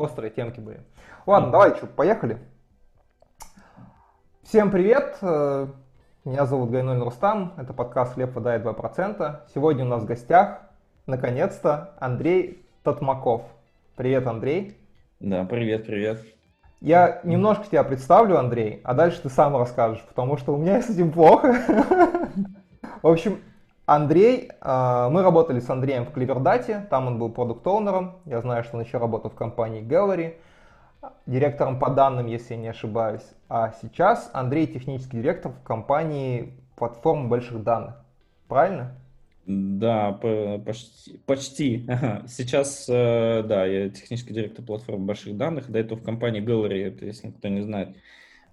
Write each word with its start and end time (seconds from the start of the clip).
острые 0.00 0.30
темки 0.30 0.60
были. 0.60 0.80
Ладно, 1.26 1.50
давай, 1.50 1.76
что, 1.76 1.86
поехали. 1.86 2.38
Всем 4.42 4.70
привет, 4.70 5.18
э, 5.20 5.66
меня 6.24 6.46
зовут 6.46 6.70
Гайнуль 6.70 6.98
Рустам, 6.98 7.52
это 7.56 7.72
подкаст 7.72 8.14
«Хлеб, 8.14 8.34
вода 8.34 8.56
и 8.56 8.58
2%». 8.58 9.40
Сегодня 9.54 9.84
у 9.84 9.88
нас 9.88 10.02
в 10.02 10.06
гостях, 10.06 10.62
наконец-то, 11.06 11.94
Андрей 12.00 12.66
Татмаков. 12.82 13.42
Привет, 13.94 14.26
Андрей. 14.26 14.78
Да, 15.20 15.44
привет, 15.44 15.86
привет. 15.86 16.24
Я 16.80 17.20
немножко 17.24 17.66
тебя 17.66 17.84
представлю, 17.84 18.38
Андрей, 18.38 18.80
а 18.84 18.94
дальше 18.94 19.20
ты 19.22 19.28
сам 19.28 19.56
расскажешь, 19.56 20.02
потому 20.08 20.38
что 20.38 20.54
у 20.54 20.56
меня 20.56 20.80
с 20.80 20.88
этим 20.88 21.12
плохо. 21.12 21.54
В 23.02 23.06
общем, 23.06 23.38
Андрей, 23.90 24.52
э, 24.60 25.08
мы 25.10 25.20
работали 25.20 25.58
с 25.58 25.68
Андреем 25.68 26.04
в 26.04 26.12
Кливердате, 26.12 26.86
там 26.90 27.08
он 27.08 27.18
был 27.18 27.28
продукт-оунером, 27.28 28.20
я 28.24 28.40
знаю, 28.40 28.62
что 28.62 28.76
он 28.76 28.84
еще 28.84 28.98
работал 28.98 29.32
в 29.32 29.34
компании 29.34 29.82
Gallery, 29.82 30.36
директором 31.26 31.80
по 31.80 31.90
данным, 31.90 32.28
если 32.28 32.54
я 32.54 32.60
не 32.60 32.68
ошибаюсь. 32.68 33.28
А 33.48 33.72
сейчас 33.82 34.30
Андрей 34.32 34.68
технический 34.68 35.16
директор 35.16 35.50
в 35.50 35.64
компании 35.64 36.54
платформы 36.76 37.28
больших 37.28 37.64
данных. 37.64 37.96
Правильно? 38.46 38.96
Да, 39.44 40.12
почти. 40.12 41.18
почти. 41.26 41.88
Сейчас, 42.28 42.88
э, 42.88 43.42
да, 43.42 43.66
я 43.66 43.88
технический 43.88 44.32
директор 44.32 44.64
платформы 44.64 45.06
больших 45.06 45.36
данных. 45.36 45.68
До 45.68 45.80
этого 45.80 45.98
в 45.98 46.04
компании 46.04 46.40
Gallery, 46.40 46.86
это, 46.86 47.06
если 47.06 47.30
кто 47.32 47.48
не 47.48 47.62
знает, 47.62 47.96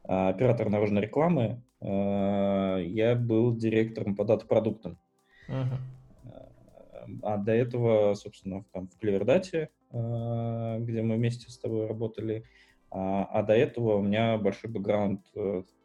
а, 0.04 0.30
оператор 0.30 0.70
наружной 0.70 1.04
рекламы. 1.04 1.62
Э, 1.80 2.82
я 2.84 3.14
был 3.14 3.56
директором 3.56 4.16
по 4.16 4.24
дата-продуктам. 4.24 4.98
А 7.24 7.38
до 7.38 7.54
этого, 7.54 8.14
собственно, 8.16 8.66
там 8.74 8.90
в 8.90 8.98
Клевердате, 9.00 9.70
э, 9.92 10.78
где 10.82 11.02
мы 11.02 11.16
вместе 11.16 11.50
с 11.50 11.58
тобой 11.58 11.88
работали, 11.88 12.44
а, 12.92 13.24
а 13.32 13.44
до 13.44 13.54
этого 13.54 13.96
у 13.96 14.02
меня 14.02 14.38
большой 14.38 14.70
бэкграунд 14.70 15.22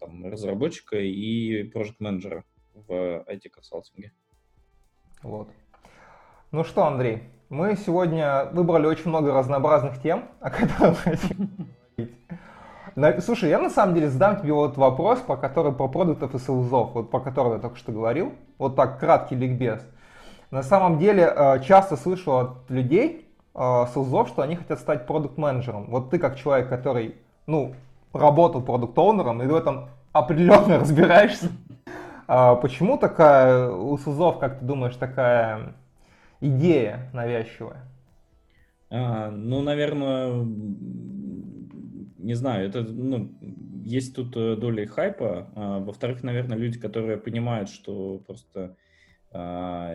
там, 0.01 0.27
разработчика 0.27 0.99
и 0.99 1.65
проект-менеджера 1.65 2.45
в 2.75 3.25
IT-консалтинге. 3.29 4.13
Вот. 5.23 5.49
Ну 6.51 6.65
что, 6.65 6.85
Андрей, 6.85 7.23
мы 7.49 7.77
сегодня 7.77 8.47
выбрали 8.53 8.87
очень 8.87 9.09
много 9.09 9.33
разнообразных 9.33 10.01
тем, 10.01 10.29
о 10.41 10.51
которых 10.51 10.99
хотим 10.99 11.51
говорить. 11.97 12.17
Слушай, 13.21 13.51
я 13.51 13.59
на 13.59 13.71
самом 13.71 13.95
деле 13.95 14.09
задам 14.11 14.41
тебе 14.41 14.53
вот 14.53 14.77
вопрос, 14.77 15.21
по 15.21 15.37
который 15.37 15.73
про 15.73 15.89
продуктов 15.89 16.35
и 16.35 16.39
селзов, 16.39 16.93
вот 16.95 17.11
по 17.11 17.21
которому 17.21 17.55
я 17.55 17.61
только 17.61 17.77
что 17.77 17.93
говорил. 17.93 18.33
Вот 18.59 18.77
так, 18.77 18.99
краткий 19.01 19.35
ликбез. 19.35 19.81
На 20.51 20.63
самом 20.63 20.99
деле, 20.99 21.33
э, 21.35 21.61
часто 21.63 21.97
слышу 21.97 22.37
от 22.37 22.71
людей, 22.71 23.27
э, 23.55 23.87
селзов, 23.95 24.29
что 24.29 24.43
они 24.43 24.57
хотят 24.57 24.79
стать 24.79 25.07
продукт-менеджером. 25.07 25.87
Вот 25.89 26.11
ты 26.11 26.19
как 26.19 26.37
человек, 26.37 26.69
который, 26.69 27.17
ну, 27.47 27.75
работал 28.13 28.61
продукт-оунером, 28.61 29.43
и 29.43 29.47
в 29.47 29.55
этом 29.55 29.89
определенно 30.13 30.79
разбираешься, 30.81 31.49
а 32.35 32.55
почему 32.55 32.99
такая 32.99 33.71
у 33.71 33.99
СУЗов, 33.99 34.39
как 34.39 34.61
ты 34.61 34.65
думаешь, 34.65 34.97
такая 34.97 35.75
идея 36.41 37.11
навязчивая? 37.13 37.83
А, 38.91 39.31
ну, 39.31 39.61
наверное, 39.63 40.47
не 42.23 42.35
знаю, 42.35 42.69
это, 42.69 42.83
ну, 42.83 43.35
есть 43.85 44.15
тут 44.15 44.37
э, 44.37 44.57
доля 44.57 44.87
хайпа. 44.87 45.51
А, 45.55 45.79
во-вторых, 45.81 46.23
наверное, 46.23 46.57
люди, 46.57 46.79
которые 46.79 47.19
понимают, 47.19 47.69
что 47.69 48.19
просто 48.19 48.77
а, 49.31 49.95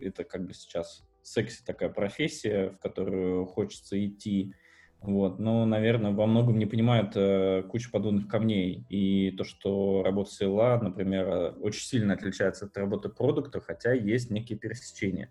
это 0.00 0.24
как 0.24 0.46
бы 0.46 0.54
сейчас 0.54 1.06
секси 1.22 1.64
такая 1.64 1.88
профессия, 1.88 2.70
в 2.70 2.78
которую 2.78 3.46
хочется 3.46 4.04
идти, 4.04 4.54
вот, 5.00 5.38
но, 5.38 5.66
наверное, 5.66 6.12
во 6.12 6.26
многом 6.26 6.58
не 6.58 6.64
понимают 6.64 7.12
э, 7.14 7.62
кучу 7.68 7.90
подобных 7.90 8.26
камней. 8.26 8.86
И 8.88 9.32
то, 9.32 9.44
что 9.44 10.02
работа 10.02 10.30
села, 10.30 10.80
например, 10.80 11.28
э, 11.28 11.50
очень 11.60 11.84
сильно 11.84 12.14
отличается 12.14 12.64
от 12.64 12.76
работы 12.78 13.10
продукта, 13.10 13.60
хотя 13.60 13.92
есть 13.92 14.30
некие 14.30 14.58
пересечения. 14.58 15.30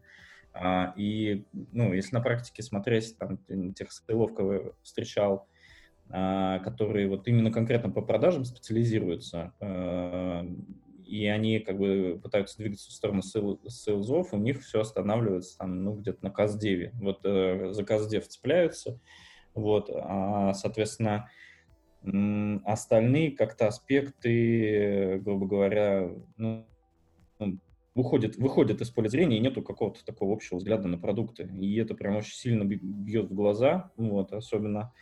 А, 0.54 0.94
и, 0.96 1.46
ну, 1.72 1.92
если 1.92 2.16
на 2.16 2.22
практике 2.22 2.62
смотреть, 2.62 3.18
там, 3.18 3.40
тех 3.74 3.92
сейлов, 3.92 4.36
кого 4.36 4.76
встречал, 4.84 5.48
а, 5.48 5.53
которые 6.14 7.08
вот 7.08 7.28
именно 7.28 7.52
конкретно 7.52 7.90
по 7.90 8.04
продажам 8.04 8.46
специализируются, 8.46 9.52
а, 9.60 10.46
и 11.08 11.26
они 11.26 11.60
как 11.60 11.80
бы 11.80 12.20
пытаются 12.22 12.58
двигаться 12.58 12.90
в 12.90 12.94
сторону 12.94 13.24
сейлзов, 13.24 14.32
у 14.32 14.38
них 14.38 14.62
все 14.62 14.82
останавливается 14.82 15.58
там, 15.58 15.84
ну, 15.84 15.96
где-то 15.96 16.24
на 16.24 16.30
каздеве. 16.30 16.92
Вот 17.02 17.22
э, 17.24 17.72
за 17.72 17.84
каздев 17.84 18.28
цепляются, 18.28 19.00
вот, 19.56 19.90
а, 19.92 20.54
соответственно, 20.54 21.30
остальные 22.64 23.32
как-то 23.32 23.68
аспекты, 23.68 25.20
грубо 25.20 25.48
говоря, 25.48 26.12
ну, 26.38 26.68
ну, 27.40 27.60
выходят, 27.96 28.36
выходят 28.36 28.82
из 28.82 28.90
поля 28.92 29.08
зрения, 29.08 29.38
и 29.38 29.42
нету 29.42 29.64
какого-то 29.64 30.06
такого 30.06 30.34
общего 30.34 30.58
взгляда 30.58 30.88
на 30.88 31.00
продукты. 31.00 31.50
И 31.60 31.76
это 31.78 31.96
прям 31.96 32.18
очень 32.18 32.36
сильно 32.36 32.66
бьет 32.66 33.32
в 33.32 33.34
глаза, 33.34 33.92
вот, 33.98 34.32
особенно 34.32 34.94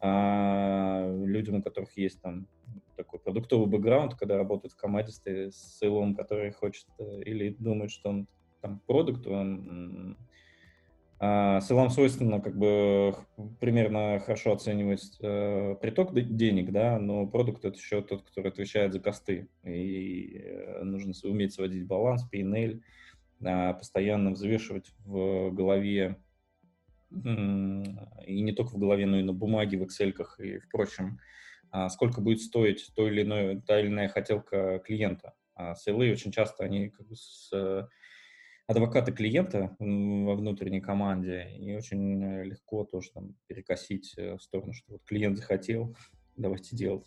а, 0.00 1.10
людям, 1.24 1.56
у 1.56 1.62
которых 1.62 1.96
есть 1.96 2.20
там 2.20 2.46
такой 2.96 3.20
продуктовый 3.20 3.68
бэкграунд, 3.68 4.14
когда 4.14 4.36
работают 4.36 4.72
в 4.72 4.76
команде 4.76 5.12
с 5.12 5.78
сейлом, 5.78 6.14
который 6.14 6.50
хочет 6.52 6.86
э, 6.98 7.22
или 7.22 7.50
думает, 7.58 7.90
что 7.90 8.10
он 8.10 8.28
там 8.60 8.80
продукт, 8.86 9.26
он 9.26 10.16
а, 11.20 11.60
Селам 11.60 11.90
свойственно 11.90 12.40
как 12.40 12.56
бы 12.56 13.12
примерно 13.58 14.20
хорошо 14.20 14.52
оценивать 14.52 15.18
э, 15.20 15.74
приток 15.80 16.14
денег, 16.14 16.70
да, 16.70 16.98
но 17.00 17.26
продукт 17.26 17.64
это 17.64 17.76
еще 17.76 18.02
тот, 18.02 18.22
который 18.22 18.52
отвечает 18.52 18.92
за 18.92 19.00
косты. 19.00 19.48
И 19.64 20.40
э, 20.44 20.84
нужно 20.84 21.12
уметь 21.24 21.54
сводить 21.54 21.86
баланс, 21.86 22.22
P&L, 22.30 22.80
э, 23.40 23.74
постоянно 23.74 24.30
взвешивать 24.30 24.92
в 25.04 25.50
голове, 25.50 26.18
и 27.10 28.42
не 28.42 28.52
только 28.52 28.72
в 28.72 28.78
голове, 28.78 29.06
но 29.06 29.18
и 29.18 29.22
на 29.22 29.32
бумаге, 29.32 29.78
в 29.78 29.82
Excel 29.82 30.14
и 30.38 30.58
впрочем, 30.58 31.18
э, 31.72 31.88
сколько 31.88 32.20
будет 32.20 32.40
стоить 32.40 32.90
то 32.94 33.08
или 33.08 33.22
иное, 33.22 33.60
та 33.60 33.80
или 33.80 33.88
иная 33.88 34.08
хотелка 34.08 34.78
клиента. 34.80 35.34
А 35.54 35.74
сейлы 35.74 36.10
очень 36.12 36.32
часто 36.32 36.64
они 36.64 36.90
как 36.90 37.06
бы 37.06 37.16
с 37.16 37.50
адвоката 38.68 39.12
клиента 39.12 39.74
во 39.78 40.34
внутренней 40.34 40.80
команде, 40.80 41.48
и 41.58 41.74
очень 41.74 42.22
э, 42.22 42.44
легко 42.44 42.84
тоже 42.84 43.10
там 43.12 43.34
перекосить 43.46 44.14
э, 44.18 44.36
в 44.36 44.42
сторону, 44.42 44.74
что 44.74 44.92
вот 44.92 45.04
клиент 45.04 45.38
захотел, 45.38 45.96
давайте 46.36 46.76
делать. 46.76 47.04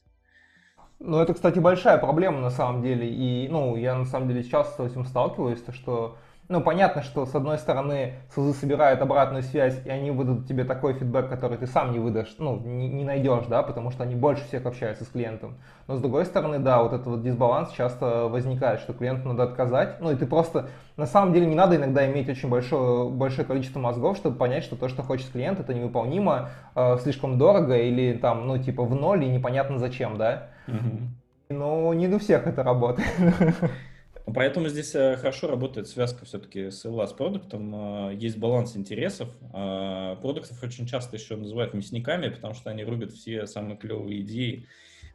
Ну, 0.97 1.19
это, 1.19 1.33
кстати, 1.33 1.59
большая 1.59 1.97
проблема 1.99 2.41
на 2.41 2.49
самом 2.49 2.81
деле, 2.81 3.09
и, 3.09 3.47
ну, 3.47 3.75
я 3.75 3.95
на 3.95 4.05
самом 4.05 4.27
деле 4.27 4.43
часто 4.43 4.87
с 4.87 4.91
этим 4.91 5.05
сталкиваюсь, 5.05 5.61
то, 5.61 5.71
что 5.71 6.17
ну, 6.51 6.59
понятно, 6.59 7.01
что 7.01 7.25
с 7.25 7.33
одной 7.33 7.57
стороны 7.57 8.15
СУЗы 8.35 8.53
собирают 8.53 9.01
обратную 9.01 9.41
связь, 9.41 9.81
и 9.85 9.89
они 9.89 10.11
выдадут 10.11 10.47
тебе 10.47 10.65
такой 10.65 10.93
фидбэк, 10.93 11.29
который 11.29 11.57
ты 11.57 11.65
сам 11.65 11.93
не 11.93 11.99
выдашь, 11.99 12.35
ну, 12.39 12.59
не, 12.59 12.89
не 12.89 13.05
найдешь, 13.05 13.45
да, 13.47 13.63
потому 13.63 13.89
что 13.89 14.03
они 14.03 14.15
больше 14.15 14.43
всех 14.43 14.65
общаются 14.65 15.05
с 15.05 15.07
клиентом. 15.07 15.55
Но 15.87 15.95
с 15.95 16.01
другой 16.01 16.25
стороны, 16.25 16.59
да, 16.59 16.83
вот 16.83 16.91
этот 16.91 17.07
вот 17.07 17.23
дисбаланс 17.23 17.71
часто 17.71 18.27
возникает, 18.27 18.81
что 18.81 18.93
клиенту 18.93 19.29
надо 19.29 19.43
отказать. 19.43 20.01
Ну, 20.01 20.11
и 20.11 20.15
ты 20.15 20.25
просто, 20.25 20.67
на 20.97 21.05
самом 21.05 21.33
деле, 21.33 21.45
не 21.45 21.55
надо 21.55 21.77
иногда 21.77 22.05
иметь 22.11 22.27
очень 22.27 22.49
большое, 22.49 23.09
большое 23.09 23.47
количество 23.47 23.79
мозгов, 23.79 24.17
чтобы 24.17 24.35
понять, 24.35 24.65
что 24.65 24.75
то, 24.75 24.89
что 24.89 25.03
хочет 25.03 25.31
клиент, 25.31 25.57
это 25.61 25.73
невыполнимо, 25.73 26.49
э, 26.75 26.97
слишком 27.01 27.37
дорого 27.37 27.77
или 27.77 28.13
там, 28.17 28.45
ну, 28.45 28.57
типа 28.57 28.83
в 28.83 28.93
ноль 28.93 29.23
и 29.23 29.29
непонятно 29.29 29.79
зачем, 29.79 30.17
да. 30.17 30.49
Mm-hmm. 30.67 31.07
Но 31.51 31.93
не 31.93 32.07
у 32.09 32.19
всех 32.19 32.45
это 32.45 32.61
работает. 32.61 33.07
Поэтому 34.25 34.69
здесь 34.69 34.93
э, 34.95 35.17
хорошо 35.17 35.47
работает 35.47 35.87
связка 35.87 36.25
все-таки 36.25 36.69
с 36.69 36.85
LA 36.85 37.07
с 37.07 37.13
продуктом. 37.13 38.09
Э, 38.09 38.15
есть 38.15 38.37
баланс 38.37 38.77
интересов. 38.77 39.29
Э, 39.53 40.15
продуктов 40.21 40.61
очень 40.63 40.85
часто 40.85 41.15
еще 41.17 41.35
называют 41.35 41.73
мясниками, 41.73 42.29
потому 42.29 42.53
что 42.53 42.69
они 42.69 42.83
рубят 42.83 43.11
все 43.11 43.47
самые 43.47 43.77
клевые 43.77 44.21
идеи. 44.21 44.67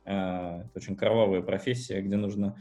Это 0.05 0.71
очень 0.77 0.95
кровавая 0.95 1.43
профессия, 1.43 2.01
где 2.01 2.15
нужно 2.15 2.57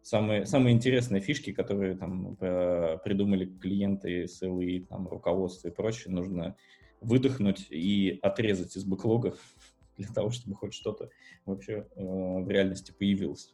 самые, 0.00 0.46
самые 0.46 0.74
интересные 0.74 1.20
фишки, 1.20 1.52
которые 1.52 1.94
там 1.94 2.36
придумали 2.36 3.44
клиенты, 3.44 4.26
СЛИ, 4.26 4.86
там, 4.88 5.06
руководство 5.06 5.68
и 5.68 5.70
прочее, 5.70 6.14
нужно 6.14 6.56
выдохнуть 7.02 7.66
и 7.68 8.18
отрезать 8.22 8.76
из 8.76 8.84
бэклога 8.84 9.36
для 9.98 10.08
того, 10.08 10.30
чтобы 10.30 10.56
хоть 10.56 10.72
что-то 10.72 11.10
вообще 11.44 11.86
в 11.94 12.48
реальности 12.48 12.94
появилось. 12.98 13.52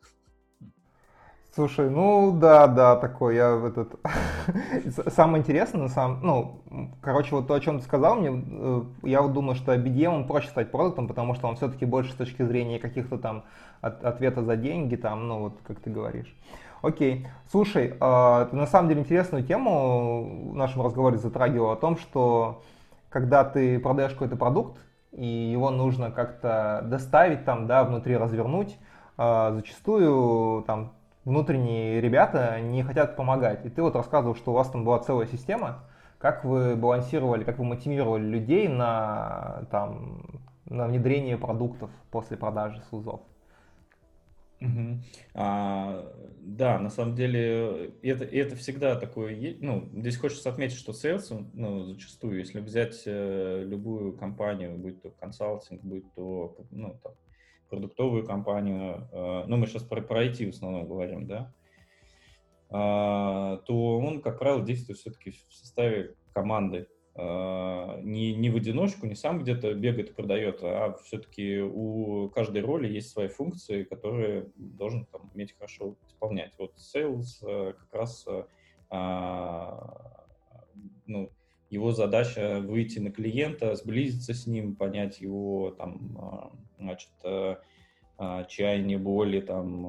Слушай, 1.54 1.90
ну 1.90 2.32
да, 2.32 2.66
да, 2.66 2.96
такой, 2.96 3.36
я 3.36 3.50
этот... 3.66 4.00
Самое 5.12 5.42
интересное, 5.42 5.88
самом... 5.88 6.20
Ну, 6.22 6.62
короче, 7.02 7.34
вот 7.34 7.46
то, 7.46 7.52
о 7.52 7.60
чем 7.60 7.78
ты 7.78 7.84
сказал 7.84 8.14
мне, 8.14 8.42
э, 8.50 8.82
я 9.02 9.20
вот 9.20 9.34
думаю, 9.34 9.54
что 9.54 9.74
BDM 9.74 10.26
проще 10.26 10.48
стать 10.48 10.70
продуктом, 10.70 11.08
потому 11.08 11.34
что 11.34 11.48
он 11.48 11.56
все-таки 11.56 11.84
больше 11.84 12.12
с 12.12 12.14
точки 12.14 12.42
зрения 12.42 12.78
каких-то 12.78 13.18
там 13.18 13.44
от, 13.82 14.02
ответа 14.02 14.42
за 14.42 14.56
деньги, 14.56 14.96
там, 14.96 15.28
ну 15.28 15.40
вот, 15.40 15.60
как 15.62 15.80
ты 15.80 15.90
говоришь. 15.90 16.34
Окей. 16.80 17.28
Слушай, 17.50 17.98
э, 18.00 18.46
ты 18.50 18.56
на 18.56 18.66
самом 18.66 18.88
деле 18.88 19.02
интересную 19.02 19.44
тему 19.44 20.52
в 20.52 20.54
нашем 20.54 20.80
разговоре 20.80 21.18
затрагивал 21.18 21.72
о 21.72 21.76
том, 21.76 21.98
что 21.98 22.62
когда 23.10 23.44
ты 23.44 23.78
продаешь 23.78 24.12
какой-то 24.12 24.36
продукт, 24.36 24.78
и 25.12 25.26
его 25.26 25.68
нужно 25.68 26.10
как-то 26.10 26.80
доставить 26.86 27.44
там, 27.44 27.66
да, 27.66 27.84
внутри 27.84 28.16
развернуть. 28.16 28.78
А, 29.18 29.52
зачастую 29.52 30.62
там 30.62 30.92
внутренние 31.24 32.00
ребята 32.00 32.60
не 32.60 32.82
хотят 32.82 33.16
помогать. 33.16 33.64
И 33.64 33.70
ты 33.70 33.82
вот 33.82 33.96
рассказывал, 33.96 34.34
что 34.34 34.52
у 34.52 34.54
вас 34.54 34.70
там 34.70 34.84
была 34.84 34.98
целая 34.98 35.26
система. 35.26 35.84
Как 36.18 36.44
вы 36.44 36.76
балансировали, 36.76 37.44
как 37.44 37.58
вы 37.58 37.64
мотивировали 37.64 38.22
людей 38.22 38.68
на, 38.68 39.66
там, 39.70 40.42
на 40.66 40.86
внедрение 40.86 41.36
продуктов 41.36 41.90
после 42.10 42.36
продажи 42.36 42.80
СУЗов? 42.90 43.22
Угу. 44.60 45.02
А, 45.34 46.12
да, 46.40 46.78
на 46.78 46.88
самом 46.90 47.16
деле 47.16 47.94
это, 48.02 48.24
это 48.24 48.54
всегда 48.54 48.94
такое, 48.94 49.56
ну, 49.60 49.88
здесь 49.92 50.16
хочется 50.16 50.50
отметить, 50.50 50.76
что 50.76 50.92
sales, 50.92 51.44
ну, 51.52 51.84
зачастую, 51.84 52.38
если 52.38 52.60
взять 52.60 53.02
э, 53.06 53.64
любую 53.66 54.12
компанию, 54.12 54.76
будь 54.78 55.02
то 55.02 55.10
консалтинг, 55.10 55.82
будь 55.82 56.04
то, 56.14 56.56
ну, 56.70 56.96
там, 57.02 57.12
продуктовую 57.72 58.26
компанию, 58.26 59.08
э, 59.10 59.44
ну, 59.46 59.56
мы 59.56 59.66
сейчас 59.66 59.82
про, 59.82 60.02
про 60.02 60.26
IT 60.26 60.46
в 60.46 60.50
основном 60.50 60.86
говорим, 60.86 61.26
да, 61.26 61.52
э, 62.68 63.58
то 63.64 63.98
он, 63.98 64.20
как 64.20 64.38
правило, 64.38 64.62
действует 64.62 64.98
все-таки 64.98 65.30
в 65.30 65.54
составе 65.54 66.14
команды, 66.34 66.86
а, 67.14 68.00
не, 68.00 68.34
не 68.34 68.48
в 68.48 68.56
одиночку, 68.56 69.06
не 69.06 69.14
сам 69.14 69.40
где-то 69.40 69.74
бегает 69.74 70.10
и 70.10 70.14
продает, 70.14 70.60
а 70.62 70.96
все-таки 71.04 71.60
у 71.60 72.30
каждой 72.30 72.62
роли 72.62 72.88
есть 72.88 73.10
свои 73.10 73.28
функции, 73.28 73.84
которые 73.84 74.50
должен 74.56 75.04
там, 75.06 75.30
уметь 75.34 75.54
хорошо 75.54 75.96
исполнять. 76.06 76.54
Вот 76.58 76.74
sales 76.76 77.46
э, 77.46 77.74
как 77.74 77.92
раз 77.92 78.24
э, 78.26 78.44
а, 78.88 80.24
ну, 81.06 81.30
его 81.72 81.92
задача 81.92 82.60
выйти 82.60 82.98
на 82.98 83.10
клиента, 83.10 83.74
сблизиться 83.74 84.34
с 84.34 84.46
ним, 84.46 84.76
понять 84.76 85.20
его 85.20 85.70
там, 85.70 86.18
а, 86.20 86.52
значит, 86.78 87.10
э, 87.24 87.56
чаяние, 88.48 88.98
боли, 88.98 89.40
там, 89.40 89.82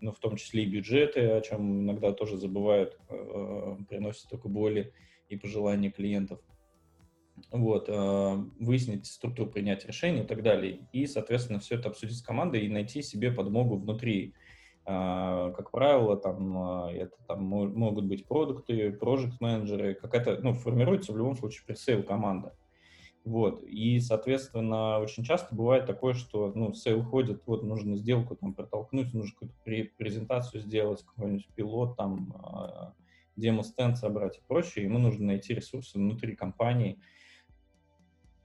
ну, 0.00 0.12
в 0.12 0.18
том 0.18 0.36
числе 0.36 0.64
и 0.64 0.68
бюджеты, 0.68 1.30
о 1.30 1.40
чем 1.40 1.84
иногда 1.84 2.12
тоже 2.12 2.36
забывают, 2.36 2.98
приносят 3.88 4.28
только 4.28 4.48
боли 4.48 4.92
и 5.28 5.36
пожелания 5.36 5.90
клиентов. 5.90 6.40
Вот, 7.50 7.88
э, 7.88 8.34
выяснить 8.60 9.06
структуру 9.06 9.50
принятия 9.50 9.88
решений 9.88 10.20
и 10.20 10.26
так 10.26 10.42
далее. 10.42 10.86
И, 10.92 11.06
соответственно, 11.06 11.58
все 11.58 11.76
это 11.76 11.88
обсудить 11.88 12.16
с 12.16 12.22
командой 12.22 12.64
и 12.64 12.68
найти 12.68 13.02
себе 13.02 13.32
подмогу 13.32 13.76
внутри. 13.76 14.34
Э, 14.86 15.52
как 15.56 15.70
правило, 15.70 16.16
там, 16.16 16.88
э, 16.88 16.96
это 16.98 17.16
там 17.26 17.44
могут 17.44 18.04
быть 18.06 18.26
продукты, 18.26 18.92
проект 18.92 19.40
менеджеры 19.40 19.94
какая-то, 19.94 20.40
ну, 20.42 20.52
формируется 20.52 21.12
в 21.12 21.18
любом 21.18 21.36
случае 21.36 21.64
presale 21.66 22.02
команда. 22.02 22.54
Вот, 23.24 23.62
и, 23.62 24.00
соответственно, 24.00 24.98
очень 24.98 25.24
часто 25.24 25.54
бывает 25.54 25.86
такое, 25.86 26.12
что, 26.12 26.52
ну, 26.54 26.74
sale 26.74 27.02
ходит, 27.02 27.42
вот, 27.46 27.62
нужно 27.62 27.96
сделку 27.96 28.36
там 28.36 28.52
протолкнуть, 28.52 29.14
нужно 29.14 29.32
какую-то 29.32 29.90
презентацию 29.96 30.60
сделать, 30.60 31.02
какой-нибудь 31.02 31.48
пилот 31.54 31.96
там, 31.96 32.94
демо-стенд 33.36 33.96
собрать 33.96 34.36
и 34.36 34.42
прочее, 34.46 34.84
ему 34.84 34.98
нужно 34.98 35.26
найти 35.26 35.54
ресурсы 35.54 35.98
внутри 35.98 36.36
компании, 36.36 37.00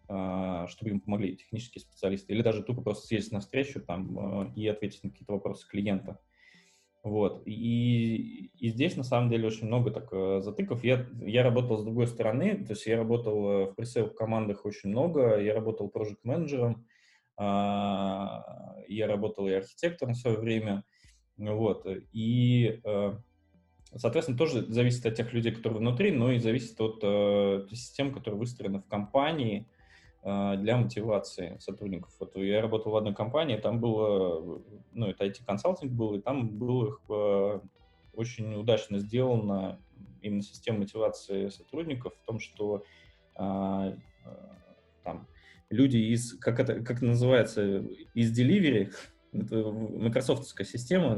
а, 0.07 0.65
чтобы 0.67 0.91
им 0.91 1.01
помогли 1.01 1.35
технические 1.35 1.81
специалисты, 1.81 2.33
или 2.33 2.41
даже 2.41 2.63
тупо 2.63 2.81
просто 2.81 3.05
съездить 3.05 3.31
на 3.31 3.41
встречу 3.41 3.79
там, 3.79 4.17
а, 4.17 4.53
и 4.55 4.67
ответить 4.67 5.03
на 5.03 5.11
какие-то 5.11 5.33
вопросы 5.33 5.67
клиента. 5.67 6.19
Вот. 7.09 7.41
И, 7.45 8.51
и 8.59 8.69
здесь, 8.69 8.95
на 8.95 9.03
самом 9.03 9.31
деле, 9.31 9.47
очень 9.47 9.65
много 9.65 9.89
так 9.89 10.09
э, 10.11 10.41
затыков. 10.41 10.83
Я, 10.83 11.07
я 11.21 11.41
работал 11.41 11.79
с 11.79 11.83
другой 11.83 12.05
стороны, 12.05 12.63
то 12.63 12.73
есть 12.73 12.85
я 12.85 12.97
работал 12.97 13.49
э, 13.49 13.65
в 13.65 13.73
пресейл 13.73 14.11
командах 14.11 14.63
очень 14.63 14.91
много, 14.91 15.39
я 15.39 15.55
работал 15.55 15.89
проект-менеджером, 15.89 16.85
а, 17.35 18.75
я 18.87 19.07
работал 19.07 19.47
и 19.47 19.53
архитектором 19.53 20.13
в 20.13 20.17
свое 20.17 20.37
время, 20.37 20.83
вот, 21.37 21.87
и 22.11 22.79
э, 22.83 23.13
Соответственно, 23.95 24.37
тоже 24.37 24.71
зависит 24.71 25.03
от 25.07 25.15
тех 25.15 25.33
людей, 25.33 25.51
которые 25.51 25.79
внутри, 25.79 26.11
но 26.11 26.31
и 26.31 26.37
зависит 26.37 26.79
от 26.79 27.01
систем, 27.71 28.13
которые 28.13 28.37
выстроены 28.39 28.81
в 28.81 28.85
компании 28.85 29.67
для 30.21 30.75
мотивации 30.75 31.57
сотрудников. 31.59 32.11
Вот 32.19 32.35
я 32.35 32.61
работал 32.61 32.91
в 32.91 32.97
одной 32.97 33.15
компании, 33.15 33.55
там 33.55 33.79
было, 33.79 34.61
ну, 34.93 35.07
это 35.07 35.25
IT-консалтинг 35.25 35.91
был, 35.91 36.15
и 36.15 36.19
там 36.21 36.49
было 36.49 36.97
э, 37.09 37.59
очень 38.13 38.53
удачно 38.55 38.99
сделано 38.99 39.79
именно 40.21 40.41
система 40.41 40.79
мотивации 40.79 41.47
сотрудников 41.47 42.13
в 42.21 42.25
том, 42.25 42.39
что 42.41 42.83
э, 43.35 43.93
там 45.03 45.27
люди 45.69 45.97
из, 45.97 46.37
как 46.39 46.59
это, 46.59 46.81
как 46.81 47.01
называется, 47.01 47.85
из 48.13 48.37
delivery, 48.37 48.93
это 49.31 49.71
майкрософтская 49.71 50.65
система, 50.65 51.17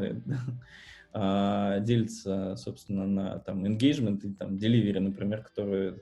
а, 1.14 1.80
делится, 1.80 2.56
собственно, 2.56 3.06
на 3.06 3.40
там 3.40 3.66
engagement 3.66 4.26
и 4.26 4.34
там 4.34 4.56
delivery, 4.56 5.00
например, 5.00 5.44
которые, 5.44 6.00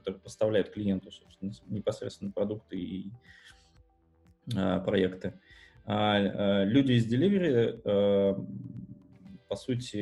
которые 0.00 0.20
поставляют 0.20 0.70
клиенту, 0.70 1.10
собственно, 1.10 1.52
непосредственно 1.68 2.32
продукты 2.32 2.76
и 2.76 3.12
а, 4.56 4.80
проекты. 4.80 5.40
А, 5.84 6.16
а 6.16 6.64
люди 6.64 6.92
из 6.92 7.12
delivery, 7.12 7.80
а, 7.84 8.46
по 9.48 9.56
сути, 9.56 9.96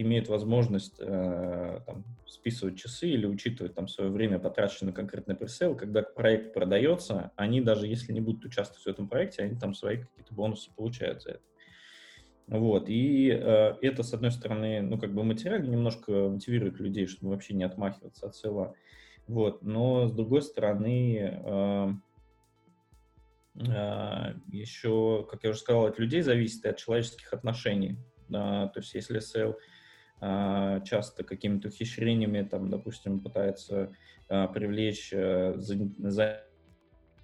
имеют 0.00 0.28
возможность 0.28 1.00
а, 1.00 1.80
там, 1.86 2.04
списывать 2.26 2.78
часы 2.78 3.08
или 3.08 3.26
учитывать 3.26 3.74
там 3.74 3.88
свое 3.88 4.10
время, 4.10 4.38
потраченное 4.38 4.90
на 4.90 4.96
конкретный 4.96 5.34
пресейл. 5.34 5.76
Когда 5.76 6.02
проект 6.02 6.54
продается, 6.54 7.30
они 7.36 7.60
даже 7.60 7.86
если 7.86 8.12
не 8.12 8.20
будут 8.20 8.44
участвовать 8.44 8.84
в 8.84 8.88
этом 8.88 9.08
проекте, 9.08 9.42
они 9.42 9.58
там 9.58 9.74
свои 9.74 9.98
какие-то 9.98 10.34
бонусы 10.34 10.70
получают 10.74 11.22
за 11.22 11.30
это. 11.32 11.42
Вот, 12.48 12.88
и 12.88 13.30
э, 13.30 13.76
это, 13.80 14.02
с 14.02 14.12
одной 14.12 14.30
стороны, 14.30 14.82
ну, 14.82 14.98
как 14.98 15.14
бы 15.14 15.24
материально 15.24 15.70
немножко 15.70 16.28
мотивирует 16.28 16.80
людей, 16.80 17.06
чтобы 17.06 17.32
вообще 17.32 17.54
не 17.54 17.64
отмахиваться 17.64 18.26
от 18.26 18.36
села. 18.36 18.74
Вот, 19.26 19.62
но 19.62 20.08
с 20.08 20.12
другой 20.12 20.42
стороны, 20.42 21.40
э, 21.44 21.88
э, 23.56 24.34
еще, 24.48 25.26
как 25.30 25.44
я 25.44 25.50
уже 25.50 25.58
сказал, 25.60 25.86
от 25.86 25.98
людей 25.98 26.22
зависит 26.22 26.64
и 26.64 26.68
от 26.68 26.76
человеческих 26.76 27.32
отношений. 27.32 27.98
То 28.28 28.72
есть, 28.76 28.94
если 28.94 29.20
sale 29.20 29.58
э, 30.20 30.80
часто 30.84 31.22
какими-то 31.22 31.68
ухищрениями, 31.68 32.42
там, 32.42 32.70
допустим, 32.70 33.20
пытается 33.20 33.94
привлечь 34.28 35.12
э, 35.12 35.54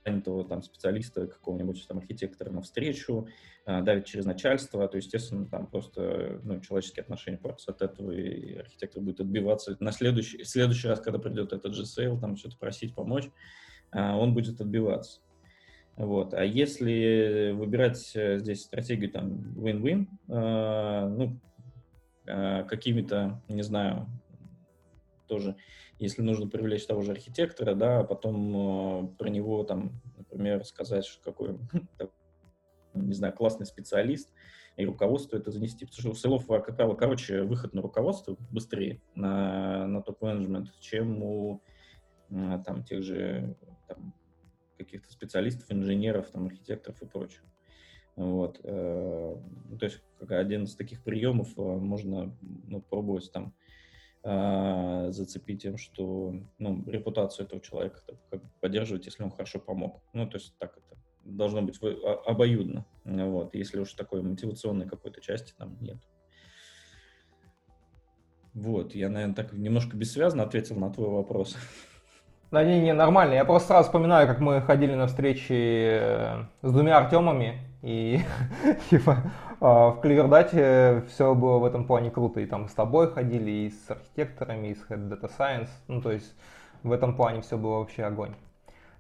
занятого 0.09 0.45
там 0.45 0.63
специалиста, 0.63 1.27
какого-нибудь 1.27 1.87
там 1.87 1.99
архитектора 1.99 2.51
на 2.51 2.63
встречу, 2.63 3.29
а, 3.65 3.83
давит 3.83 4.07
через 4.07 4.25
начальство, 4.25 4.87
то, 4.89 4.97
естественно, 4.97 5.47
там 5.47 5.67
просто 5.67 6.41
ну, 6.43 6.61
человеческие 6.61 7.03
отношения 7.03 7.39
портятся 7.39 7.73
от 7.73 7.83
этого, 7.83 8.11
и 8.11 8.57
архитектор 8.57 9.03
будет 9.03 9.21
отбиваться 9.21 9.77
на 9.81 9.93
следующий, 9.93 10.45
следующий 10.45 10.89
раз, 10.89 11.01
когда 11.01 11.19
придет 11.19 11.53
этот 11.53 11.75
же 11.75 11.85
sale, 11.85 12.19
там 12.19 12.37
что-то 12.37 12.57
просить 12.57 12.95
помочь, 12.95 13.29
а, 13.91 14.17
он 14.17 14.35
будет 14.35 14.61
отбиваться. 14.61 15.21
Вот. 15.97 16.33
А 16.33 16.45
если 16.45 17.51
выбирать 17.51 18.13
э, 18.15 18.39
здесь 18.39 18.63
стратегию 18.63 19.11
там 19.11 19.33
win-win, 19.57 20.07
э, 20.29 21.09
ну, 21.09 21.41
э, 22.25 22.63
какими-то, 22.69 23.43
не 23.49 23.63
знаю, 23.63 24.07
тоже 25.27 25.57
если 25.99 26.23
нужно 26.23 26.49
привлечь 26.49 26.87
того 26.87 27.03
же 27.03 27.13
архитектора, 27.13 27.75
да, 27.75 28.01
а 28.01 28.05
потом 28.05 29.05
э, 29.05 29.09
про 29.19 29.29
него 29.29 29.65
там, 29.65 30.01
например, 30.17 30.65
сказать, 30.65 31.05
что 31.05 31.23
какой, 31.23 31.59
не 32.95 33.15
знаю, 33.15 33.35
классный 33.35 33.67
специалист, 33.67 34.33
и 34.77 34.87
руководство 34.87 35.37
это 35.37 35.51
занести. 35.51 35.85
Потому 35.85 36.01
что 36.01 36.11
у 36.11 36.15
селов, 36.15 36.47
как 36.47 36.77
правило, 36.77 36.95
короче, 36.95 37.43
выход 37.43 37.75
на 37.75 37.83
руководство 37.83 38.37
быстрее, 38.51 39.03
на, 39.15 39.87
на 39.89 40.03
топ-менеджмент, 40.03 40.73
чем 40.81 41.23
у 41.23 41.63
там, 42.29 42.85
тех 42.85 43.03
же 43.03 43.57
там, 43.89 44.15
каких-то 44.77 45.11
специалистов, 45.11 45.71
инженеров, 45.71 46.31
там, 46.31 46.47
архитекторов 46.47 47.03
и 47.03 47.07
прочих. 47.07 47.43
Вот. 48.19 48.61
Э, 48.65 49.37
то 49.79 49.85
есть 49.85 50.03
как 50.19 50.33
один 50.33 50.65
из 50.65 50.75
таких 50.75 51.05
приемов 51.05 51.57
э, 51.57 51.63
можно 51.63 52.37
ну, 52.67 52.81
пробовать 52.81 53.31
там 53.33 53.55
а, 54.31 55.11
зацепить 55.11 55.63
тем, 55.63 55.79
что 55.79 56.35
ну, 56.59 56.85
репутацию 56.87 57.47
этого 57.47 57.63
человека 57.63 58.03
как 58.31 58.43
поддерживать, 58.61 59.07
если 59.07 59.23
он 59.23 59.31
хорошо 59.31 59.59
помог. 59.59 60.03
Ну, 60.13 60.29
то 60.29 60.37
есть 60.37 60.55
так 60.59 60.77
это 60.77 61.01
должно 61.25 61.63
быть 61.63 61.81
обоюдно. 62.27 62.85
Вот, 63.05 63.55
если 63.55 63.81
уж 63.81 63.95
такой 63.95 64.21
мотивационной 64.21 64.87
какой-то 64.87 65.23
части 65.23 65.55
там 65.57 65.79
нет. 65.81 65.97
Вот, 68.53 68.95
я, 68.95 69.09
наверное, 69.09 69.35
так 69.35 69.55
немножко 69.55 69.97
бессвязно 69.97 70.43
ответил 70.43 70.77
на 70.77 70.93
твой 70.93 71.09
вопрос. 71.09 71.57
Да 72.51 72.65
не, 72.65 72.81
не, 72.81 72.95
нормально. 72.95 73.35
Я 73.35 73.45
просто 73.45 73.69
сразу 73.69 73.89
вспоминаю, 73.89 74.27
как 74.27 74.41
мы 74.41 74.63
ходили 74.63 74.95
на 74.95 75.07
встречи 75.07 75.53
э, 75.53 76.45
с 76.63 76.73
двумя 76.73 76.97
Артемами, 76.97 77.61
и 77.83 78.21
типа 78.91 79.19
а, 79.61 79.91
в 79.91 80.01
Кливердате 80.01 81.05
все 81.09 81.35
было 81.35 81.59
в 81.59 81.65
этом 81.67 81.87
плане 81.87 82.11
круто. 82.11 82.41
И 82.41 82.47
там 82.47 82.69
с 82.69 82.73
тобой 82.73 83.13
ходили, 83.13 83.51
и 83.51 83.71
с 83.71 83.91
архитекторами, 83.91 84.69
и 84.69 84.75
с 84.75 84.83
Head 84.89 85.11
Data 85.11 85.31
Science. 85.39 85.69
Ну, 85.89 86.01
то 86.01 86.11
есть 86.11 86.35
в 86.83 86.91
этом 86.91 87.15
плане 87.17 87.43
все 87.43 87.59
было 87.59 87.81
вообще 87.81 88.05
огонь. 88.05 88.35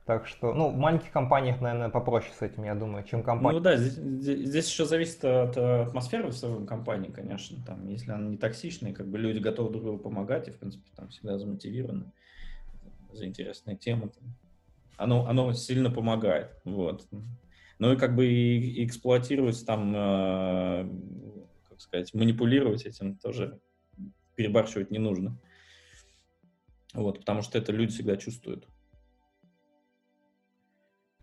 Так 0.05 0.26
что, 0.26 0.52
ну, 0.52 0.71
в 0.71 0.76
маленьких 0.76 1.11
компаниях, 1.11 1.61
наверное, 1.61 1.90
попроще 1.90 2.33
с 2.38 2.43
этим, 2.43 2.64
я 2.64 2.75
думаю, 2.75 3.05
чем 3.05 3.23
компания. 3.23 3.59
Ну 3.59 3.62
да, 3.62 3.76
здесь, 3.76 3.95
здесь 3.95 4.69
еще 4.69 4.85
зависит 4.85 5.25
от 5.25 5.57
атмосферы 5.57 6.28
в 6.28 6.33
самой 6.33 6.67
компании, 6.67 7.11
конечно. 7.11 7.59
Там, 7.67 7.87
если 7.88 8.11
она 8.11 8.28
не 8.28 8.37
токсичная, 8.37 8.93
как 8.93 9.07
бы 9.07 9.19
люди 9.19 9.38
готовы 9.38 9.71
друг 9.71 9.85
другу 9.85 9.99
помогать 9.99 10.49
и, 10.49 10.50
в 10.50 10.59
принципе, 10.59 10.85
там 10.97 11.09
всегда 11.09 11.38
замотивированы 11.38 12.12
за 13.12 13.27
интересные 13.27 13.77
темы. 13.77 14.11
Оно, 14.97 15.27
оно 15.27 15.53
сильно 15.53 15.91
помогает. 15.91 16.61
Вот. 16.65 17.07
Ну 17.79 17.93
и 17.93 17.97
как 17.97 18.17
бы 18.17 18.27
и, 18.27 18.85
эксплуатировать 18.85 19.65
там, 19.65 19.95
э, 19.95 20.91
как 21.69 21.81
сказать, 21.81 22.12
манипулировать 22.15 22.85
этим 22.85 23.17
тоже 23.17 23.61
перебарщивать 24.35 24.91
не 24.91 24.99
нужно. 24.99 25.38
Вот, 26.95 27.21
потому 27.21 27.43
что 27.43 27.59
это 27.59 27.71
люди 27.71 27.93
всегда 27.93 28.17
чувствуют. 28.17 28.67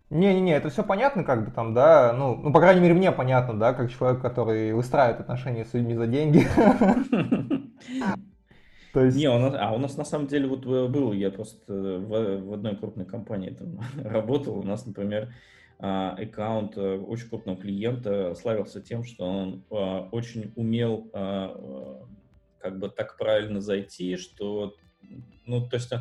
Не-не-не, 0.08 0.52
это 0.52 0.70
все 0.70 0.84
понятно, 0.84 1.24
как 1.24 1.44
бы 1.44 1.50
там, 1.50 1.74
да, 1.74 2.12
ну, 2.12 2.36
ну, 2.36 2.52
по 2.52 2.60
крайней 2.60 2.80
мере, 2.80 2.94
мне 2.94 3.10
понятно, 3.10 3.58
да, 3.58 3.74
как 3.74 3.90
человек, 3.90 4.22
который 4.22 4.72
выстраивает 4.72 5.20
отношения 5.20 5.64
с 5.64 5.74
людьми 5.74 5.94
за 5.94 6.06
деньги. 6.06 6.46
То 8.96 9.04
есть... 9.04 9.18
Не, 9.18 9.28
у 9.28 9.38
нас, 9.38 9.54
а 9.58 9.74
у 9.74 9.78
нас 9.78 9.98
на 9.98 10.06
самом 10.06 10.26
деле 10.26 10.48
вот 10.48 10.64
э, 10.64 10.88
был, 10.88 11.12
я 11.12 11.30
просто 11.30 11.70
в, 11.70 12.40
в 12.40 12.52
одной 12.54 12.76
крупной 12.76 13.04
компании 13.04 13.50
там 13.50 13.78
работал, 14.02 14.58
у 14.58 14.62
нас, 14.62 14.86
например, 14.86 15.34
а, 15.78 16.12
аккаунт 16.18 16.78
э, 16.78 16.96
очень 16.96 17.28
крупного 17.28 17.60
клиента 17.60 18.34
славился 18.34 18.80
тем, 18.80 19.04
что 19.04 19.26
он 19.26 19.64
а, 19.70 20.08
очень 20.12 20.50
умел 20.56 21.10
а, 21.12 22.06
как 22.58 22.78
бы 22.78 22.88
так 22.88 23.18
правильно 23.18 23.60
зайти, 23.60 24.16
что, 24.16 24.74
ну, 25.44 25.68
то 25.68 25.76
есть 25.76 25.92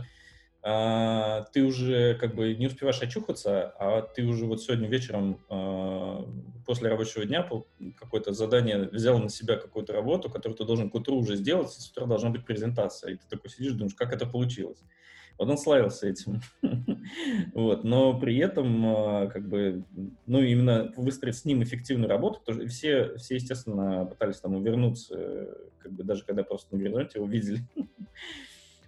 а, 0.67 1.45
ты 1.53 1.63
уже 1.63 2.15
как 2.15 2.33
бы 2.33 2.55
не 2.55 2.65
успеваешь 2.65 2.99
очухаться, 2.99 3.69
а 3.77 4.01
ты 4.01 4.23
уже 4.23 4.47
вот 4.47 4.63
сегодня 4.63 4.87
вечером 4.87 5.39
а, 5.47 6.27
после 6.65 6.89
рабочего 6.89 7.23
дня 7.23 7.47
какое-то 7.95 8.33
задание 8.33 8.89
взял 8.89 9.19
на 9.19 9.29
себя 9.29 9.57
какую-то 9.57 9.93
работу, 9.93 10.27
которую 10.27 10.57
ты 10.57 10.65
должен 10.65 10.89
к 10.89 10.95
утру 10.95 11.17
уже 11.17 11.35
сделать, 11.35 11.67
и 11.77 11.79
с 11.79 11.91
утра 11.91 12.07
должна 12.07 12.31
быть 12.31 12.45
презентация. 12.45 13.13
И 13.13 13.17
ты 13.17 13.27
такой 13.29 13.51
сидишь, 13.51 13.73
думаешь, 13.73 13.93
как 13.93 14.11
это 14.11 14.25
получилось. 14.25 14.79
Вот 15.37 15.49
он 15.49 15.57
славился 15.59 16.07
этим. 16.07 16.41
вот. 17.53 17.83
Но 17.83 18.19
при 18.19 18.35
этом, 18.37 18.85
а, 18.87 19.27
как 19.27 19.47
бы, 19.47 19.83
ну, 20.25 20.41
именно 20.41 20.91
выстроить 20.97 21.37
с 21.37 21.45
ним 21.45 21.61
эффективную 21.61 22.09
работу, 22.09 22.39
потому 22.43 22.67
все, 22.69 23.17
все, 23.17 23.35
естественно, 23.35 24.07
пытались 24.07 24.39
там 24.39 24.55
увернуться, 24.55 25.47
как 25.77 25.91
бы 25.91 26.03
даже 26.03 26.25
когда 26.25 26.41
просто 26.43 26.73
на 26.75 26.81
горизонте 26.81 27.19
увидели. 27.19 27.59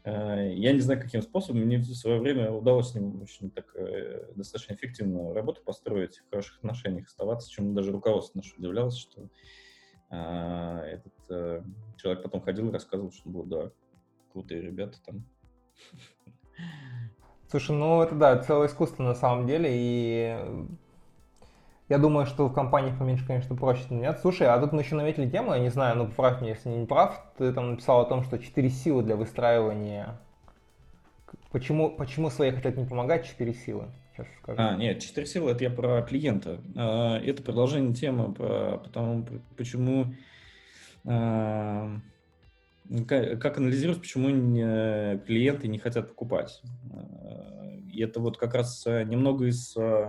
Э, 0.07 0.53
я 0.53 0.71
не 0.71 0.79
знаю, 0.79 1.01
каким 1.01 1.21
способом. 1.21 1.63
Мне 1.63 1.79
в 1.79 1.85
свое 1.93 2.19
время 2.19 2.49
удалось 2.51 2.91
с 2.91 2.95
ним 2.95 3.21
очень 3.21 3.51
так 3.51 3.75
э, 3.75 4.31
достаточно 4.35 4.73
эффективную 4.73 5.33
работу 5.33 5.61
построить, 5.63 6.19
в 6.19 6.29
хороших 6.29 6.59
отношениях 6.59 7.07
оставаться, 7.07 7.49
чем 7.49 7.75
даже 7.75 7.91
руководство 7.91 8.37
наше 8.37 8.55
удивлялось, 8.55 8.97
что 8.97 9.29
а, 10.09 10.81
этот 10.85 11.13
а, 11.29 11.63
человек 11.97 12.23
потом 12.23 12.41
ходил 12.41 12.69
и 12.69 12.71
рассказывал, 12.71 13.11
что 13.11 13.29
было, 13.29 13.45
да, 13.45 13.71
крутые 14.31 14.61
ребята 14.61 14.97
там. 15.05 15.25
Слушай, 17.49 17.75
ну 17.75 18.01
это 18.01 18.15
да, 18.15 18.41
целое 18.41 18.67
искусство 18.67 19.03
на 19.03 19.15
самом 19.15 19.45
деле, 19.45 19.69
и 19.69 20.67
я 21.89 21.97
думаю, 21.97 22.25
что 22.25 22.47
в 22.47 22.53
компаниях 22.53 22.97
поменьше, 22.97 23.25
конечно, 23.25 23.55
проще 23.55 23.85
нет. 23.89 24.19
Слушай, 24.21 24.47
а 24.47 24.59
тут 24.59 24.73
мы 24.73 24.81
еще 24.81 24.95
наметили 24.95 25.29
тему, 25.29 25.53
я 25.53 25.59
не 25.59 25.69
знаю, 25.69 25.97
ну 25.97 26.07
поправь 26.07 26.41
меня, 26.41 26.51
если 26.51 26.69
не 26.69 26.85
прав, 26.85 27.21
ты 27.37 27.53
там 27.53 27.71
написал 27.71 28.01
о 28.01 28.05
том, 28.05 28.23
что 28.23 28.37
четыре 28.37 28.69
силы 28.69 29.03
для 29.03 29.15
выстраивания. 29.15 30.19
Почему, 31.51 31.89
почему 31.89 32.29
свои 32.29 32.51
хотят 32.51 32.75
не 32.75 32.85
помогать, 32.85 33.25
четыре 33.25 33.53
силы? 33.53 33.85
Сейчас 34.13 34.27
скажу. 34.41 34.59
А, 34.61 34.75
нет, 34.75 34.99
четыре 34.99 35.27
силы 35.27 35.51
это 35.51 35.63
я 35.63 35.69
про 35.69 36.01
клиента. 36.01 36.59
А, 36.75 37.19
это 37.19 37.41
продолжение 37.41 37.93
темы 37.93 38.33
потому, 38.33 39.25
почему 39.55 40.13
а, 41.05 41.89
как 43.07 43.57
анализировать, 43.57 44.01
почему 44.01 44.29
клиенты 45.25 45.67
не 45.67 45.79
хотят 45.79 46.07
покупать. 46.07 46.61
И 47.97 48.01
это 48.03 48.19
вот 48.19 48.37
как 48.37 48.53
раз 48.53 48.85
э, 48.85 49.03
немного 49.05 49.45
из 49.45 49.75
э, 49.75 50.07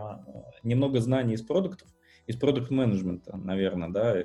немного 0.62 1.00
знаний 1.00 1.32
из 1.32 1.40
продуктов, 1.40 1.88
из 2.26 2.36
продукт-менеджмента, 2.36 3.34
наверное, 3.38 3.88
да. 3.88 4.24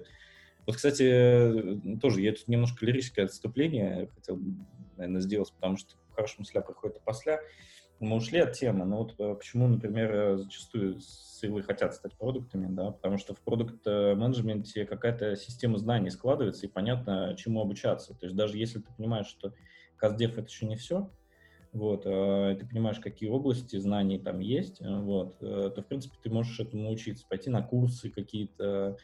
Вот, 0.66 0.76
кстати, 0.76 1.80
тоже 2.02 2.20
я 2.20 2.34
тут 2.34 2.50
немножко 2.50 2.86
лирическое 2.86 3.24
отступление 3.24 4.10
хотел, 4.14 4.38
наверное, 4.98 5.22
сделать, 5.22 5.54
потому 5.54 5.78
что 5.78 5.96
хорошая 6.12 6.40
мысля 6.40 6.60
приходит 6.60 7.00
после. 7.06 7.40
Мы 8.04 8.18
ушли 8.18 8.40
от 8.40 8.54
темы, 8.54 8.86
но 8.86 8.98
вот 8.98 9.16
э, 9.18 9.36
почему, 9.36 9.68
например, 9.68 10.38
зачастую 10.38 11.00
силы 11.00 11.64
хотят 11.64 11.94
стать 11.94 12.14
продуктами, 12.14 12.68
да, 12.70 12.92
потому 12.92 13.18
что 13.18 13.34
в 13.34 13.40
продукт-менеджменте 13.40 14.86
какая-то 14.86 15.36
система 15.36 15.78
знаний 15.78 16.10
складывается, 16.10 16.66
и 16.66 16.70
понятно, 16.70 17.36
чему 17.38 17.62
обучаться. 17.62 18.14
То 18.14 18.26
есть 18.26 18.36
даже 18.36 18.58
если 18.58 18.80
ты 18.80 18.88
понимаешь, 18.98 19.28
что 19.28 19.54
каздев— 19.96 20.38
это 20.38 20.48
еще 20.48 20.66
не 20.66 20.76
все, 20.76 21.10
вот, 21.74 22.04
э, 22.06 22.56
ты 22.60 22.68
понимаешь, 22.68 23.00
какие 23.00 23.30
области 23.30 23.78
знаний 23.78 24.20
там 24.20 24.40
есть, 24.40 24.80
э, 24.80 25.00
вот, 25.00 25.38
э, 25.42 25.72
то, 25.74 25.82
в 25.82 25.88
принципе, 25.88 26.16
ты 26.22 26.30
можешь 26.30 26.60
этому 26.60 26.84
научиться, 26.84 27.26
пойти 27.28 27.50
на 27.50 27.64
курсы 27.64 28.10
какие-то, 28.10 28.98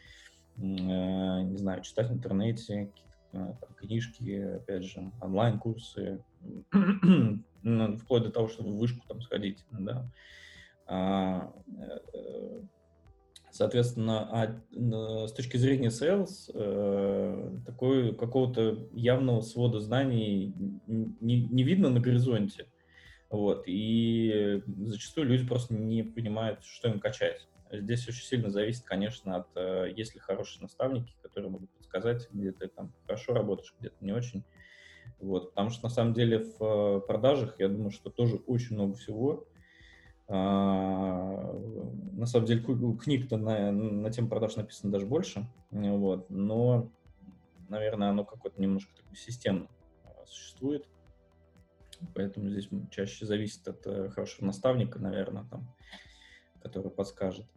не 0.58 1.58
знаю, 1.58 1.82
читать 1.84 2.10
в 2.10 2.14
интернете, 2.14 2.92
там, 3.32 3.56
книжки, 3.78 4.58
опять 4.58 4.84
же, 4.84 5.10
онлайн-курсы, 5.22 6.22
вплоть 7.98 8.24
до 8.24 8.32
того, 8.32 8.48
чтобы 8.48 8.72
в 8.72 8.78
вышку 8.78 9.06
там 9.08 9.22
сходить, 9.22 9.66
да. 9.72 10.10
А, 10.88 11.54
соответственно, 13.52 14.28
а 14.32 15.28
с 15.28 15.34
точки 15.34 15.58
зрения 15.58 15.90
sales, 15.90 16.50
э, 16.54 17.60
такой 17.66 18.16
какого-то 18.16 18.88
явного 18.94 19.42
свода 19.42 19.80
знаний 19.80 20.54
не, 20.88 21.46
не 21.46 21.64
видно 21.64 21.90
на 21.90 22.00
горизонте. 22.00 22.68
Вот, 23.30 23.66
и 23.68 24.64
зачастую 24.66 25.28
люди 25.28 25.46
просто 25.46 25.76
не 25.76 26.02
понимают, 26.02 26.64
что 26.64 26.90
им 26.90 27.00
качать. 27.00 27.48
Здесь 27.72 28.08
очень 28.08 28.24
сильно 28.24 28.50
зависит, 28.50 28.84
конечно, 28.84 29.36
от, 29.36 29.48
э, 29.56 29.94
есть 29.96 30.16
ли 30.16 30.20
хорошие 30.20 30.64
наставники, 30.64 31.14
которые 31.22 31.52
могут 31.52 31.70
подсказать, 31.72 32.28
где 32.32 32.52
ты 32.52 32.68
там 32.68 32.92
хорошо 33.06 33.34
работаешь, 33.34 33.76
где-то 33.80 33.96
не 34.02 34.12
очень. 34.12 34.44
Вот, 35.20 35.50
потому 35.50 35.70
что 35.70 35.84
на 35.84 35.90
самом 35.90 36.14
деле 36.14 36.40
в 36.40 36.64
э, 36.64 37.02
продажах, 37.02 37.56
я 37.60 37.68
думаю, 37.68 37.92
что 37.92 38.10
тоже 38.10 38.38
очень 38.48 38.76
много 38.76 38.94
всего, 38.94 39.46
а, 40.32 41.54
на 42.14 42.28
самом 42.28 42.46
деле 42.46 42.62
книг-то 42.62 43.38
на, 43.38 43.72
на 43.72 44.12
тему 44.12 44.30
продаж 44.30 44.56
написано 44.58 44.92
даже 44.92 45.08
больше, 45.08 45.48
вот, 45.72 46.30
но, 46.30 46.92
наверное, 47.68 48.12
оно 48.12 48.24
какое-то 48.24 48.62
немножко 48.62 48.96
такое 48.96 49.16
системно 49.16 49.68
а, 50.06 50.26
существует, 50.28 50.88
поэтому 52.14 52.50
здесь 52.50 52.70
чаще 52.92 53.26
зависит 53.26 53.68
от 53.68 53.88
э, 53.88 54.10
хорошего 54.10 54.46
наставника, 54.46 55.00
наверное, 55.00 55.46
там, 55.46 55.68
который 56.62 56.92
подскажет. 56.92 57.48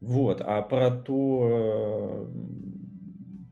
Вот, 0.00 0.40
а 0.40 0.62
про 0.62 0.90
то, 0.90 2.30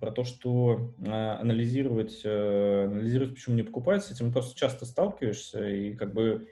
про 0.00 0.10
то, 0.10 0.24
что 0.24 0.94
а, 1.06 1.38
анализировать, 1.40 2.22
э, 2.24 2.84
анализировать, 2.86 3.34
почему 3.34 3.56
не 3.56 3.62
покупать, 3.62 4.04
с 4.04 4.10
этим 4.10 4.32
просто 4.32 4.58
часто 4.58 4.86
сталкиваешься, 4.86 5.68
и 5.68 5.94
как 5.94 6.12
бы 6.12 6.48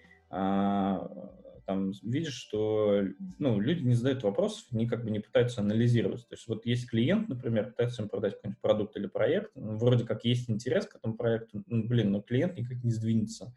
там 1.69 1.93
видишь, 2.03 2.35
что 2.35 3.03
ну, 3.39 3.61
люди 3.61 3.83
не 3.83 3.95
задают 3.95 4.23
вопросов, 4.23 4.65
они 4.73 4.87
как 4.87 5.05
бы 5.05 5.11
не 5.11 5.21
пытаются 5.21 5.61
анализировать. 5.61 6.27
То 6.27 6.35
есть 6.35 6.49
вот 6.49 6.65
есть 6.65 6.89
клиент, 6.89 7.29
например, 7.29 7.67
пытается 7.67 8.03
им 8.03 8.09
продать 8.09 8.37
какой-нибудь 8.37 8.63
продукт 8.63 8.97
или 8.97 9.07
проект, 9.07 9.53
ну, 9.55 9.77
вроде 9.77 10.05
как 10.07 10.25
есть 10.25 10.49
интерес 10.49 10.87
к 10.87 10.97
этому 10.97 11.15
проекту, 11.15 11.63
ну, 11.67 11.87
блин, 11.87 12.11
но 12.11 12.23
клиент 12.23 12.57
никак 12.57 12.83
не 12.83 12.91
сдвинется 12.91 13.55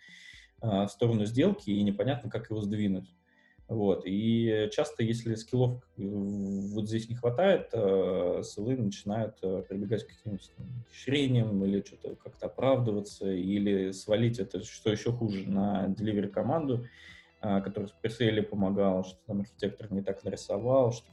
а, 0.60 0.88
в 0.88 0.92
сторону 0.92 1.24
сделки, 1.24 1.70
и 1.70 1.82
непонятно, 1.84 2.30
как 2.30 2.50
его 2.50 2.60
сдвинуть. 2.60 3.16
Вот. 3.72 4.04
И 4.06 4.68
часто, 4.74 5.02
если 5.02 5.34
скиллов 5.36 5.82
вот 5.96 6.90
здесь 6.90 7.08
не 7.08 7.16
хватает, 7.16 7.70
э, 7.72 8.42
СЛы 8.44 8.76
начинают 8.76 9.38
э, 9.42 9.64
прибегать 9.70 10.04
к 10.04 10.10
каким-то 10.10 10.44
ухищрениям 10.90 11.64
или 11.64 11.82
что-то 11.82 12.18
как-то 12.18 12.48
оправдываться, 12.48 13.32
или 13.32 13.92
свалить 13.92 14.40
это, 14.40 14.62
что 14.62 14.92
еще 14.92 15.14
хуже, 15.14 15.50
на 15.50 15.86
delivery 15.88 16.28
команду 16.28 16.86
а, 17.40 17.62
который 17.62 17.88
в 17.88 17.94
пресейле 17.94 18.44
помогал, 18.44 19.06
что 19.06 19.18
там 19.26 19.40
архитектор 19.40 19.90
не 19.90 20.02
так 20.02 20.22
нарисовал, 20.26 20.92
что 20.92 21.08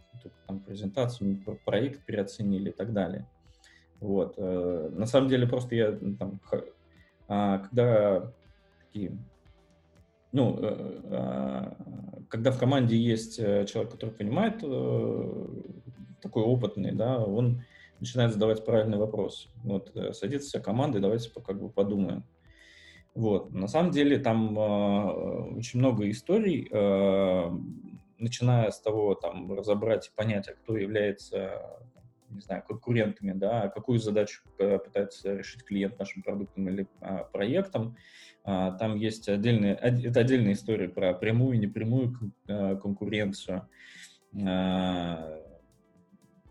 там 0.48 0.58
презентацию, 0.58 1.40
проект 1.64 2.04
переоценили 2.06 2.70
и 2.70 2.72
так 2.72 2.92
далее. 2.92 3.24
Вот. 4.00 4.34
Э, 4.36 4.90
на 4.92 5.06
самом 5.06 5.28
деле 5.28 5.46
просто 5.46 5.76
я 5.76 5.92
там, 6.18 6.40
а, 7.28 7.58
когда 7.58 8.32
такие, 8.80 9.16
ну, 10.32 10.58
э, 10.60 11.00
а, 11.10 11.76
когда 12.28 12.50
в 12.50 12.58
команде 12.58 12.96
есть 12.96 13.38
э, 13.38 13.64
человек, 13.66 13.92
который 13.92 14.10
понимает, 14.10 14.58
такой 16.20 16.42
опытный, 16.42 16.92
да, 16.92 17.18
он 17.24 17.62
начинает 18.00 18.32
задавать 18.32 18.64
правильный 18.64 18.98
вопрос. 18.98 19.48
Вот, 19.62 19.92
садится 20.12 20.48
вся 20.48 20.60
команда, 20.60 20.98
и 20.98 21.00
давайте 21.00 21.30
как 21.30 21.60
бы 21.60 21.68
подумаем. 21.68 22.24
Вот. 23.18 23.52
На 23.52 23.66
самом 23.66 23.90
деле 23.90 24.16
там 24.18 24.56
э, 24.56 25.56
очень 25.56 25.80
много 25.80 26.08
историй, 26.08 26.68
э, 26.70 27.50
начиная 28.18 28.70
с 28.70 28.80
того, 28.80 29.16
там, 29.16 29.52
разобрать 29.52 30.06
и 30.06 30.10
понять, 30.14 30.48
а 30.48 30.52
кто 30.52 30.76
является, 30.76 31.60
не 32.30 32.40
знаю, 32.40 32.62
конкурентами, 32.66 33.32
да, 33.32 33.68
какую 33.68 33.98
задачу 33.98 34.42
пытается 34.56 35.36
решить 35.36 35.64
клиент 35.64 35.98
нашим 35.98 36.22
продуктом 36.22 36.68
или 36.68 36.86
а, 37.00 37.24
проектом. 37.24 37.96
А, 38.44 38.72
там 38.72 38.96
есть 38.96 39.28
отдельные, 39.28 39.74
это 39.74 40.20
отдельная 40.20 40.52
история 40.52 40.88
про 40.88 41.14
прямую 41.14 41.56
и 41.56 41.60
непрямую 41.60 42.14
э, 42.46 42.76
конкуренцию. 42.76 43.68
А, 44.46 45.40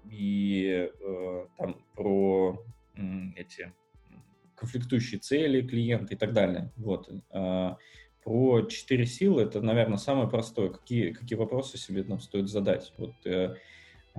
и 0.10 0.90
э, 1.00 1.46
там 1.58 1.84
про 1.96 2.64
эти 3.36 3.72
конфликтующие 4.56 5.20
цели 5.20 5.66
клиента 5.66 6.14
и 6.14 6.18
так 6.18 6.34
далее. 6.34 6.72
Вот. 6.78 7.10
А, 7.32 7.78
про 8.24 8.64
четыре 8.64 9.06
силы 9.06 9.44
это, 9.44 9.62
наверное, 9.62 9.98
самое 9.98 10.30
простое. 10.30 10.70
Какие, 10.70 11.14
какие 11.14 11.38
вопросы 11.38 11.78
себе 11.78 12.04
там 12.04 12.20
стоит 12.20 12.50
задать? 12.50 12.94
Вот 12.98 13.14
э, 13.26 13.30
а, 13.30 13.56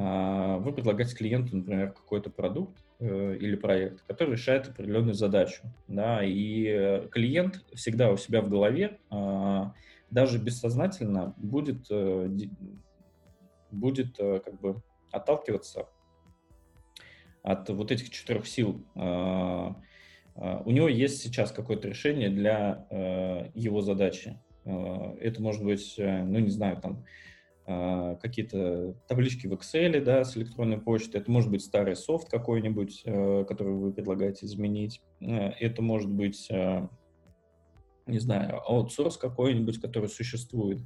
вы 0.00 0.72
предлагаете 0.72 1.16
клиенту, 1.16 1.56
например, 1.56 1.90
какой-то 1.92 2.30
продукт 2.30 2.78
э, 3.00 3.36
или 3.40 3.56
проект, 3.56 4.02
который 4.02 4.32
решает 4.32 4.68
определенную 4.68 5.14
задачу, 5.14 5.62
да, 5.88 6.20
и 6.22 7.08
клиент 7.10 7.64
всегда 7.74 8.12
у 8.12 8.16
себя 8.16 8.40
в 8.40 8.48
голове, 8.48 9.00
а, 9.10 9.74
даже 10.10 10.38
бессознательно 10.38 11.34
будет, 11.36 11.88
будет 13.72 14.16
как 14.16 14.60
бы 14.60 14.82
отталкиваться 15.10 15.88
от 17.42 17.68
вот 17.68 17.90
этих 17.90 18.10
четырех 18.10 18.46
сил. 18.46 18.84
А, 20.38 20.62
у 20.64 20.70
него 20.70 20.88
есть 20.88 21.20
сейчас 21.20 21.50
какое-то 21.50 21.88
решение 21.88 22.30
для 22.30 22.86
э, 22.90 23.50
его 23.54 23.80
задачи. 23.80 24.38
А, 24.64 25.16
это 25.20 25.42
может 25.42 25.64
быть, 25.64 25.94
э, 25.98 26.22
ну, 26.22 26.38
не 26.38 26.50
знаю, 26.50 26.80
там, 26.80 26.92
а, 26.92 27.04
какие-то 28.22 28.94
таблички 29.06 29.46
в 29.46 29.52
Excel, 29.52 30.00
да, 30.00 30.24
с 30.24 30.36
электронной 30.36 30.78
почтой. 30.78 31.20
Это 31.20 31.30
может 31.30 31.50
быть 31.50 31.62
старый 31.62 31.96
софт 31.96 32.30
какой-нибудь, 32.30 33.02
э, 33.04 33.44
который 33.46 33.74
вы 33.74 33.92
предлагаете 33.92 34.46
изменить. 34.46 35.02
Это 35.20 35.82
может 35.82 36.10
быть, 36.10 36.48
не 38.06 38.18
знаю, 38.18 38.60
аутсорс 38.62 39.18
какой-нибудь, 39.18 39.80
который 39.80 40.08
существует. 40.08 40.80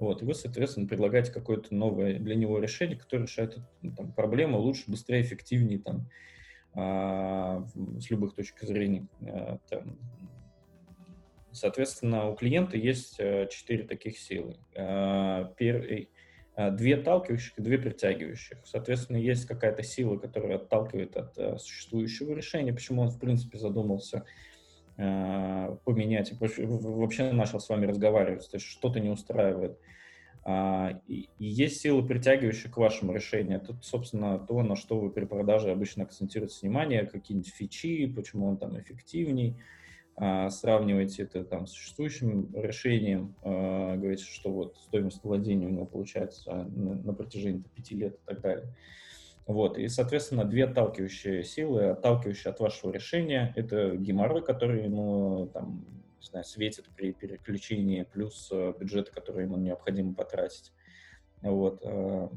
Вот, 0.00 0.22
и 0.22 0.24
вы, 0.24 0.34
соответственно, 0.34 0.88
предлагаете 0.88 1.30
какое-то 1.30 1.74
новое 1.74 2.18
для 2.18 2.34
него 2.34 2.58
решение, 2.58 2.96
которое 2.96 3.24
решает 3.24 3.58
там, 3.96 4.12
проблему 4.12 4.58
лучше, 4.58 4.90
быстрее, 4.90 5.20
эффективнее, 5.20 5.78
там, 5.78 6.08
а, 6.72 7.66
с 7.98 8.08
любых 8.10 8.34
точек 8.34 8.62
зрения. 8.62 9.06
А, 9.20 9.58
там. 9.68 9.98
Соответственно, 11.52 12.30
у 12.30 12.34
клиента 12.34 12.78
есть 12.78 13.16
э, 13.18 13.48
четыре 13.50 13.82
таких 13.82 14.18
силы. 14.18 14.56
А, 14.74 15.52
две 16.56 16.96
отталкивающих 16.96 17.58
и 17.58 17.62
две 17.62 17.78
притягивающих. 17.78 18.58
Соответственно, 18.64 19.16
есть 19.16 19.46
какая-то 19.46 19.82
сила, 19.82 20.16
которая 20.16 20.56
отталкивает 20.56 21.16
от 21.16 21.38
э, 21.38 21.58
существующего 21.58 22.34
решения, 22.34 22.72
почему 22.72 23.02
он, 23.02 23.08
в 23.08 23.18
принципе, 23.18 23.58
задумался 23.58 24.24
поменять, 24.96 26.34
вообще 26.38 27.32
начал 27.32 27.58
с 27.58 27.70
вами 27.70 27.86
разговаривать, 27.86 28.50
то 28.50 28.56
есть 28.58 28.66
что-то 28.66 29.00
не 29.00 29.08
устраивает. 29.08 29.78
А, 30.42 31.00
и 31.06 31.28
есть 31.38 31.80
силы, 31.80 32.06
притягивающие 32.06 32.72
к 32.72 32.76
вашему 32.78 33.12
решению. 33.12 33.58
Это, 33.58 33.76
собственно, 33.82 34.38
то, 34.38 34.62
на 34.62 34.74
что 34.74 34.98
вы 34.98 35.10
при 35.10 35.26
продаже 35.26 35.70
обычно 35.70 36.04
акцентируете 36.04 36.58
внимание, 36.62 37.06
какие-нибудь 37.06 37.52
фичи, 37.52 38.06
почему 38.06 38.46
он 38.46 38.56
там 38.56 38.78
эффективней, 38.78 39.56
сравниваете 40.50 41.22
это 41.22 41.44
там 41.44 41.66
с 41.66 41.72
существующим 41.72 42.50
решением, 42.54 43.34
а, 43.42 43.96
говорите, 43.96 44.24
что 44.24 44.52
вот 44.52 44.76
стоимость 44.76 45.24
владения 45.24 45.66
у 45.66 45.70
него 45.70 45.86
получается 45.86 46.64
на, 46.74 47.14
протяжении 47.14 47.62
пяти 47.74 47.96
лет 47.96 48.14
и 48.14 48.26
так 48.26 48.40
далее. 48.40 48.74
Вот, 49.46 49.78
и, 49.78 49.88
соответственно, 49.88 50.44
две 50.44 50.66
отталкивающие 50.66 51.42
силы, 51.42 51.86
отталкивающие 51.86 52.50
от 52.50 52.60
вашего 52.60 52.92
решения, 52.92 53.52
это 53.56 53.96
геморрой, 53.96 54.42
который 54.42 54.84
ему 54.84 55.50
там 55.52 55.84
не 56.20 56.26
знаю, 56.26 56.44
светит 56.44 56.86
при 56.94 57.12
переключении, 57.12 58.02
плюс 58.02 58.50
э, 58.52 58.74
бюджеты, 58.78 59.10
которые 59.10 59.46
ему 59.46 59.56
необходимо 59.56 60.14
потратить. 60.14 60.70
Вот. 61.40 61.80
Э, 61.82 62.28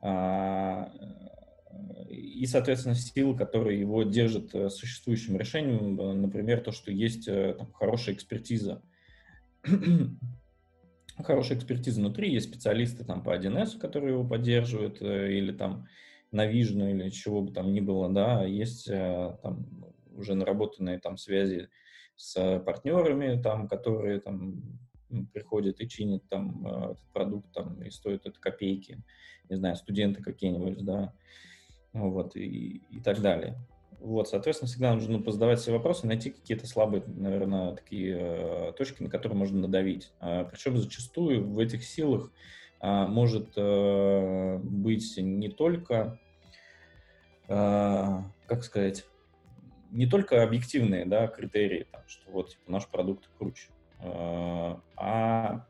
а, 0.00 0.90
и, 2.08 2.46
соответственно, 2.46 2.94
силы, 2.94 3.36
которые 3.36 3.80
его 3.80 4.02
держат 4.02 4.54
э, 4.54 4.68
существующим 4.70 5.36
решением, 5.36 6.20
например, 6.20 6.60
то, 6.60 6.72
что 6.72 6.90
есть 6.90 7.26
там, 7.26 7.72
хорошая 7.72 8.14
экспертиза. 8.14 8.82
хорошая 11.18 11.58
экспертиза 11.58 12.00
внутри, 12.00 12.32
есть 12.32 12.48
специалисты 12.48 13.04
там 13.04 13.22
по 13.22 13.36
1С, 13.36 13.78
которые 13.78 14.12
его 14.12 14.24
поддерживают, 14.24 15.00
или 15.00 15.50
там 15.50 15.86
на 16.30 16.50
Vision, 16.50 16.90
или 16.90 17.08
чего 17.08 17.40
бы 17.40 17.52
там 17.52 17.72
ни 17.72 17.80
было, 17.80 18.12
да, 18.12 18.44
есть 18.44 18.86
там 18.86 19.66
уже 20.14 20.34
наработанные 20.34 20.98
там 20.98 21.16
связи 21.16 21.68
с 22.16 22.58
партнерами, 22.60 23.40
там, 23.40 23.68
которые 23.68 24.20
там 24.20 24.62
приходят 25.32 25.80
и 25.80 25.88
чинят 25.88 26.28
там 26.28 26.66
э, 26.66 26.92
этот 26.92 27.12
продукт, 27.12 27.52
там, 27.52 27.82
и 27.82 27.90
стоит 27.90 28.26
это 28.26 28.38
копейки, 28.40 29.02
не 29.48 29.56
знаю, 29.56 29.76
студенты 29.76 30.22
какие-нибудь, 30.22 30.84
да, 30.84 31.12
вот, 31.96 32.36
и, 32.36 32.82
и 32.90 33.00
так 33.00 33.20
далее. 33.20 33.56
Вот, 34.00 34.28
соответственно, 34.28 34.68
всегда 34.68 34.94
нужно 34.94 35.20
позадавать 35.20 35.60
себе 35.60 35.74
вопросы, 35.74 36.06
найти 36.06 36.30
какие-то 36.30 36.66
слабые, 36.66 37.02
наверное, 37.06 37.74
такие 37.74 38.16
э, 38.18 38.72
точки, 38.76 39.02
на 39.02 39.08
которые 39.08 39.38
можно 39.38 39.58
надавить. 39.60 40.12
А, 40.20 40.44
причем 40.44 40.76
зачастую 40.76 41.48
в 41.48 41.58
этих 41.58 41.82
силах 41.82 42.30
а, 42.78 43.06
может 43.06 43.52
э, 43.56 44.58
быть 44.62 45.16
не 45.16 45.48
только, 45.48 46.20
а, 47.48 48.30
как 48.46 48.64
сказать, 48.64 49.06
не 49.90 50.06
только 50.06 50.42
объективные 50.42 51.06
да, 51.06 51.26
критерии, 51.26 51.86
там, 51.90 52.02
что 52.06 52.30
вот 52.30 52.50
типа, 52.50 52.70
наш 52.70 52.86
продукт 52.88 53.28
круче, 53.38 53.68
а, 54.00 55.64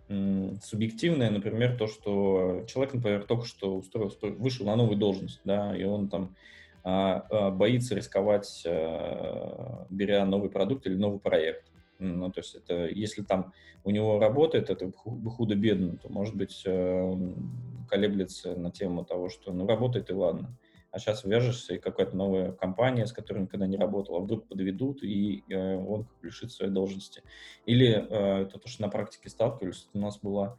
субъективное, 0.62 1.30
например, 1.30 1.76
то, 1.76 1.86
что 1.86 2.64
человек, 2.66 2.94
например, 2.94 3.24
только 3.24 3.46
что 3.46 3.76
устроился, 3.76 4.18
вышел 4.26 4.66
на 4.66 4.76
новую 4.76 4.96
должность, 4.96 5.40
да, 5.44 5.76
и 5.76 5.84
он 5.84 6.08
там 6.08 6.34
а, 6.82 7.26
а, 7.30 7.50
боится 7.50 7.94
рисковать, 7.94 8.62
беря 9.90 10.24
новый 10.24 10.50
продукт 10.50 10.86
или 10.86 10.94
новый 10.94 11.20
проект. 11.20 11.70
Ну, 11.98 12.30
то 12.30 12.40
есть 12.40 12.54
это, 12.54 12.86
если 12.88 13.22
там 13.22 13.52
у 13.84 13.90
него 13.90 14.18
работает, 14.18 14.68
это 14.68 14.92
худо-бедно, 14.92 15.96
то, 15.96 16.10
может 16.10 16.34
быть, 16.34 16.62
он 16.66 17.86
колеблется 17.88 18.54
на 18.54 18.70
тему 18.70 19.04
того, 19.04 19.30
что, 19.30 19.52
ну, 19.52 19.66
работает 19.66 20.10
и 20.10 20.12
ладно 20.12 20.56
а 20.96 20.98
сейчас 20.98 21.24
вяжешься, 21.24 21.74
и 21.74 21.78
какая-то 21.78 22.16
новая 22.16 22.52
компания, 22.52 23.06
с 23.06 23.12
которой 23.12 23.40
никогда 23.40 23.66
не 23.66 23.76
работал, 23.76 24.16
а 24.16 24.20
вдруг 24.20 24.48
подведут, 24.48 25.02
и 25.02 25.44
э, 25.50 25.76
он 25.76 26.08
лишит 26.22 26.52
своей 26.52 26.72
должности. 26.72 27.22
Или 27.66 27.88
э, 27.88 28.42
это 28.44 28.58
то, 28.58 28.66
что 28.66 28.80
на 28.80 28.88
практике 28.88 29.28
сталкивались, 29.28 29.90
у 29.92 29.98
нас 29.98 30.18
была 30.18 30.58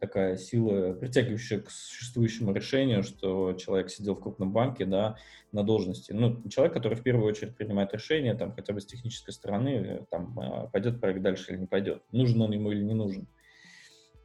такая 0.00 0.38
сила, 0.38 0.92
притягивающая 0.94 1.60
к 1.60 1.70
существующему 1.70 2.52
решению, 2.52 3.04
что 3.04 3.52
человек 3.52 3.90
сидел 3.90 4.16
в 4.16 4.20
крупном 4.20 4.52
банке, 4.52 4.86
да, 4.86 5.18
на 5.52 5.62
должности. 5.62 6.10
Ну, 6.10 6.42
человек, 6.48 6.74
который 6.74 6.94
в 6.96 7.04
первую 7.04 7.28
очередь 7.28 7.56
принимает 7.56 7.94
решение, 7.94 8.34
там, 8.34 8.52
хотя 8.52 8.72
бы 8.72 8.80
с 8.80 8.86
технической 8.86 9.32
стороны, 9.32 9.68
э, 9.68 10.04
там, 10.10 10.36
э, 10.36 10.68
пойдет 10.72 11.00
проект 11.00 11.22
дальше 11.22 11.52
или 11.52 11.60
не 11.60 11.66
пойдет, 11.66 12.02
нужен 12.10 12.42
он 12.42 12.50
ему 12.50 12.72
или 12.72 12.82
не 12.82 12.94
нужен. 12.94 13.28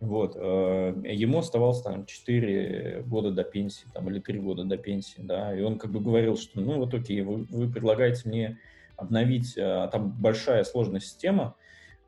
Вот. 0.02 0.36
Э, 0.36 0.96
ему 1.06 1.38
оставалось 1.38 1.82
там 1.84 2.08
4 2.08 3.04
года 3.06 3.30
до 3.30 3.44
пенсии, 3.44 3.86
там, 3.94 4.10
или 4.10 4.20
3 4.20 4.40
года 4.40 4.64
до 4.64 4.76
пенсии, 4.76 5.22
да, 5.22 5.56
и 5.56 5.62
он 5.62 5.78
как 5.78 5.92
бы 5.92 6.02
говорил, 6.02 6.36
что, 6.38 6.60
ну, 6.60 6.80
вот 6.80 6.94
окей, 6.96 7.22
вы, 7.22 7.46
вы 7.50 7.72
предлагаете 7.72 8.28
мне 8.28 8.58
обновить, 8.98 9.56
а 9.60 9.88
там 9.90 10.12
большая 10.12 10.64
сложная 10.64 11.02
система, 11.02 11.56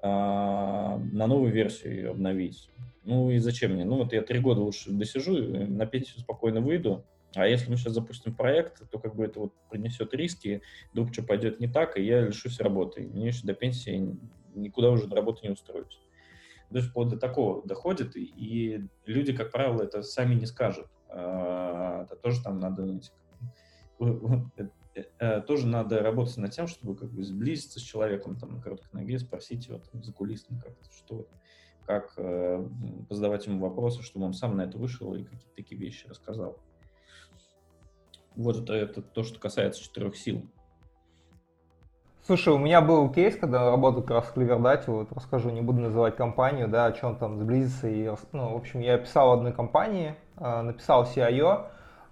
а, 0.02 0.98
на 1.12 1.28
новую 1.28 1.52
версию 1.52 1.96
ее 1.96 2.10
обновить. 2.10 2.68
Ну 3.04 3.30
и 3.30 3.38
зачем 3.38 3.74
мне? 3.74 3.86
Ну 3.86 3.98
вот 3.98 4.12
я 4.12 4.24
три 4.24 4.40
года 4.40 4.62
лучше 4.62 4.90
досижу, 4.92 5.34
на 5.34 5.86
пенсию 5.86 6.20
спокойно 6.20 6.62
выйду, 6.62 7.06
а 7.36 7.48
если 7.48 7.70
мы 7.70 7.78
сейчас 7.78 7.94
запустим 7.94 8.34
проект, 8.34 8.90
то 8.90 8.98
как 8.98 9.16
бы 9.16 9.26
это 9.26 9.40
вот 9.40 9.54
принесет 9.70 10.16
риски, 10.16 10.64
вдруг 10.94 11.14
что 11.14 11.22
пойдет 11.22 11.60
не 11.60 11.68
так, 11.68 11.96
и 11.98 12.04
я 12.04 12.22
лишусь 12.22 12.60
работы. 12.60 13.02
Мне 13.14 13.28
еще 13.28 13.46
до 13.46 13.54
пенсии 13.54 14.18
никуда 14.56 14.90
уже 14.90 15.08
на 15.08 15.16
работу 15.16 15.42
не 15.44 15.52
устроюсь 15.52 16.00
даже 16.74 16.90
вплоть 16.90 17.10
до 17.10 17.18
такого 17.18 17.66
доходит, 17.66 18.16
и 18.16 18.88
люди, 19.06 19.34
как 19.34 19.52
правило, 19.52 19.84
это 19.84 20.02
сами 20.04 20.36
не 20.36 20.46
скажут. 20.46 20.88
А, 21.08 22.04
это 22.04 22.16
тоже 22.16 22.42
там 22.42 22.60
надо 22.60 23.00
э, 24.96 25.04
э, 25.20 25.42
тоже 25.42 25.68
надо 25.68 26.02
работать 26.02 26.38
над 26.38 26.52
тем, 26.52 26.68
чтобы 26.68 26.96
как 26.96 27.12
бы 27.12 27.24
сблизиться 27.24 27.80
с 27.80 27.84
человеком 27.84 28.36
там 28.36 28.56
на 28.56 28.62
короткой 28.62 29.00
ноге, 29.00 29.20
спросить 29.20 29.68
его 29.68 29.80
там 29.80 30.04
за 30.04 30.12
кулисами 30.12 30.60
как-то, 30.60 30.92
что, 30.92 31.28
как 31.86 32.14
э, 32.18 32.68
задавать 33.12 33.46
ему 33.46 33.60
вопросы, 33.60 34.02
чтобы 34.02 34.26
он 34.26 34.34
сам 34.34 34.58
на 34.58 34.64
это 34.64 34.78
вышел 34.78 35.14
и 35.14 35.24
какие-то 35.24 35.56
такие 35.56 35.80
вещи 35.80 36.08
рассказал. 36.08 36.60
Вот 38.36 38.64
это, 38.64 38.74
это 38.74 39.02
то, 39.04 39.24
что 39.24 39.40
касается 39.40 39.84
четырех 39.84 40.18
сил. 40.18 40.50
Слушай, 42.26 42.54
у 42.54 42.58
меня 42.58 42.80
был 42.80 43.10
кейс, 43.10 43.36
когда 43.36 43.70
работал 43.70 44.02
как 44.02 44.12
раз 44.12 44.26
в 44.28 44.34
Клевердате, 44.34 44.90
вот 44.90 45.12
расскажу, 45.12 45.50
не 45.50 45.60
буду 45.60 45.82
называть 45.82 46.16
компанию, 46.16 46.70
да, 46.70 46.86
о 46.86 46.94
чем 46.94 47.18
там 47.18 47.38
сблизиться. 47.38 47.90
И, 47.90 48.10
ну, 48.32 48.54
в 48.54 48.56
общем, 48.56 48.80
я 48.80 48.98
писал 48.98 49.34
одной 49.34 49.52
компании, 49.52 50.16
а, 50.38 50.62
написал 50.62 51.04
CIO, 51.04 51.66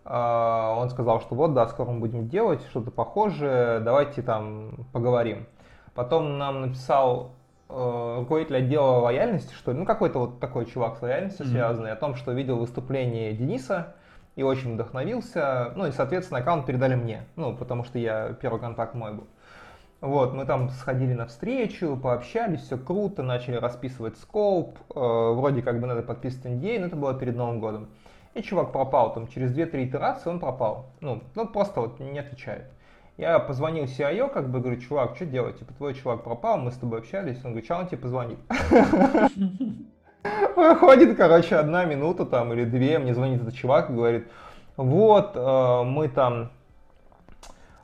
а, 0.04 0.76
он 0.78 0.90
сказал, 0.90 1.22
что 1.22 1.36
вот, 1.36 1.54
да, 1.54 1.66
скоро 1.68 1.92
мы 1.92 2.02
будем 2.02 2.28
делать 2.28 2.62
что-то 2.72 2.92
похожее, 2.92 3.80
давайте 3.80 4.22
там 4.22 4.86
поговорим. 4.92 5.48
Потом 5.96 6.38
нам 6.38 6.62
написал 6.62 7.32
э, 7.70 8.16
руководитель 8.20 8.58
отдела 8.58 9.00
лояльности, 9.00 9.54
что 9.54 9.72
ну 9.72 9.86
какой-то 9.86 10.20
вот 10.20 10.40
такой 10.42 10.66
чувак 10.66 10.98
с 10.98 11.02
лояльностью 11.02 11.46
mm-hmm. 11.46 11.52
связанный, 11.52 11.92
о 11.92 11.96
том, 11.96 12.16
что 12.16 12.34
видел 12.34 12.58
выступление 12.58 13.32
Дениса 13.32 13.96
и 14.36 14.44
очень 14.44 14.74
вдохновился, 14.74 15.72
ну 15.76 15.88
и, 15.88 15.92
соответственно, 15.92 16.42
аккаунт 16.42 16.66
передали 16.66 16.96
мне, 16.96 17.24
ну, 17.38 17.56
потому 17.56 17.86
что 17.86 17.98
я, 17.98 18.34
первый 18.34 18.60
контакт 18.60 18.94
мой 18.94 19.14
был. 19.14 19.28
Вот, 20.02 20.34
мы 20.34 20.46
там 20.46 20.72
сходили 20.72 21.14
на 21.14 21.28
встречу, 21.28 21.96
пообщались, 21.96 22.62
все 22.62 22.76
круто, 22.76 23.22
начали 23.22 23.58
расписывать 23.58 24.18
скоп, 24.18 24.76
э, 24.96 24.96
вроде 24.96 25.62
как 25.62 25.80
бы 25.80 25.86
надо 25.86 26.02
подписывать 26.02 26.48
NDA, 26.48 26.80
но 26.80 26.88
это 26.88 26.96
было 26.96 27.14
перед 27.14 27.36
Новым 27.36 27.60
годом. 27.60 27.88
И 28.34 28.42
чувак 28.42 28.72
пропал, 28.72 29.14
там 29.14 29.28
через 29.28 29.56
2-3 29.56 29.90
итерации 29.90 30.32
он 30.32 30.40
пропал. 30.40 30.88
Ну, 31.02 31.22
ну 31.36 31.48
просто 31.48 31.82
вот 31.82 32.00
не 32.00 32.18
отвечает. 32.18 32.66
Я 33.18 33.38
позвонил 33.38 33.84
CIO, 33.84 34.28
как 34.28 34.50
бы 34.50 34.60
говорю, 34.60 34.82
чувак, 34.82 35.16
что 35.16 35.28
делать? 35.28 35.60
Типа, 35.60 35.72
твой 35.76 35.94
чувак 35.94 36.24
пропал, 36.24 36.58
мы 36.58 36.72
с 36.72 36.78
тобой 36.78 37.00
общались. 37.00 37.38
Он 37.46 37.52
говорит, 37.52 37.66
что 37.66 37.76
он 37.76 37.86
тебе 37.86 37.98
позвонит? 37.98 38.40
Проходит, 40.56 41.16
короче, 41.16 41.58
одна 41.58 41.86
минута 41.86 42.26
там 42.26 42.52
или 42.54 42.66
две, 42.66 42.98
мне 42.98 43.14
звонит 43.14 43.42
этот 43.42 43.54
чувак 43.54 43.92
и 43.92 43.94
говорит, 43.94 44.28
вот, 44.78 45.34
э, 45.36 45.84
мы 45.84 46.08
там 46.08 46.50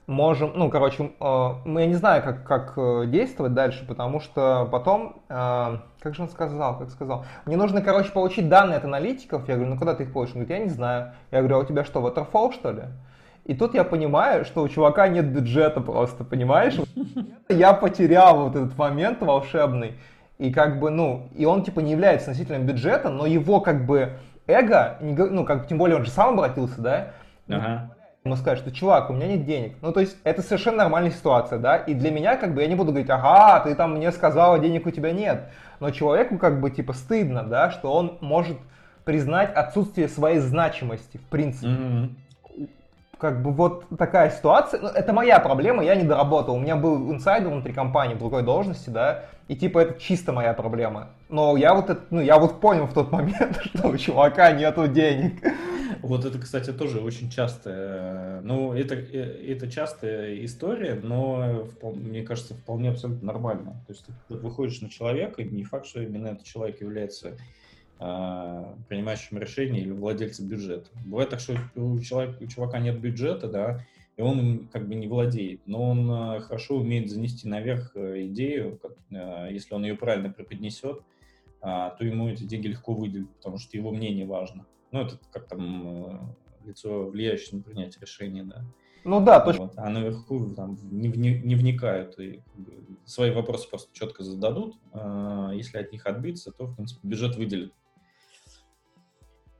можем, 0.07 0.53
ну, 0.55 0.69
короче, 0.69 1.11
э, 1.19 1.49
я 1.65 1.85
не 1.85 1.93
знаю, 1.93 2.23
как, 2.23 2.45
как 2.45 2.73
э, 2.77 3.03
действовать 3.07 3.53
дальше, 3.53 3.85
потому 3.85 4.21
что 4.21 4.67
потом, 4.71 5.21
э, 5.27 5.77
как 5.99 6.15
же 6.15 6.23
он 6.23 6.29
сказал, 6.29 6.79
как 6.79 6.89
сказал, 6.89 7.25
мне 7.45 7.57
нужно, 7.57 7.81
короче, 7.81 8.11
получить 8.11 8.47
данные 8.49 8.77
от 8.77 8.85
аналитиков, 8.85 9.47
я 9.47 9.55
говорю, 9.55 9.73
ну, 9.73 9.77
куда 9.77 9.93
ты 9.93 10.03
их 10.03 10.13
получишь? 10.13 10.35
Он 10.35 10.41
говорит, 10.41 10.59
я 10.59 10.63
не 10.63 10.71
знаю. 10.71 11.11
Я 11.31 11.39
говорю, 11.39 11.57
а 11.57 11.59
у 11.59 11.65
тебя 11.65 11.83
что, 11.83 11.99
Waterfall, 11.99 12.53
что 12.53 12.71
ли? 12.71 12.83
И 13.43 13.53
тут 13.53 13.73
я 13.75 13.83
понимаю, 13.83 14.45
что 14.45 14.61
у 14.61 14.69
чувака 14.69 15.07
нет 15.07 15.25
бюджета 15.25 15.81
просто, 15.81 16.23
понимаешь? 16.23 16.77
Я 17.49 17.73
потерял 17.73 18.43
вот 18.43 18.55
этот 18.55 18.77
момент 18.77 19.21
волшебный. 19.21 19.95
И 20.37 20.51
как 20.51 20.79
бы, 20.79 20.89
ну, 20.89 21.29
и 21.35 21.45
он 21.45 21.63
типа 21.63 21.79
не 21.79 21.91
является 21.91 22.29
носителем 22.29 22.65
бюджета, 22.65 23.09
но 23.09 23.25
его 23.25 23.59
как 23.59 23.85
бы 23.85 24.13
эго, 24.47 24.97
ну, 25.01 25.45
как 25.45 25.61
бы, 25.61 25.67
тем 25.67 25.77
более 25.77 25.97
он 25.97 26.05
же 26.05 26.11
сам 26.11 26.33
обратился, 26.33 26.81
да? 26.81 27.07
Ага 27.49 27.96
ему 28.27 28.35
сказать, 28.35 28.59
что 28.59 28.71
чувак, 28.71 29.09
у 29.09 29.13
меня 29.13 29.27
нет 29.27 29.45
денег. 29.45 29.73
Ну, 29.81 29.91
то 29.91 29.99
есть, 29.99 30.17
это 30.23 30.41
совершенно 30.41 30.77
нормальная 30.77 31.11
ситуация, 31.11 31.59
да, 31.59 31.77
и 31.77 31.93
для 31.93 32.11
меня, 32.11 32.35
как 32.35 32.53
бы, 32.53 32.61
я 32.61 32.67
не 32.67 32.75
буду 32.75 32.91
говорить, 32.91 33.09
ага, 33.09 33.61
ты 33.61 33.75
там 33.75 33.95
мне 33.95 34.11
сказала, 34.11 34.59
денег 34.59 34.85
у 34.85 34.91
тебя 34.91 35.11
нет. 35.11 35.49
Но 35.79 35.89
человеку, 35.89 36.37
как 36.37 36.61
бы, 36.61 36.69
типа, 36.69 36.93
стыдно, 36.93 37.43
да, 37.43 37.71
что 37.71 37.91
он 37.91 38.17
может 38.21 38.57
признать 39.03 39.53
отсутствие 39.53 40.07
своей 40.07 40.39
значимости, 40.39 41.17
в 41.17 41.23
принципе. 41.29 41.67
Mm-hmm 41.67 42.09
как 43.19 43.41
бы 43.41 43.51
вот 43.51 43.85
такая 43.97 44.29
ситуация, 44.29 44.79
ну, 44.79 44.89
это 44.89 45.13
моя 45.13 45.39
проблема, 45.39 45.83
я 45.83 45.95
не 45.95 46.03
доработал, 46.03 46.55
у 46.55 46.59
меня 46.59 46.75
был 46.75 47.11
инсайдер 47.11 47.49
внутри 47.49 47.73
компании 47.73 48.13
в 48.13 48.19
другой 48.19 48.43
должности, 48.43 48.89
да, 48.89 49.25
и 49.47 49.55
типа 49.55 49.79
это 49.79 49.99
чисто 49.99 50.33
моя 50.33 50.53
проблема. 50.53 51.07
Но 51.29 51.57
я 51.57 51.73
вот, 51.73 51.89
это, 51.89 52.01
ну, 52.09 52.21
я 52.21 52.37
вот 52.37 52.59
понял 52.59 52.85
в 52.85 52.93
тот 52.93 53.11
момент, 53.11 53.59
что 53.63 53.87
у 53.87 53.97
чувака 53.97 54.51
нету 54.51 54.87
денег. 54.87 55.41
Вот 56.02 56.26
это, 56.26 56.39
кстати, 56.39 56.71
тоже 56.71 57.00
очень 57.00 57.30
часто, 57.30 58.41
ну, 58.43 58.73
это, 58.73 58.95
э, 58.95 59.54
это 59.54 59.69
частая 59.69 60.43
история, 60.45 60.95
но, 60.95 61.67
мне 61.82 62.23
кажется, 62.23 62.54
вполне 62.54 62.89
абсолютно 62.89 63.28
нормально. 63.28 63.84
То 63.88 63.93
есть 63.93 64.06
ты 64.06 64.36
выходишь 64.36 64.82
на 64.82 64.89
человека, 64.89 65.41
и 65.41 65.50
не 65.50 65.63
факт, 65.63 65.86
что 65.86 66.02
именно 66.02 66.28
этот 66.28 66.45
человек 66.45 66.82
является 66.82 67.38
а, 68.00 68.76
принимающим 68.89 69.39
решения 69.39 69.82
или 69.82 69.91
владельцем 69.91 70.47
бюджета. 70.47 70.88
Бывает 71.04 71.32
так, 71.32 71.39
что 71.39 71.58
у, 71.76 72.00
человека, 72.00 72.38
у 72.43 72.47
чувака 72.47 72.78
нет 72.78 73.00
бюджета, 73.00 73.47
да, 73.47 73.86
и 74.17 74.21
он 74.21 74.39
им 74.39 74.67
как 74.67 74.88
бы 74.88 74.93
не 74.93 75.08
владеет, 75.08 75.62
но 75.65 75.89
он 75.89 76.12
а, 76.12 76.39
хорошо 76.41 76.78
умеет 76.78 77.10
занести 77.10 77.47
наверх 77.47 77.91
э, 77.95 78.28
идею, 78.28 78.80
а, 79.12 79.50
если 79.50 79.73
он 79.73 79.84
ее 79.84 79.95
правильно 79.95 80.30
преподнесет, 80.30 81.02
то 81.60 81.97
ему 82.02 82.30
эти 82.30 82.43
деньги 82.43 82.67
легко 82.67 82.93
выделят, 82.93 83.30
потому 83.38 83.58
что 83.58 83.76
его 83.76 83.89
мнение 83.89 84.28
важно. 84.28 84.67
Ну, 84.91 85.02
это 85.02 85.19
как 85.32 85.47
там 85.47 86.36
лицо, 86.65 87.08
влияющее 87.08 87.58
на 87.58 87.63
принятие 87.63 88.02
решения, 88.02 88.43
да. 88.43 88.63
Ну 89.04 89.23
да, 89.23 89.39
точно. 89.39 89.65
Вот. 89.65 89.73
А 89.78 89.89
наверху 89.89 90.54
там 90.54 90.78
не, 90.91 91.08
не, 91.08 91.39
не 91.39 91.56
вникают 91.56 92.19
и 92.19 92.43
свои 93.06 93.32
вопросы 93.32 93.69
просто 93.69 93.89
четко 93.93 94.23
зададут. 94.23 94.76
А 94.91 95.52
если 95.54 95.78
от 95.78 95.91
них 95.91 96.06
отбиться, 96.06 96.52
то, 96.52 96.65
в 96.65 96.76
принципе, 96.76 97.08
бюджет 97.08 97.38
выделит. 97.38 97.73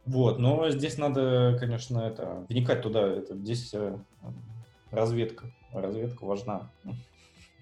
Вот, 0.06 0.40
но 0.40 0.70
здесь 0.70 0.98
надо, 0.98 1.58
конечно, 1.60 2.00
это 2.00 2.46
вникать 2.50 2.82
туда. 2.82 3.08
Это 3.08 3.36
здесь 3.38 3.74
э, 3.74 3.98
разведка. 4.92 5.52
Разведка 5.74 6.26
важна. 6.26 6.72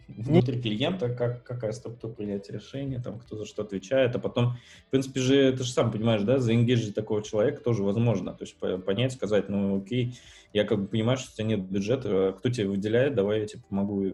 Внутри 0.08 0.62
клиента, 0.62 1.10
как, 1.10 1.44
какая 1.44 1.72
структура 1.72 2.12
принятия 2.12 2.54
решения, 2.54 3.00
там, 3.00 3.20
кто 3.20 3.38
за 3.38 3.46
что 3.46 3.64
отвечает, 3.64 4.16
а 4.16 4.20
потом, 4.20 4.58
в 4.88 4.92
принципе 4.92 5.20
же, 5.20 5.52
ты 5.52 5.64
же 5.64 5.72
сам 5.72 5.92
понимаешь, 5.92 6.22
да, 6.22 6.38
заингейджить 6.38 6.94
такого 6.94 7.24
человека 7.24 7.64
тоже 7.64 7.84
возможно, 7.84 8.32
то 8.34 8.44
есть 8.44 8.56
понять, 8.86 9.14
сказать, 9.14 9.50
ну, 9.50 9.78
окей, 9.78 10.20
я 10.54 10.64
как 10.64 10.80
бы 10.80 10.88
понимаю, 10.88 11.18
что 11.18 11.32
у 11.32 11.36
тебя 11.36 11.48
нет 11.48 11.62
бюджета, 11.62 12.30
а 12.30 12.34
кто 12.34 12.50
тебе 12.50 12.68
выделяет, 12.68 13.16
давай 13.16 13.42
я 13.42 13.46
тебе 13.48 13.64
помогу, 13.68 14.14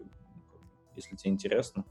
если 0.96 1.16
тебе 1.16 1.32
интересно. 1.32 1.84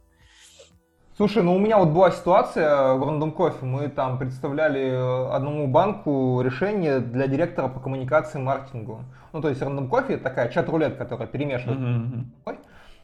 Слушай, 1.17 1.43
ну 1.43 1.55
у 1.55 1.59
меня 1.59 1.77
вот 1.77 1.89
была 1.89 2.09
ситуация 2.09 2.93
в 2.93 3.03
Random 3.03 3.35
Coffee. 3.35 3.63
Мы 3.63 3.89
там 3.89 4.17
представляли 4.17 4.81
э, 4.81 5.29
одному 5.29 5.67
банку 5.67 6.41
решение 6.41 6.99
для 6.99 7.27
директора 7.27 7.67
по 7.67 7.79
коммуникации 7.79 8.39
и 8.39 8.41
маркетингу. 8.41 9.03
Ну, 9.31 9.41
то 9.41 9.49
есть 9.49 9.61
Random 9.61 9.87
Coffee 9.87 10.13
это 10.13 10.23
такая 10.23 10.49
чат-рулет, 10.49 10.95
которая 10.97 11.27
перемешивает. 11.27 11.79
Mm-hmm. 11.79 12.57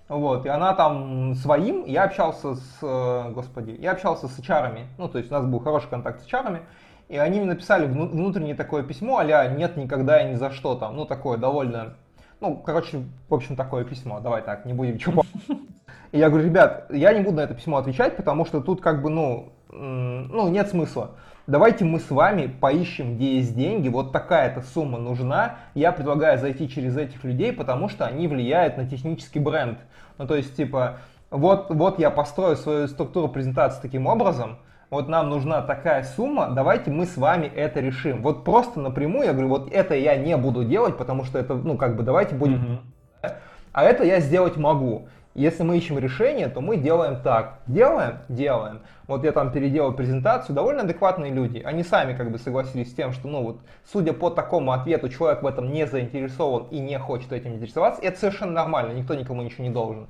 Вот, 0.10 0.46
и 0.46 0.50
она 0.50 0.74
там 0.74 1.36
своим, 1.36 1.84
я 1.86 2.04
общался 2.06 2.56
с, 2.56 2.80
э, 2.82 3.32
господи, 3.32 3.76
я 3.80 3.91
общался 3.91 4.30
с 4.30 4.39
HR, 4.39 4.86
ну, 4.98 5.10
то 5.10 5.17
есть 5.17 5.30
у 5.30 5.34
нас 5.34 5.46
был 5.46 5.60
хороший 5.60 5.89
контакт 5.89 6.22
с 6.22 6.32
HR, 6.32 6.62
и 7.10 7.17
они 7.17 7.39
мне 7.39 7.50
написали 7.50 7.88
внутреннее 7.88 8.56
такое 8.56 8.84
письмо, 8.84 9.17
а 9.17 9.48
нет 9.48 9.76
никогда 9.76 10.22
и 10.22 10.32
ни 10.32 10.36
за 10.36 10.52
что 10.52 10.76
там, 10.76 10.96
ну, 10.96 11.06
такое 11.06 11.38
довольно, 11.38 11.96
ну, 12.39 12.56
короче, 12.56 13.04
в 13.28 13.34
общем, 13.34 13.58
такое 13.58 13.84
письмо, 13.84 14.22
давай 14.22 14.41
так, 14.43 14.65
не 14.65 14.74
будем 14.74 14.98
чего 14.98 15.24
И 16.13 16.20
я 16.20 16.30
говорю, 16.30 16.46
ребят, 16.46 16.86
я 16.89 17.12
не 17.12 17.20
буду 17.20 17.38
на 17.38 17.41
это 17.41 17.54
письмо 17.54 17.78
отвечать, 17.78 18.15
потому 18.15 18.46
что 18.46 18.62
тут 18.62 18.80
как 18.82 19.02
бы, 19.02 19.10
ну, 19.10 19.52
ну, 19.70 20.48
нет 20.48 20.70
смысла. 20.70 21.12
Давайте 21.47 21.86
мы 21.86 22.01
с 22.01 22.10
вами 22.12 22.47
поищем, 22.47 23.15
где 23.15 23.38
есть 23.38 23.55
деньги, 23.55 23.88
вот 23.88 24.12
такая-то 24.12 24.62
сумма 24.62 24.97
нужна. 24.99 25.55
Я 25.75 25.93
предлагаю 25.93 26.38
зайти 26.38 26.67
через 26.67 26.97
этих 26.97 27.23
людей, 27.23 27.53
потому 27.53 27.88
что 27.88 28.05
они 28.05 28.27
влияют 28.27 28.75
на 28.75 28.86
технический 28.86 29.39
бренд. 29.39 29.79
Ну, 30.17 30.27
то 30.27 30.36
есть, 30.36 30.57
типа, 30.57 30.97
вот, 31.31 31.67
вот 31.69 31.99
я 31.99 32.12
построю 32.12 32.57
свою 32.57 32.89
структуру 32.89 33.29
презентации 33.29 33.81
таким 33.81 34.07
образом, 34.07 34.57
вот 34.89 35.07
нам 35.07 35.29
нужна 35.29 35.62
такая 35.62 36.03
сумма, 36.03 36.49
давайте 36.49 36.91
мы 36.91 37.05
с 37.05 37.15
вами 37.15 37.45
это 37.45 37.79
решим. 37.79 38.21
Вот 38.23 38.43
просто 38.43 38.81
напрямую 38.81 39.25
я 39.25 39.31
говорю, 39.31 39.47
вот 39.47 39.71
это 39.71 39.95
я 39.95 40.17
не 40.17 40.36
буду 40.36 40.65
делать, 40.65 40.97
потому 40.97 41.23
что 41.23 41.39
это, 41.39 41.53
ну, 41.55 41.77
как 41.77 41.95
бы, 41.95 42.03
давайте 42.03 42.36
будем... 42.36 42.81
Mm-hmm. 43.21 43.33
А 43.71 43.83
это 43.83 44.03
я 44.03 44.19
сделать 44.19 44.57
могу. 44.57 45.07
Если 45.38 45.62
мы 45.62 45.78
ищем 45.78 46.00
решение, 46.00 46.47
то 46.47 46.62
мы 46.62 46.78
делаем 46.78 47.21
так. 47.21 47.60
Делаем? 47.67 48.17
Делаем. 48.28 48.82
Вот 49.06 49.23
я 49.23 49.32
там 49.32 49.52
переделал 49.52 49.93
презентацию, 49.93 50.56
довольно 50.56 50.82
адекватные 50.82 51.32
люди. 51.32 51.60
Они 51.60 51.84
сами 51.84 52.17
как 52.17 52.32
бы 52.32 52.39
согласились 52.39 52.89
с 52.89 52.95
тем, 52.95 53.13
что, 53.13 53.28
ну 53.28 53.43
вот, 53.43 53.60
судя 53.86 54.13
по 54.13 54.32
такому 54.32 54.71
ответу, 54.71 55.10
человек 55.10 55.43
в 55.43 55.45
этом 55.45 55.71
не 55.71 55.86
заинтересован 55.86 56.65
и 56.71 56.80
не 56.80 56.97
хочет 56.97 57.32
этим 57.32 57.54
интересоваться. 57.54 58.02
Это 58.02 58.17
совершенно 58.17 58.52
нормально, 58.52 58.93
никто 58.93 59.13
никому 59.13 59.43
ничего 59.43 59.63
не 59.63 59.69
должен. 59.69 60.08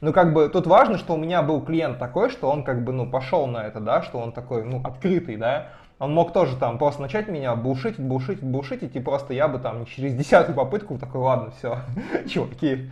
Но 0.00 0.12
как 0.12 0.32
бы 0.32 0.48
тут 0.48 0.66
важно, 0.66 0.98
что 0.98 1.14
у 1.14 1.18
меня 1.18 1.42
был 1.42 1.60
клиент 1.60 2.00
такой, 2.00 2.28
что 2.28 2.50
он 2.50 2.64
как 2.64 2.82
бы, 2.82 2.92
ну, 2.92 3.08
пошел 3.08 3.46
на 3.46 3.64
это, 3.64 3.78
да, 3.78 4.02
что 4.02 4.18
он 4.18 4.32
такой, 4.32 4.64
ну, 4.64 4.80
открытый, 4.82 5.36
да. 5.36 5.68
Он 6.00 6.12
мог 6.12 6.32
тоже 6.32 6.56
там 6.56 6.78
просто 6.78 7.00
начать 7.00 7.28
меня 7.28 7.54
булшить, 7.54 8.00
булшить, 8.00 8.42
булшить, 8.42 8.82
и 8.82 8.98
просто 8.98 9.34
я 9.34 9.46
бы 9.46 9.60
там 9.60 9.86
через 9.86 10.14
десятую 10.14 10.56
попытку 10.56 10.98
такой, 10.98 11.20
ладно, 11.20 11.52
все, 11.56 11.78
чуваки, 12.28 12.90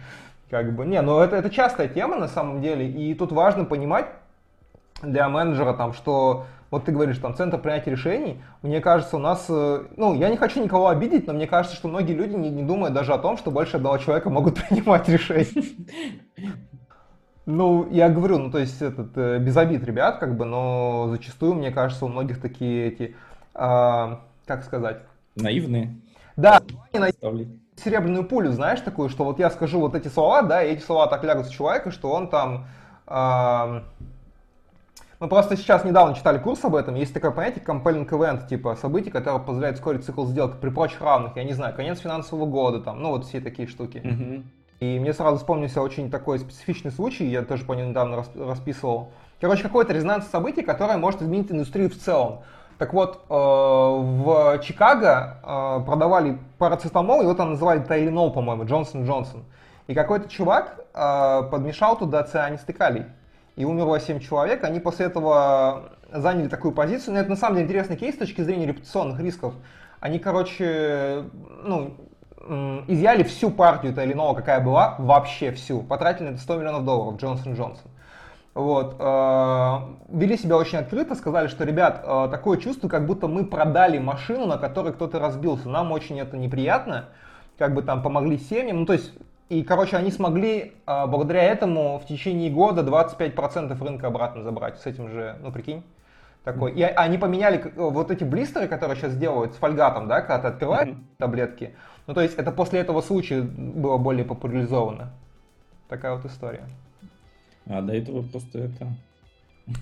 как 0.52 0.76
бы, 0.76 0.84
не, 0.84 1.00
ну 1.00 1.18
это, 1.18 1.34
это 1.34 1.48
частая 1.48 1.88
тема 1.88 2.16
на 2.16 2.28
самом 2.28 2.60
деле, 2.60 2.86
и 2.86 3.14
тут 3.14 3.32
важно 3.32 3.64
понимать 3.64 4.04
для 5.00 5.26
менеджера, 5.30 5.72
там, 5.72 5.94
что 5.94 6.44
вот 6.70 6.84
ты 6.84 6.92
говоришь, 6.92 7.16
там, 7.16 7.34
центр 7.34 7.56
принятия 7.56 7.90
решений, 7.90 8.42
мне 8.60 8.82
кажется, 8.82 9.16
у 9.16 9.18
нас, 9.18 9.46
э, 9.48 9.84
ну, 9.96 10.14
я 10.14 10.28
не 10.28 10.36
хочу 10.36 10.62
никого 10.62 10.88
обидеть, 10.88 11.26
но 11.26 11.32
мне 11.32 11.46
кажется, 11.46 11.74
что 11.74 11.88
многие 11.88 12.12
люди 12.12 12.34
не, 12.34 12.50
не 12.50 12.62
думают 12.62 12.92
даже 12.92 13.14
о 13.14 13.18
том, 13.18 13.38
что 13.38 13.50
больше 13.50 13.78
одного 13.78 13.96
человека 13.96 14.28
могут 14.28 14.56
принимать 14.68 15.08
решения. 15.08 15.74
Ну, 17.46 17.88
я 17.90 18.10
говорю, 18.10 18.36
ну, 18.36 18.50
то 18.50 18.58
есть, 18.58 18.82
этот, 18.82 19.16
э, 19.16 19.38
без 19.38 19.56
обид, 19.56 19.82
ребят, 19.84 20.18
как 20.18 20.36
бы, 20.36 20.44
но 20.44 21.08
зачастую, 21.08 21.54
мне 21.54 21.70
кажется, 21.70 22.04
у 22.04 22.08
многих 22.08 22.42
такие 22.42 22.88
эти, 22.88 23.16
а, 23.54 24.20
как 24.44 24.64
сказать? 24.64 24.98
Наивные. 25.34 25.96
Да, 26.36 26.60
наивные 26.92 27.61
серебряную 27.82 28.24
пулю, 28.24 28.52
знаешь, 28.52 28.80
такую, 28.80 29.08
что 29.08 29.24
вот 29.24 29.38
я 29.38 29.50
скажу 29.50 29.80
вот 29.80 29.94
эти 29.94 30.08
слова, 30.08 30.42
да, 30.42 30.62
и 30.62 30.72
эти 30.72 30.82
слова 30.82 31.06
так 31.06 31.24
лягут 31.24 31.46
с 31.46 31.50
человека, 31.50 31.90
что 31.90 32.10
он 32.10 32.28
там... 32.28 32.66
Э, 33.06 33.82
мы 35.20 35.28
просто 35.28 35.56
сейчас 35.56 35.84
недавно 35.84 36.16
читали 36.16 36.38
курс 36.38 36.64
об 36.64 36.74
этом. 36.74 36.96
Есть 36.96 37.14
такое 37.14 37.30
понятие 37.30 37.62
compelling 37.64 38.08
event, 38.08 38.48
типа 38.48 38.74
событий, 38.74 39.10
которое 39.10 39.38
позволяет 39.38 39.76
ускорить 39.76 40.04
цикл 40.04 40.26
сделок 40.26 40.58
при 40.58 40.70
прочих 40.70 41.00
равных. 41.00 41.36
Я 41.36 41.44
не 41.44 41.52
знаю, 41.52 41.76
конец 41.76 42.00
финансового 42.00 42.46
года, 42.46 42.80
там, 42.80 43.00
ну 43.00 43.10
вот 43.10 43.26
все 43.26 43.40
такие 43.40 43.68
штуки. 43.68 44.00
Мгм. 44.02 44.50
И 44.80 44.98
мне 44.98 45.12
сразу 45.12 45.36
вспомнился 45.36 45.80
очень 45.80 46.10
такой 46.10 46.40
специфичный 46.40 46.90
случай, 46.90 47.24
я 47.26 47.42
тоже 47.42 47.64
по 47.64 47.72
нему 47.72 47.90
недавно 47.90 48.16
рас- 48.16 48.32
расписывал. 48.34 49.12
Короче, 49.40 49.62
какое-то 49.62 49.92
резонансное 49.92 50.30
событие, 50.30 50.64
которое 50.64 50.98
может 50.98 51.22
изменить 51.22 51.52
индустрию 51.52 51.88
в 51.88 51.96
целом. 51.96 52.40
Так 52.78 52.92
вот, 52.92 53.24
э, 53.28 53.34
в 53.34 54.58
Чикаго 54.62 55.38
э, 55.42 55.84
продавали 55.84 56.38
парацетамол, 56.58 57.22
его 57.22 57.34
там 57.34 57.50
называли 57.50 57.80
Тайленол, 57.80 58.32
по-моему, 58.32 58.64
Джонсон 58.64 59.04
Джонсон. 59.04 59.44
И 59.86 59.94
какой-то 59.94 60.28
чувак 60.28 60.80
э, 60.94 61.42
подмешал 61.50 61.98
туда 61.98 62.22
цианистый 62.24 62.74
калий. 62.74 63.04
И 63.56 63.64
умерло 63.64 64.00
7 64.00 64.20
человек. 64.20 64.64
Они 64.64 64.80
после 64.80 65.06
этого 65.06 65.90
заняли 66.10 66.48
такую 66.48 66.72
позицию. 66.72 67.14
Но 67.14 67.20
это 67.20 67.30
на 67.30 67.36
самом 67.36 67.56
деле 67.56 67.66
интересный 67.66 67.96
кейс 67.96 68.14
с 68.14 68.18
точки 68.18 68.40
зрения 68.40 68.66
репутационных 68.66 69.20
рисков. 69.20 69.54
Они, 70.00 70.18
короче, 70.18 71.24
ну, 71.62 71.94
изъяли 72.88 73.22
всю 73.22 73.50
партию 73.50 73.94
Тайленола, 73.94 74.34
какая 74.34 74.60
была, 74.60 74.96
вообще 74.98 75.52
всю. 75.52 75.82
Потратили 75.82 76.28
на 76.28 76.30
это 76.30 76.40
100 76.40 76.56
миллионов 76.56 76.84
долларов 76.84 77.20
Джонсон 77.20 77.54
Джонсон. 77.54 77.91
Вот, 78.54 78.96
э, 78.98 79.78
вели 80.10 80.36
себя 80.36 80.58
очень 80.58 80.78
открыто, 80.78 81.14
сказали, 81.14 81.48
что, 81.48 81.64
ребят, 81.64 82.02
э, 82.04 82.28
такое 82.30 82.58
чувство, 82.58 82.88
как 82.88 83.06
будто 83.06 83.26
мы 83.26 83.46
продали 83.46 83.98
машину, 83.98 84.46
на 84.46 84.58
которой 84.58 84.92
кто-то 84.92 85.18
разбился. 85.18 85.70
Нам 85.70 85.90
очень 85.90 86.20
это 86.20 86.36
неприятно, 86.36 87.06
как 87.56 87.74
бы 87.74 87.82
там 87.82 88.02
помогли 88.02 88.36
семьям. 88.36 88.80
Ну, 88.80 88.86
то 88.86 88.92
есть, 88.92 89.14
и, 89.48 89.62
короче, 89.62 89.96
они 89.96 90.10
смогли 90.10 90.74
э, 90.86 91.06
благодаря 91.06 91.44
этому 91.44 91.98
в 91.98 92.06
течение 92.06 92.50
года 92.50 92.82
25% 92.82 93.82
рынка 93.82 94.08
обратно 94.08 94.42
забрать 94.42 94.78
с 94.80 94.84
этим 94.86 95.08
же, 95.08 95.36
ну, 95.40 95.50
прикинь. 95.50 95.82
Такой. 96.44 96.72
И 96.72 96.82
они 96.82 97.18
поменяли 97.18 97.56
к- 97.58 97.72
вот 97.76 98.10
эти 98.10 98.24
блистеры, 98.24 98.66
которые 98.66 98.96
сейчас 98.96 99.16
делают 99.16 99.54
с 99.54 99.56
фольгатом, 99.56 100.08
да, 100.08 100.20
когда 100.20 100.40
ты 100.40 100.48
открываешь 100.48 100.88
Мгм. 100.88 101.06
таблетки. 101.16 101.74
Ну, 102.08 102.14
то 102.14 102.20
есть 102.20 102.34
это 102.36 102.50
после 102.50 102.80
этого 102.80 103.00
случая 103.00 103.42
было 103.42 103.96
более 103.96 104.24
популяризовано. 104.24 105.10
Такая 105.88 106.16
вот 106.16 106.24
история. 106.26 106.64
А 107.66 107.80
до 107.80 107.92
этого 107.92 108.22
просто 108.22 108.58
это... 108.58 108.88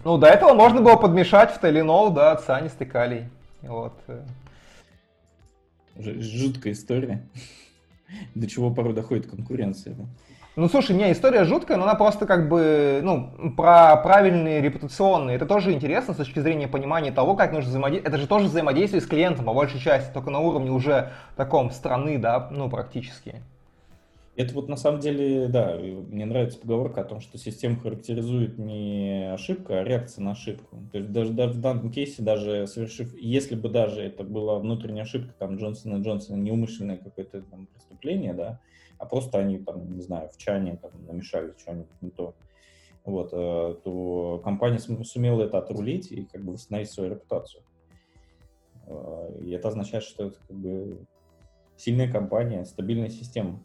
Ну, 0.04 0.18
до 0.18 0.26
этого 0.26 0.52
можно 0.54 0.82
было 0.82 0.96
подмешать 0.96 1.52
в 1.52 1.60
Теленол, 1.60 2.10
да, 2.10 2.36
цианистый 2.36 2.86
калий. 2.86 3.24
Вот. 3.62 3.94
э. 4.08 4.22
ж- 5.98 6.20
жуткая 6.20 6.74
история. 6.74 7.26
До 8.34 8.46
чего 8.46 8.70
порой 8.70 8.92
доходит 8.92 9.26
конкуренция. 9.26 9.94
да. 9.94 10.04
Ну, 10.56 10.68
слушай, 10.68 10.96
не, 10.96 11.12
история 11.12 11.44
жуткая, 11.44 11.78
но 11.78 11.84
она 11.84 11.94
просто 11.94 12.26
как 12.26 12.48
бы, 12.48 13.00
ну, 13.02 13.52
про 13.56 13.96
правильные 13.96 14.60
репутационные. 14.60 15.36
Это 15.36 15.46
тоже 15.46 15.72
интересно 15.72 16.12
с 16.12 16.16
точки 16.16 16.40
зрения 16.40 16.66
понимания 16.66 17.12
того, 17.12 17.36
как 17.36 17.52
нужно 17.52 17.70
взаимодействовать. 17.70 18.12
Это 18.12 18.20
же 18.20 18.26
тоже 18.26 18.46
взаимодействие 18.46 19.00
с 19.00 19.06
клиентом, 19.06 19.44
по 19.44 19.54
большей 19.54 19.80
части, 19.80 20.12
только 20.12 20.30
на 20.30 20.40
уровне 20.40 20.70
уже 20.70 21.12
таком 21.36 21.70
страны, 21.70 22.18
да, 22.18 22.48
ну, 22.50 22.68
практически. 22.68 23.36
Это 24.36 24.54
вот 24.54 24.68
на 24.68 24.76
самом 24.76 25.00
деле, 25.00 25.48
да, 25.48 25.74
и 25.78 25.90
мне 25.92 26.24
нравится 26.24 26.58
поговорка 26.58 27.00
о 27.00 27.04
том, 27.04 27.20
что 27.20 27.36
систему 27.36 27.78
характеризует 27.78 28.58
не 28.58 29.30
ошибка, 29.32 29.80
а 29.80 29.84
реакция 29.84 30.22
на 30.22 30.30
ошибку. 30.32 30.78
То 30.92 30.98
есть 30.98 31.10
даже, 31.10 31.32
даже 31.32 31.54
в 31.54 31.60
данном 31.60 31.90
кейсе, 31.90 32.22
даже 32.22 32.66
совершив, 32.68 33.12
если 33.18 33.56
бы 33.56 33.68
даже 33.68 34.02
это 34.02 34.22
была 34.22 34.58
внутренняя 34.58 35.02
ошибка, 35.02 35.34
там, 35.36 35.56
Джонсона 35.56 36.00
Джонсона, 36.00 36.36
неумышленное 36.36 36.96
какое-то 36.96 37.42
там 37.42 37.66
преступление, 37.66 38.32
да, 38.32 38.60
а 38.98 39.04
просто 39.04 39.38
они 39.38 39.58
там, 39.58 39.96
не 39.96 40.00
знаю, 40.02 40.30
в 40.30 40.36
чане 40.36 40.76
там 40.80 40.92
намешали 41.06 41.52
что-нибудь 41.58 42.00
не 42.00 42.10
то, 42.10 42.34
вот, 43.04 43.30
э, 43.32 43.74
то 43.84 44.40
компания 44.44 44.78
сум- 44.78 45.04
сумела 45.04 45.42
это 45.42 45.58
отрулить 45.58 46.12
и 46.12 46.24
как 46.24 46.44
бы 46.44 46.52
восстановить 46.52 46.90
свою 46.90 47.10
репутацию. 47.10 47.62
Э, 48.86 49.38
И 49.42 49.50
это 49.50 49.68
означает, 49.68 50.04
что 50.04 50.28
это 50.28 50.36
как 50.46 50.56
бы 50.56 50.98
сильная 51.76 52.10
компания, 52.10 52.64
стабильная 52.64 53.10
система. 53.10 53.62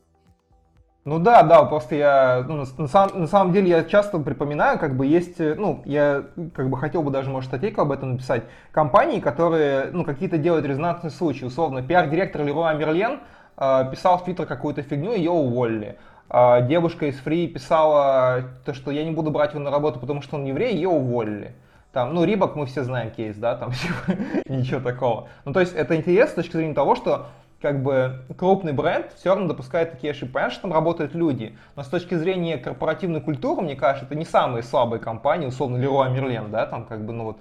Ну 1.05 1.19
да, 1.19 1.43
да, 1.43 1.63
просто 1.65 1.93
я, 1.93 2.43
ну, 2.47 2.55
на, 2.55 2.65
на 2.79 2.87
самом, 2.87 3.21
на 3.21 3.27
самом 3.27 3.53
деле 3.53 3.69
я 3.69 3.83
часто 3.83 4.17
припоминаю, 4.17 4.79
как 4.79 4.97
бы 4.97 5.05
есть, 5.05 5.39
э, 5.39 5.53
ну, 5.53 5.83
я 5.85 6.23
как 6.55 6.67
бы 6.67 6.77
хотел 6.79 7.03
бы 7.03 7.11
даже, 7.11 7.29
может, 7.29 7.47
статейку 7.47 7.81
об 7.81 7.91
этом 7.91 8.13
написать, 8.13 8.45
компании, 8.71 9.19
которые, 9.19 9.91
ну, 9.91 10.03
какие-то 10.03 10.39
делают 10.39 10.65
резонансные 10.65 11.11
случаи, 11.11 11.45
условно, 11.45 11.83
пиар-директор 11.83 12.43
Леруа 12.43 12.73
Мерлен 12.73 13.19
э, 13.55 13.91
писал 13.91 14.17
в 14.17 14.23
Твиттер 14.23 14.47
какую-то 14.47 14.81
фигню, 14.81 15.13
ее 15.13 15.29
уволили. 15.29 15.99
А 16.27 16.61
девушка 16.61 17.05
из 17.05 17.19
Фри 17.19 17.49
писала 17.49 18.41
то, 18.65 18.73
что 18.73 18.89
я 18.89 19.03
не 19.03 19.11
буду 19.11 19.29
брать 19.29 19.53
его 19.53 19.61
на 19.61 19.69
работу, 19.69 19.99
потому 19.99 20.23
что 20.23 20.37
он 20.37 20.45
еврей, 20.45 20.73
ее 20.73 20.89
уволили. 20.89 21.53
Там, 21.93 22.15
ну, 22.15 22.23
Рибок 22.23 22.55
мы 22.55 22.65
все 22.65 22.83
знаем 22.83 23.11
кейс, 23.11 23.37
да, 23.37 23.55
там 23.55 23.73
ничего 24.49 24.79
такого. 24.79 25.29
Ну, 25.45 25.53
то 25.53 25.59
есть 25.59 25.75
это 25.75 25.95
интересно 25.95 26.31
с 26.31 26.35
точки 26.45 26.57
зрения 26.57 26.73
того, 26.73 26.95
что 26.95 27.27
как 27.61 27.81
бы 27.81 28.19
крупный 28.37 28.73
бренд 28.73 29.07
все 29.15 29.29
равно 29.29 29.47
допускает 29.47 29.91
такие 29.91 30.11
ошибки. 30.11 30.33
Понятно, 30.33 30.53
что 30.53 30.61
там 30.63 30.73
работают 30.73 31.15
люди, 31.15 31.57
но 31.75 31.83
с 31.83 31.87
точки 31.87 32.15
зрения 32.15 32.57
корпоративной 32.57 33.21
культуры, 33.21 33.61
мне 33.61 33.75
кажется, 33.75 34.05
это 34.05 34.15
не 34.15 34.25
самые 34.25 34.63
слабые 34.63 34.99
компании, 34.99 35.47
условно, 35.47 35.77
Леруа 35.77 36.09
Мерлен, 36.09 36.51
да, 36.51 36.65
там 36.65 36.85
как 36.85 37.05
бы, 37.05 37.13
ну 37.13 37.23
вот, 37.23 37.37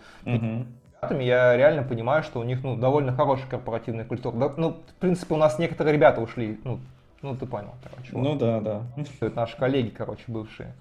ребятами 1.05 1.25
я 1.25 1.57
реально 1.57 1.83
понимаю, 1.83 2.23
что 2.23 2.41
у 2.41 2.45
них, 2.45 2.63
ну, 2.63 2.77
довольно 2.77 3.13
хорошая 3.13 3.49
корпоративная 3.49 4.05
культура. 4.05 4.35
Да, 4.37 4.53
ну, 4.57 4.71
в 4.89 4.95
принципе, 5.01 5.35
у 5.35 5.39
нас 5.39 5.59
некоторые 5.59 5.95
ребята 5.95 6.21
ушли, 6.21 6.59
ну, 6.65 6.81
ну 7.23 7.37
ты 7.37 7.47
понял, 7.47 7.75
короче. 7.83 8.11
вот. 8.13 8.23
Ну 8.23 8.35
да, 8.37 8.61
да. 8.61 8.83
Это 9.21 9.37
наши 9.37 9.57
коллеги, 9.57 9.91
короче, 9.91 10.25
бывшие. 10.29 10.73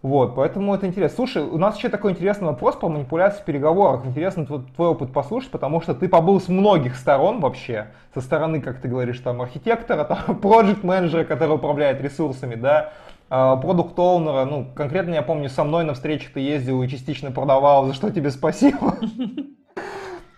Вот, 0.00 0.36
поэтому 0.36 0.74
это 0.74 0.86
интересно. 0.86 1.16
Слушай, 1.16 1.42
у 1.42 1.58
нас 1.58 1.76
еще 1.76 1.88
такой 1.88 2.12
интересный 2.12 2.46
вопрос 2.46 2.76
по 2.76 2.88
манипуляции 2.88 3.42
в 3.42 3.44
переговорах. 3.44 4.06
Интересно 4.06 4.46
твой, 4.46 4.62
твой 4.76 4.88
опыт 4.90 5.12
послушать, 5.12 5.50
потому 5.50 5.80
что 5.80 5.92
ты 5.92 6.08
побыл 6.08 6.40
с 6.40 6.48
многих 6.48 6.94
сторон 6.96 7.40
вообще. 7.40 7.88
Со 8.14 8.20
стороны, 8.20 8.60
как 8.60 8.80
ты 8.80 8.86
говоришь, 8.86 9.18
там, 9.18 9.42
архитектора, 9.42 10.04
там, 10.26 10.36
проект-менеджера, 10.36 11.24
который 11.24 11.56
управляет 11.56 12.00
ресурсами, 12.00 12.54
да, 12.54 12.92
продукт 13.28 13.98
оунера 13.98 14.44
ну, 14.44 14.66
конкретно 14.74 15.14
я 15.14 15.22
помню, 15.22 15.48
со 15.48 15.64
мной 15.64 15.84
на 15.84 15.94
встрече 15.94 16.28
ты 16.32 16.40
ездил 16.40 16.82
и 16.82 16.88
частично 16.88 17.30
продавал, 17.30 17.86
за 17.86 17.94
что 17.94 18.10
тебе 18.10 18.30
спасибо. 18.30 18.96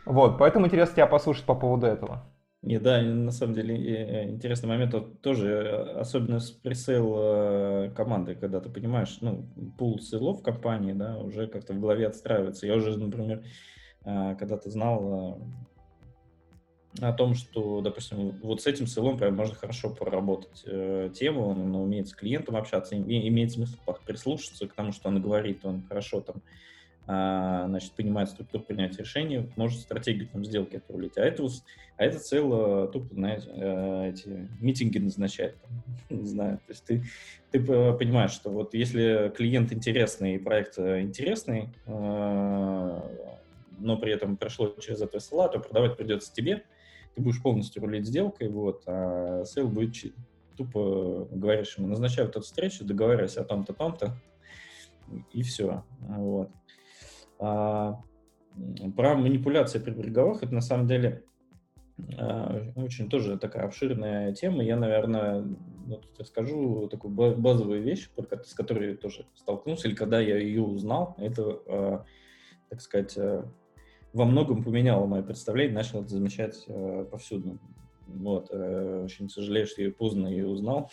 Вот, 0.06 0.38
поэтому 0.38 0.66
интересно 0.66 0.96
тебя 0.96 1.06
послушать 1.06 1.44
по 1.44 1.54
поводу 1.54 1.86
этого. 1.86 2.24
Не, 2.62 2.78
да, 2.78 3.00
на 3.00 3.30
самом 3.30 3.54
деле 3.54 3.74
э, 3.74 4.30
интересный 4.30 4.68
момент, 4.68 4.92
вот 4.92 5.22
тоже, 5.22 5.48
э, 5.48 6.00
особенно 6.00 6.40
с 6.40 6.50
пресейл 6.50 7.14
э, 7.16 7.90
команды, 7.96 8.34
когда 8.34 8.60
ты 8.60 8.68
понимаешь, 8.68 9.16
ну, 9.22 9.46
пул 9.78 9.98
сейлов 9.98 10.40
в 10.40 10.42
компании, 10.42 10.92
да, 10.92 11.16
уже 11.16 11.46
как-то 11.46 11.72
в 11.72 11.80
голове 11.80 12.06
отстраивается. 12.06 12.66
Я 12.66 12.76
уже, 12.76 12.98
например, 12.98 13.44
когда-то 14.02 14.70
знал 14.70 15.42
о 17.00 17.12
том, 17.12 17.34
что, 17.34 17.80
допустим, 17.80 18.32
вот 18.42 18.62
с 18.62 18.66
этим 18.66 18.86
сейлом 18.86 19.16
прям 19.16 19.36
можно 19.36 19.54
хорошо 19.54 19.90
проработать 19.90 20.62
э, 20.66 21.10
тему, 21.14 21.48
он 21.48 21.74
умеет 21.74 22.08
с 22.08 22.14
клиентом 22.14 22.56
общаться, 22.56 22.96
и- 22.96 23.28
имеет 23.28 23.52
смысл 23.52 23.76
прислушаться 24.04 24.66
к 24.66 24.74
тому, 24.74 24.92
что 24.92 25.08
он 25.08 25.22
говорит, 25.22 25.64
он 25.64 25.82
хорошо 25.88 26.20
там 26.20 26.42
значит, 27.06 27.92
понимает 27.92 28.28
структуру 28.28 28.62
принятия 28.64 29.02
решений, 29.02 29.50
может 29.56 29.80
стратегию 29.80 30.28
там 30.28 30.44
сделки 30.44 30.76
отрулить. 30.76 31.18
А 31.18 31.22
это, 31.22 31.46
а 31.96 32.04
это 32.04 32.18
sale 32.18 32.86
тупо, 32.88 33.14
знаете, 33.14 33.48
э, 33.52 34.10
эти 34.10 34.48
meeting 34.60 34.93
и 34.93 34.98
назначает, 34.98 35.60
там, 35.60 35.70
не 36.18 36.26
знаю. 36.26 36.58
То 36.58 36.72
есть 36.72 36.84
ты, 36.84 37.02
ты 37.50 37.60
понимаешь, 37.60 38.30
что 38.30 38.50
вот 38.50 38.74
если 38.74 39.32
клиент 39.36 39.72
интересный 39.72 40.36
и 40.36 40.38
проект 40.38 40.78
э, 40.78 41.00
интересный, 41.02 41.70
э, 41.86 43.00
но 43.80 43.96
при 43.96 44.12
этом 44.12 44.36
прошло 44.36 44.74
через 44.80 45.00
это 45.00 45.18
SLA, 45.18 45.50
то 45.52 45.58
продавать 45.58 45.96
придется 45.96 46.32
тебе, 46.32 46.64
ты 47.14 47.22
будешь 47.22 47.42
полностью 47.42 47.82
рулить 47.82 48.06
сделкой, 48.06 48.48
вот, 48.48 48.82
а 48.86 49.44
sale 49.44 49.68
будет 49.68 49.94
тупо 50.56 51.26
говоришь 51.32 51.76
ему, 51.78 51.88
назначай 51.88 52.24
вот 52.24 52.36
эту 52.36 52.44
встречу, 52.44 52.84
договаривайся 52.84 53.40
о 53.40 53.44
том-то, 53.44 53.72
том-то, 53.72 54.16
и 55.32 55.42
все. 55.42 55.84
Вот. 56.00 56.50
А, 57.40 58.02
про 58.96 59.14
манипуляции 59.14 59.78
при 59.78 59.92
переговорах 59.92 60.42
это 60.42 60.54
на 60.54 60.60
самом 60.60 60.86
деле 60.86 61.24
а, 62.18 62.72
очень 62.76 63.08
тоже 63.08 63.38
такая 63.38 63.64
обширная 63.64 64.34
тема. 64.34 64.62
Я, 64.62 64.76
наверное, 64.76 65.42
тут 65.88 66.18
расскажу 66.18 66.88
такую 66.88 67.14
ба- 67.14 67.34
базовую 67.34 67.82
вещь, 67.82 68.10
с 68.44 68.54
которой 68.54 68.90
я 68.90 68.96
тоже 68.96 69.26
столкнулся, 69.34 69.88
или 69.88 69.94
когда 69.94 70.20
я 70.20 70.36
ее 70.36 70.62
узнал, 70.62 71.16
это, 71.18 71.60
а, 71.66 72.04
так 72.68 72.82
сказать, 72.82 73.16
во 74.12 74.24
многом 74.24 74.62
поменяло 74.62 75.06
мое 75.06 75.22
представление, 75.22 75.74
начал 75.74 76.00
это 76.00 76.10
замечать 76.10 76.66
повсюду. 77.10 77.58
Вот, 78.06 78.48
э, 78.50 79.02
очень 79.04 79.28
сожалею, 79.28 79.66
что 79.66 79.82
я 79.82 79.92
поздно 79.92 80.26
ее 80.26 80.48
узнал. 80.48 80.90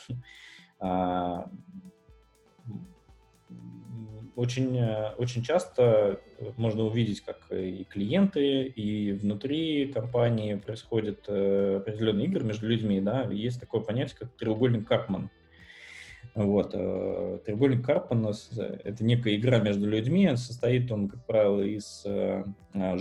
А, 3.49 3.53
м, 3.53 4.31
очень, 4.35 4.79
очень 5.17 5.43
часто 5.43 6.19
можно 6.57 6.83
увидеть, 6.83 7.21
как 7.21 7.51
и 7.51 7.85
клиенты, 7.85 8.63
и 8.63 9.13
внутри 9.13 9.91
компании 9.91 10.55
происходят 10.55 11.27
определенные 11.27 12.27
игры 12.27 12.43
между 12.43 12.67
людьми, 12.67 13.01
да, 13.01 13.23
есть 13.31 13.59
такое 13.59 13.81
понятие, 13.81 14.17
как 14.19 14.37
треугольник 14.37 14.87
Карпман. 14.87 15.31
Вот. 16.35 16.71
Треугольник 16.71 17.83
Карпмана— 17.83 18.33
это 18.83 19.03
некая 19.03 19.35
игра 19.37 19.57
между 19.57 19.87
людьми, 19.87 20.29
состоит 20.35 20.91
он, 20.91 21.09
как 21.09 21.25
правило, 21.25 21.61
из 21.61 22.05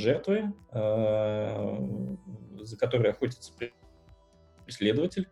жертвы, 0.00 0.54
за 0.72 2.16
которой 2.78 3.11
охотится 3.11 3.52
преследователь, 4.64 5.28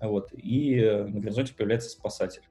вот, 0.00 0.30
и 0.32 0.80
на 0.80 1.20
горизонте 1.20 1.54
появляется 1.54 1.90
спасатель. 1.90 2.42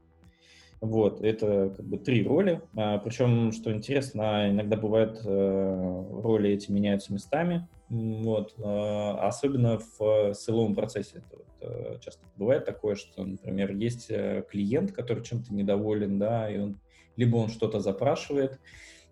Вот, 0.82 1.22
это 1.22 1.74
как 1.78 1.86
бы 1.86 1.98
три 2.00 2.24
роли. 2.24 2.60
А, 2.76 2.98
причем, 2.98 3.52
что 3.52 3.72
интересно, 3.72 4.50
иногда 4.50 4.76
бывают 4.78 5.22
э, 5.24 6.06
роли 6.24 6.50
эти 6.50 6.72
меняются 6.72 7.14
местами. 7.14 7.68
Вот, 7.90 8.56
э, 8.58 8.64
особенно 8.64 9.78
в 9.78 10.34
sale 10.34 10.54
овом 10.54 10.74
процессе. 10.74 11.18
Это 11.18 11.38
вот, 11.38 11.48
э, 11.60 12.00
часто 12.00 12.26
бывает 12.36 12.66
такое, 12.66 12.96
что, 12.96 13.24
например, 13.24 13.76
есть 13.76 14.08
э, 14.10 14.44
клиент, 14.50 14.92
который 14.92 15.24
чем-то 15.24 15.54
недоволен, 15.54 16.18
да, 16.18 16.50
и 16.50 16.58
он 16.58 16.80
либо 17.16 17.36
он 17.36 17.50
что-то 17.50 17.82
запрашивает, 17.82 18.60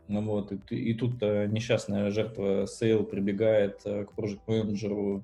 вот, 0.08 0.53
и, 0.71 0.75
и 0.75 0.93
тут 0.93 1.21
несчастная 1.21 2.10
жертва 2.10 2.65
sale 2.65 3.04
прибегает 3.03 3.82
к 3.84 4.13
проект-менеджеру, 4.15 5.17
а, 5.17 5.23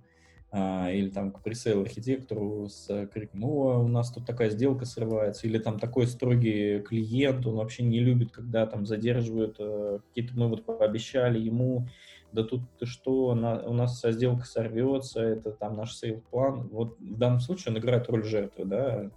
или 0.56 1.10
там 1.10 1.32
к 1.32 1.42
presale 1.44 1.82
архитектору 1.82 2.70
с 2.70 3.08
криком, 3.14 3.44
о, 3.44 3.80
у 3.80 3.88
нас 3.90 4.12
тут 4.12 4.26
такая 4.26 4.50
сделка 4.50 4.86
срывается, 4.86 5.48
или 5.48 5.58
там 5.58 5.80
такой 5.80 6.08
строгий 6.08 6.80
клиент, 6.80 7.46
он 7.46 7.56
вообще 7.56 7.84
не 7.84 8.00
любит, 8.00 8.32
когда 8.32 8.66
там 8.66 8.86
задерживают, 8.86 9.58
э, 9.60 10.00
какие-то 10.08 10.40
мы 10.40 10.48
вот 10.48 10.66
пообещали 10.66 11.40
ему, 11.40 11.90
да 12.32 12.44
тут 12.44 12.62
ты 12.80 12.86
что, 12.86 13.36
на, 13.36 13.64
у 13.64 13.74
нас 13.74 13.98
вся 13.98 14.12
сделка 14.12 14.46
сорвется, 14.46 15.22
это 15.22 15.52
там 15.52 15.76
наш 15.76 15.94
sales-план. 15.96 16.70
Вот 16.70 17.00
в 17.00 17.18
данном 17.18 17.40
случае 17.40 17.74
он 17.74 17.80
играет 17.80 18.08
роль 18.10 18.24
жертвы, 18.24 18.66
да, 18.66 19.12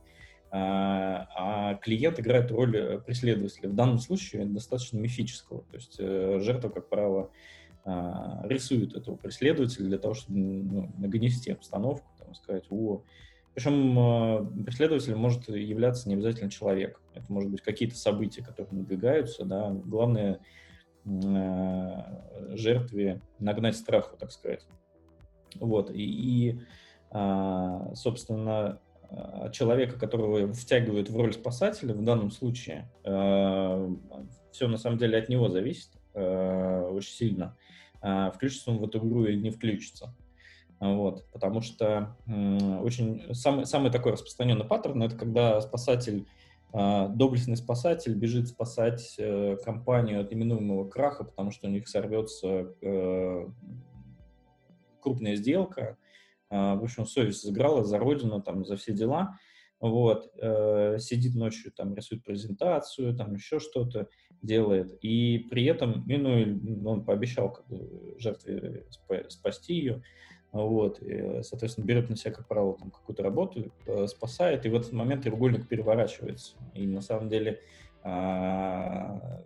а, 0.51 1.29
а 1.37 1.75
клиент 1.77 2.19
играет 2.19 2.51
роль 2.51 2.77
э, 2.77 2.99
преследователя. 2.99 3.69
В 3.69 3.75
данном 3.75 3.99
случае 3.99 4.45
достаточно 4.45 4.99
мифического, 4.99 5.63
то 5.71 5.77
есть 5.77 5.97
э, 5.99 6.39
жертва, 6.41 6.71
как 6.71 6.89
правило, 6.89 7.23
а, 7.25 7.31
рисуют 8.45 8.95
этого 8.95 9.17
преследователя 9.17 9.87
для 9.87 9.99
того, 9.99 10.15
чтобы 10.15 10.39
ну, 10.39 10.93
нагнести 10.99 11.53
обстановку, 11.53 12.07
там, 12.19 12.35
сказать, 12.35 12.65
о... 12.71 13.03
Причем 13.55 13.99
а, 13.99 14.45
преследователь 14.65 15.17
может 15.17 15.49
являться 15.49 16.09
не 16.09 16.15
обязательно 16.15 16.51
человек. 16.51 17.01
Это 17.15 17.33
может 17.33 17.51
быть 17.51 17.61
какие-то 17.61 17.97
события, 17.97 18.43
которые 18.45 18.81
надвигаются, 18.81 19.45
да. 19.45 19.71
Главное 19.71 20.39
а, 21.07 22.25
жертве 22.51 23.21
нагнать 23.39 23.77
страху, 23.77 24.17
так 24.17 24.31
сказать. 24.33 24.67
Вот, 25.57 25.91
и, 25.91 26.03
и 26.03 26.61
собственно, 27.95 28.81
человека, 29.51 29.99
которого 29.99 30.53
втягивают 30.53 31.09
в 31.09 31.17
роль 31.17 31.33
спасателя, 31.33 31.95
в 31.95 32.05
данном 32.05 32.31
случае, 32.31 32.91
все 33.03 34.69
на 34.69 34.77
самом 34.77 34.99
деле 34.99 35.17
от 35.17 35.31
него 35.31 35.49
зависит 35.49 35.89
очень 36.13 37.13
сильно. 37.13 37.57
А, 38.01 38.31
включится 38.31 38.71
он 38.71 38.79
в 38.79 38.85
эту 38.85 38.99
игру 38.99 39.25
или 39.25 39.41
не 39.41 39.51
включится. 39.51 40.15
Вот, 40.81 41.25
потому 41.33 41.61
что 41.61 42.17
очень 42.29 43.35
самый, 43.35 43.67
самый 43.67 43.91
такой 43.91 44.13
распространенный 44.13 44.65
паттерн 44.65 45.03
это 45.03 45.17
когда 45.17 45.61
спасатель, 45.61 46.29
а, 46.73 47.09
доблестный 47.09 47.57
спасатель 47.57 48.15
бежит 48.15 48.47
спасать 48.47 49.17
э, 49.19 49.57
компанию 49.65 50.21
от 50.21 50.33
именуемого 50.33 50.89
краха, 50.89 51.25
потому 51.25 51.51
что 51.51 51.67
у 51.67 51.71
них 51.71 51.89
сорвется 51.89 52.75
э, 52.81 53.49
крупная 55.01 55.35
сделка. 55.35 55.97
В 56.51 56.83
общем, 56.83 57.05
совесть 57.05 57.43
сыграла 57.43 57.85
за 57.85 57.99
родину, 57.99 58.41
там, 58.41 58.65
за 58.65 58.77
все 58.77 58.95
дела 58.95 59.39
вот, 59.81 60.31
э, 60.41 60.99
сидит 60.99 61.35
ночью, 61.35 61.73
там, 61.73 61.95
рисует 61.95 62.25
презентацию, 62.25 63.15
там, 63.15 63.35
еще 63.35 63.61
что-то 63.61 64.09
делает, 64.43 64.97
и 65.03 65.47
при 65.51 65.65
этом, 65.65 66.05
ну, 66.07 66.91
он 66.91 67.05
пообещал 67.05 67.53
как 67.53 67.67
бы, 67.69 68.17
жертве 68.19 68.87
спасти 69.29 69.75
ее, 69.75 70.03
вот, 70.53 71.01
и, 71.03 71.43
соответственно, 71.43 71.85
берет 71.85 72.09
на 72.09 72.17
себя, 72.17 72.33
как 72.33 72.49
правило, 72.49 72.77
там, 72.79 72.91
какую-то 72.91 73.23
работу, 73.23 73.73
э, 73.87 74.07
спасает, 74.07 74.67
и 74.67 74.69
в 74.69 74.75
этот 74.75 74.93
момент 74.93 75.23
треугольник 75.23 75.69
переворачивается, 75.69 76.57
и 76.75 76.87
на 76.87 77.01
самом 77.01 77.29
деле 77.29 77.61
э, 78.05 79.41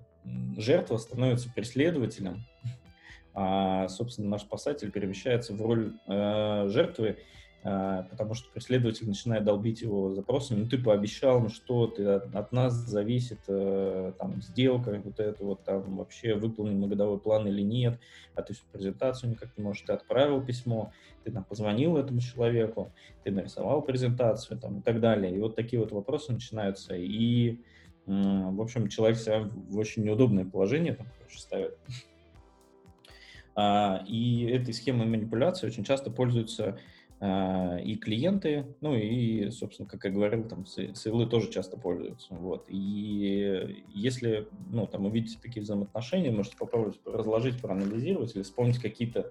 жертва 0.57 0.97
становится 0.97 1.51
преследователем, 1.53 2.45
а, 3.35 3.88
собственно, 3.88 4.29
наш 4.29 4.42
спасатель 4.42 4.90
перемещается 4.90 5.55
в 5.55 5.61
роль 5.61 5.95
э, 6.07 6.68
жертвы, 6.68 7.09
а, 7.11 7.16
потому 7.62 8.35
что 8.35 8.51
преследователь 8.51 9.07
начинает 9.07 9.44
долбить 9.44 9.83
его 9.83 10.12
запросами, 10.14 10.61
ну 10.61 10.68
ты 10.68 10.79
пообещал, 10.79 11.40
ну 11.40 11.48
что 11.48 11.87
ты, 11.87 12.05
от, 12.05 12.35
от 12.35 12.51
нас 12.51 12.75
зависит 12.75 13.38
э, 13.46 14.12
там 14.18 14.42
сделка, 14.42 15.01
вот 15.05 15.20
это 15.20 15.44
вот 15.44 15.62
там 15.62 15.98
вообще 15.98 16.35
выполнен 16.35 16.81
мы 16.81 16.88
годовой 16.88 17.20
план 17.20 17.46
или 17.46 17.62
нет, 17.62 18.01
а 18.35 18.42
ты 18.42 18.55
всю 18.55 18.64
презентацию 18.72 19.31
никак 19.31 19.57
не 19.57 19.62
можешь, 19.62 19.83
ты 19.83 19.92
отправил 19.92 20.42
письмо, 20.42 20.92
ты 21.22 21.31
там 21.31 21.44
позвонил 21.44 21.96
этому 21.96 22.20
человеку, 22.20 22.92
ты 23.22 23.31
нарисовал 23.31 23.83
презентацию 23.83 24.59
там 24.59 24.81
и 24.81 24.83
так 24.83 25.01
далее, 25.01 25.33
и 25.33 25.38
вот 25.38 25.55
такие 25.55 25.79
вот 25.79 25.92
вопросы 25.92 26.33
начинаются, 26.33 26.96
и 26.96 27.61
в 28.07 28.61
общем 28.61 28.88
человек 28.88 29.18
себя 29.18 29.48
в 29.68 29.79
очень 29.79 30.03
неудобное 30.03 30.44
положение 30.44 30.94
там, 30.94 31.07
короче, 31.18 31.38
ставит. 31.38 31.79
А, 33.55 34.03
и 34.09 34.46
этой 34.46 34.72
схемой 34.72 35.07
манипуляции 35.07 35.66
очень 35.66 35.85
часто 35.85 36.11
пользуются 36.11 36.68
а, 36.68 36.79
и 37.23 37.97
клиенты, 37.97 38.75
ну 38.81 38.97
и, 38.97 39.51
собственно, 39.51 39.89
как 39.89 40.05
я 40.05 40.11
говорил, 40.11 40.43
там 40.49 40.67
сейлы 40.67 41.27
тоже 41.27 41.53
часто 41.53 41.77
пользуются. 41.77 42.35
Вот. 42.35 42.65
И 42.69 43.85
если 43.95 44.49
ну, 44.71 44.89
там, 44.89 45.07
увидите 45.07 45.39
такие 45.41 45.63
взаимоотношения, 45.63 46.33
можете 46.33 46.57
попробовать 46.57 46.99
разложить, 47.05 47.61
проанализировать 47.61 48.35
или 48.35 48.43
вспомнить 48.43 48.81
какие-то 48.81 49.31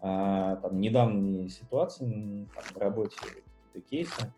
а, 0.00 0.56
там, 0.56 0.80
недавние 0.80 1.48
ситуации 1.48 2.46
там, 2.54 2.64
в 2.72 2.76
работе, 2.76 3.16
какие-то 3.16 3.88
кейсы. 3.88 4.32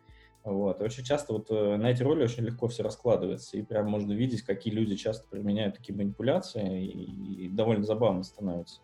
Вот. 0.45 0.81
очень 0.81 1.03
часто 1.03 1.33
вот 1.33 1.51
э, 1.51 1.77
на 1.77 1.91
эти 1.91 2.05
роли 2.05 2.23
очень 2.23 2.45
легко 2.45 2.69
все 2.69 2.85
раскладывается, 2.85 3.57
и 3.57 3.63
прям 3.63 3.91
можно 3.91 4.13
видеть, 4.13 4.43
какие 4.43 4.73
люди 4.73 4.95
часто 4.95 5.27
применяют 5.29 5.75
такие 5.75 5.93
манипуляции, 5.97 6.87
и, 6.87 7.47
и 7.47 7.49
довольно 7.49 7.83
забавно 7.83 8.23
становится. 8.23 8.81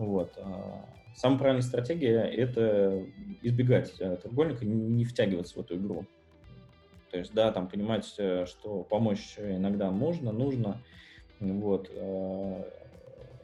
Вот. 0.00 0.32
А, 0.38 0.84
Самая 1.14 1.38
правильная 1.38 1.62
стратегия– 1.62 2.20
это 2.36 3.04
избегать 3.42 3.92
э, 4.00 4.16
треугольника, 4.16 4.64
не 4.64 5.04
втягиваться 5.04 5.56
в 5.56 5.62
эту 5.62 5.76
игру. 5.76 6.06
То 7.10 7.18
есть, 7.18 7.34
да, 7.34 7.52
там 7.52 7.68
понимать, 7.68 8.14
э, 8.16 8.46
что 8.46 8.84
помочь 8.84 9.36
иногда 9.38 9.90
можно, 9.90 10.32
нужно, 10.32 10.80
вот, 11.40 11.90
э, 11.92 12.64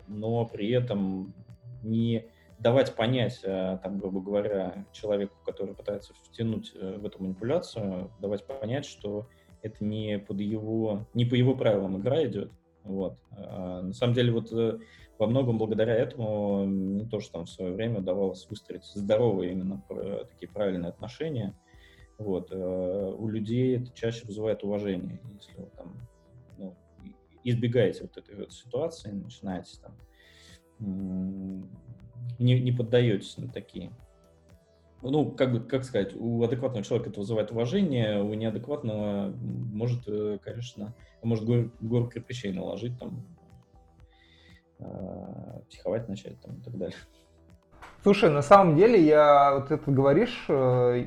но 0.06 0.46
при 0.46 0.70
этом 0.70 1.34
не 1.82 2.24
давать 2.58 2.94
понять, 2.94 3.42
там, 3.42 3.98
грубо 3.98 4.22
говоря, 4.22 4.86
человеку, 4.92 5.34
который 5.44 5.74
пытается 5.74 6.14
втянуть 6.14 6.72
в 6.72 7.04
эту 7.04 7.22
манипуляцию, 7.22 8.10
давать 8.20 8.46
понять, 8.46 8.86
что 8.86 9.26
это 9.60 9.84
не 9.84 10.18
под 10.18 10.40
его, 10.40 11.04
не 11.12 11.26
по 11.26 11.34
его 11.34 11.54
правилам 11.54 11.98
игра 11.98 12.24
идет. 12.24 12.50
Вот. 12.82 13.18
А 13.32 13.82
на 13.82 13.92
самом 13.92 14.14
деле, 14.14 14.32
вот 14.32 14.50
во 15.18 15.26
многом 15.26 15.58
благодаря 15.58 15.94
этому 15.94 16.66
мне 16.66 17.06
тоже 17.06 17.30
там 17.30 17.46
в 17.46 17.50
свое 17.50 17.72
время 17.72 18.00
удавалось 18.00 18.46
выстроить 18.48 18.84
здоровые 18.84 19.52
именно 19.52 19.82
такие 20.30 20.48
правильные 20.48 20.90
отношения. 20.90 21.54
Вот. 22.18 22.50
Э, 22.50 23.14
у 23.16 23.28
людей 23.28 23.78
это 23.78 23.92
чаще 23.92 24.26
вызывает 24.26 24.64
уважение, 24.64 25.20
если 25.34 25.60
вы 25.60 25.68
там 25.76 25.94
ну, 26.58 26.74
избегаете 27.44 28.02
вот 28.02 28.16
этой 28.16 28.36
вот 28.36 28.52
ситуации, 28.52 29.10
начинаете 29.10 29.78
там 29.82 29.96
не, 32.38 32.60
не 32.60 32.72
поддаетесь 32.72 33.38
на 33.38 33.48
такие. 33.48 33.90
Ну, 35.02 35.30
как 35.30 35.52
бы, 35.52 35.60
как 35.60 35.84
сказать, 35.84 36.14
у 36.14 36.42
адекватного 36.42 36.84
человека 36.84 37.10
это 37.10 37.20
вызывает 37.20 37.50
уважение, 37.50 38.22
у 38.22 38.34
неадекватного 38.34 39.30
может, 39.30 40.08
э, 40.08 40.38
конечно, 40.42 40.94
может 41.22 41.44
гору, 41.44 41.70
гору 41.80 42.08
кирпичей 42.08 42.52
наложить 42.52 42.98
там 42.98 43.24
Э, 43.35 43.35
психовать 45.68 46.08
начать 46.08 46.40
там, 46.40 46.54
и 46.56 46.60
так 46.62 46.76
далее. 46.76 46.96
Слушай, 48.02 48.30
на 48.30 48.42
самом 48.42 48.76
деле, 48.76 49.00
я 49.00 49.54
вот 49.54 49.70
это 49.72 49.90
говоришь, 49.90 50.44
э, 50.48 51.06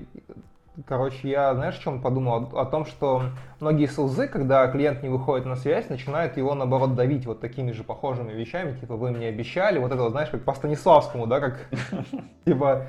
короче, 0.86 1.30
я, 1.30 1.54
знаешь, 1.56 1.78
о 1.78 1.82
чем 1.82 2.02
подумал? 2.02 2.50
О, 2.58 2.66
том, 2.66 2.86
что 2.86 3.24
многие 3.60 3.88
СЛЗы, 3.88 4.28
когда 4.28 4.68
клиент 4.68 5.02
не 5.02 5.10
выходит 5.10 5.46
на 5.46 5.56
связь, 5.56 5.90
начинают 5.90 6.38
его, 6.38 6.54
наоборот, 6.56 6.96
давить 6.96 7.26
вот 7.26 7.40
такими 7.40 7.72
же 7.72 7.84
похожими 7.84 8.34
вещами, 8.34 8.78
типа, 8.78 8.96
вы 8.96 9.12
мне 9.12 9.28
обещали, 9.28 9.80
вот 9.80 9.92
это, 9.92 10.10
знаешь, 10.10 10.30
как 10.30 10.44
по 10.44 10.54
Станиславскому, 10.54 11.28
да, 11.28 11.40
как, 11.40 11.70
типа, 12.46 12.88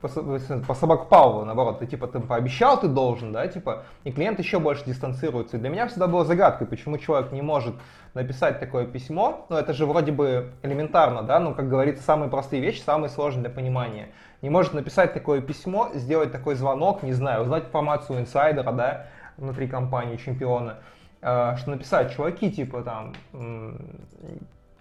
по, 0.00 0.08
по 0.08 0.74
собаку 0.74 1.06
Павлова, 1.06 1.44
наоборот, 1.44 1.80
ты 1.80 1.86
типа 1.86 2.06
ты 2.06 2.20
пообещал, 2.20 2.78
ты 2.78 2.86
должен, 2.86 3.32
да, 3.32 3.46
типа, 3.48 3.84
и 4.04 4.12
клиент 4.12 4.38
еще 4.38 4.60
больше 4.60 4.84
дистанцируется. 4.84 5.56
И 5.56 5.60
для 5.60 5.70
меня 5.70 5.88
всегда 5.88 6.06
было 6.06 6.24
загадкой, 6.24 6.66
почему 6.66 6.98
человек 6.98 7.32
не 7.32 7.42
может 7.42 7.74
написать 8.14 8.60
такое 8.60 8.86
письмо, 8.86 9.46
ну 9.48 9.56
это 9.56 9.72
же 9.72 9.86
вроде 9.86 10.12
бы 10.12 10.52
элементарно, 10.62 11.22
да, 11.22 11.40
ну 11.40 11.54
как 11.54 11.68
говорится, 11.68 12.02
самые 12.02 12.30
простые 12.30 12.62
вещи, 12.62 12.80
самые 12.80 13.10
сложные 13.10 13.44
для 13.44 13.50
понимания. 13.50 14.08
Не 14.40 14.50
может 14.50 14.72
написать 14.72 15.14
такое 15.14 15.40
письмо, 15.40 15.90
сделать 15.94 16.30
такой 16.30 16.54
звонок, 16.54 17.02
не 17.02 17.12
знаю, 17.12 17.42
узнать 17.42 17.64
информацию 17.64 18.20
инсайдера, 18.20 18.70
да, 18.72 19.06
внутри 19.36 19.66
компании, 19.66 20.16
чемпиона, 20.16 20.76
э, 21.22 21.56
что 21.58 21.70
написать, 21.70 22.12
чуваки, 22.12 22.52
типа 22.52 22.82
там, 22.82 23.14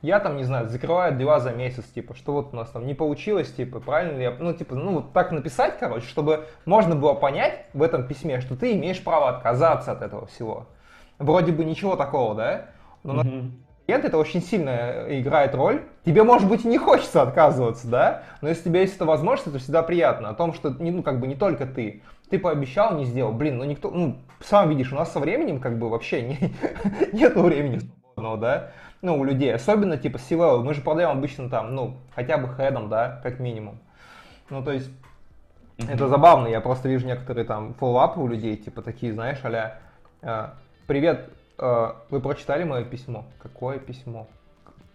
я 0.01 0.19
там, 0.19 0.37
не 0.37 0.43
знаю, 0.43 0.67
закрываю 0.69 1.15
дела 1.17 1.39
за 1.39 1.51
месяц, 1.51 1.85
типа, 1.85 2.13
что 2.13 2.33
вот 2.33 2.53
у 2.53 2.55
нас 2.55 2.69
там 2.69 2.85
не 2.85 2.93
получилось, 2.93 3.51
типа, 3.51 3.79
правильно 3.79 4.17
ли 4.17 4.23
я, 4.23 4.35
ну, 4.37 4.53
типа, 4.53 4.75
ну, 4.75 4.93
вот 4.93 5.13
так 5.13 5.31
написать, 5.31 5.77
короче, 5.79 6.05
чтобы 6.07 6.45
можно 6.65 6.95
было 6.95 7.13
понять 7.13 7.65
в 7.73 7.81
этом 7.81 8.07
письме, 8.07 8.39
что 8.41 8.55
ты 8.55 8.73
имеешь 8.73 9.03
право 9.03 9.29
отказаться 9.29 9.91
от 9.91 10.03
этого 10.03 10.27
всего. 10.27 10.67
Вроде 11.17 11.51
бы 11.51 11.65
ничего 11.65 11.95
такого, 11.95 12.35
да? 12.35 12.65
Но 13.03 13.23
mm-hmm. 13.23 13.51
клиент 13.87 14.05
это 14.05 14.17
очень 14.19 14.41
сильно 14.41 15.05
играет 15.07 15.55
роль. 15.55 15.81
Тебе, 16.05 16.23
может 16.23 16.47
быть, 16.47 16.63
и 16.63 16.67
не 16.67 16.77
хочется 16.77 17.23
отказываться, 17.23 17.87
да? 17.87 18.23
Но 18.41 18.49
если 18.49 18.69
у 18.69 18.71
тебя 18.71 18.81
есть 18.81 18.95
эта 18.97 19.05
возможность, 19.05 19.47
это 19.47 19.57
всегда 19.57 19.81
приятно. 19.81 20.29
О 20.29 20.35
том, 20.35 20.53
что, 20.53 20.69
ну, 20.69 21.01
как 21.01 21.19
бы 21.19 21.25
не 21.25 21.35
только 21.35 21.65
ты. 21.65 22.03
Ты 22.29 22.37
пообещал, 22.37 22.95
не 22.95 23.05
сделал. 23.05 23.31
Блин, 23.31 23.57
ну 23.57 23.63
никто, 23.63 23.89
ну, 23.89 24.17
сам 24.41 24.69
видишь, 24.69 24.91
у 24.91 24.95
нас 24.95 25.11
со 25.11 25.19
временем 25.19 25.59
как 25.59 25.79
бы 25.79 25.89
вообще 25.89 26.21
не, 26.21 26.53
нету 27.13 27.41
времени 27.41 27.79
свободного, 28.17 28.37
да? 28.37 28.71
ну, 29.01 29.19
у 29.19 29.23
людей, 29.23 29.53
особенно 29.53 29.97
типа 29.97 30.17
c 30.17 30.35
мы 30.35 30.73
же 30.73 30.81
продаем 30.81 31.11
обычно 31.11 31.49
там, 31.49 31.75
ну, 31.75 31.97
хотя 32.15 32.37
бы 32.37 32.47
хедом, 32.47 32.89
да, 32.89 33.19
как 33.23 33.39
минимум. 33.39 33.77
Ну, 34.49 34.63
то 34.63 34.71
есть, 34.71 34.89
mm-hmm. 35.77 35.93
это 35.93 36.07
забавно, 36.07 36.47
я 36.47 36.61
просто 36.61 36.89
вижу 36.89 37.05
некоторые 37.05 37.45
там 37.45 37.73
фоллапы 37.75 38.19
у 38.19 38.27
людей, 38.27 38.57
типа 38.57 38.81
такие, 38.81 39.13
знаешь, 39.13 39.39
аля, 39.43 39.79
э, 40.21 40.47
привет, 40.87 41.29
э, 41.59 41.93
вы 42.09 42.19
прочитали 42.19 42.63
мое 42.63 42.83
письмо? 42.85 43.25
Какое 43.41 43.77
письмо? 43.77 44.27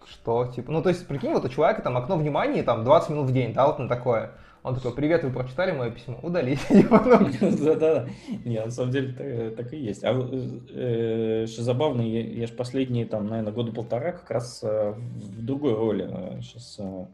Что, 0.05 0.47
типа, 0.47 0.73
ну, 0.73 0.83
то 0.83 0.89
есть, 0.89 1.07
прикинь, 1.07 1.33
вот 1.33 1.45
у 1.45 1.49
человека 1.49 1.83
там 1.83 1.97
окно 1.97 2.17
внимания, 2.17 2.65
там, 2.65 2.83
20 2.83 3.11
минут 3.11 3.31
в 3.31 3.33
день, 3.33 3.55
да, 3.55 3.67
вот 3.67 3.79
на 3.79 3.89
такое. 3.89 4.31
Он 4.63 4.77
такой, 4.77 4.95
привет, 4.95 5.25
вы 5.25 5.33
прочитали 5.33 5.73
мое 5.73 5.91
письмо? 5.91 6.21
Удалите. 6.23 6.87
Да-да-да. 6.89 8.07
Нет, 8.45 8.65
на 8.65 8.71
самом 8.71 8.93
деле 8.93 9.51
так 9.51 9.73
и 9.73 9.77
есть. 9.77 10.05
А 10.05 10.13
э, 10.13 11.47
что 11.49 11.63
забавно, 11.63 12.03
я 12.03 12.47
же 12.47 12.53
последние, 12.53 13.07
там, 13.07 13.27
наверное, 13.27 13.53
года 13.53 13.73
полтора 13.73 14.13
как 14.13 14.31
раз 14.31 14.63
э, 14.63 14.93
в 14.93 15.45
другой 15.45 15.75
роли 15.75 16.41
сейчас. 16.43 16.79
Э, 16.79 17.07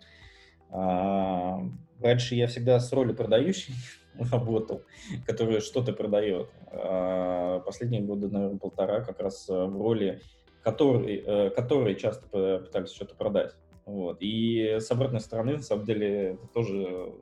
а, 0.70 1.62
раньше 2.02 2.34
я 2.34 2.48
всегда 2.48 2.78
с 2.80 2.92
роли 2.92 3.14
продающей 3.14 3.72
работал, 4.30 4.82
который 5.26 5.60
что-то 5.60 5.94
продает. 5.94 6.50
А 6.66 7.60
последние 7.60 8.02
годы, 8.02 8.28
наверное, 8.28 8.58
полтора 8.58 9.00
как 9.00 9.20
раз 9.20 9.48
в 9.48 9.80
роли, 9.80 10.20
который, 10.62 11.50
который 11.52 11.94
часто 11.94 12.28
пытались 12.58 12.92
что-то 12.92 13.14
продать. 13.14 13.54
Вот. 13.86 14.18
И 14.20 14.76
с 14.80 14.90
обратной 14.90 15.20
стороны, 15.20 15.52
на 15.52 15.62
самом 15.62 15.86
деле, 15.86 16.32
это 16.34 16.46
тоже 16.48 17.14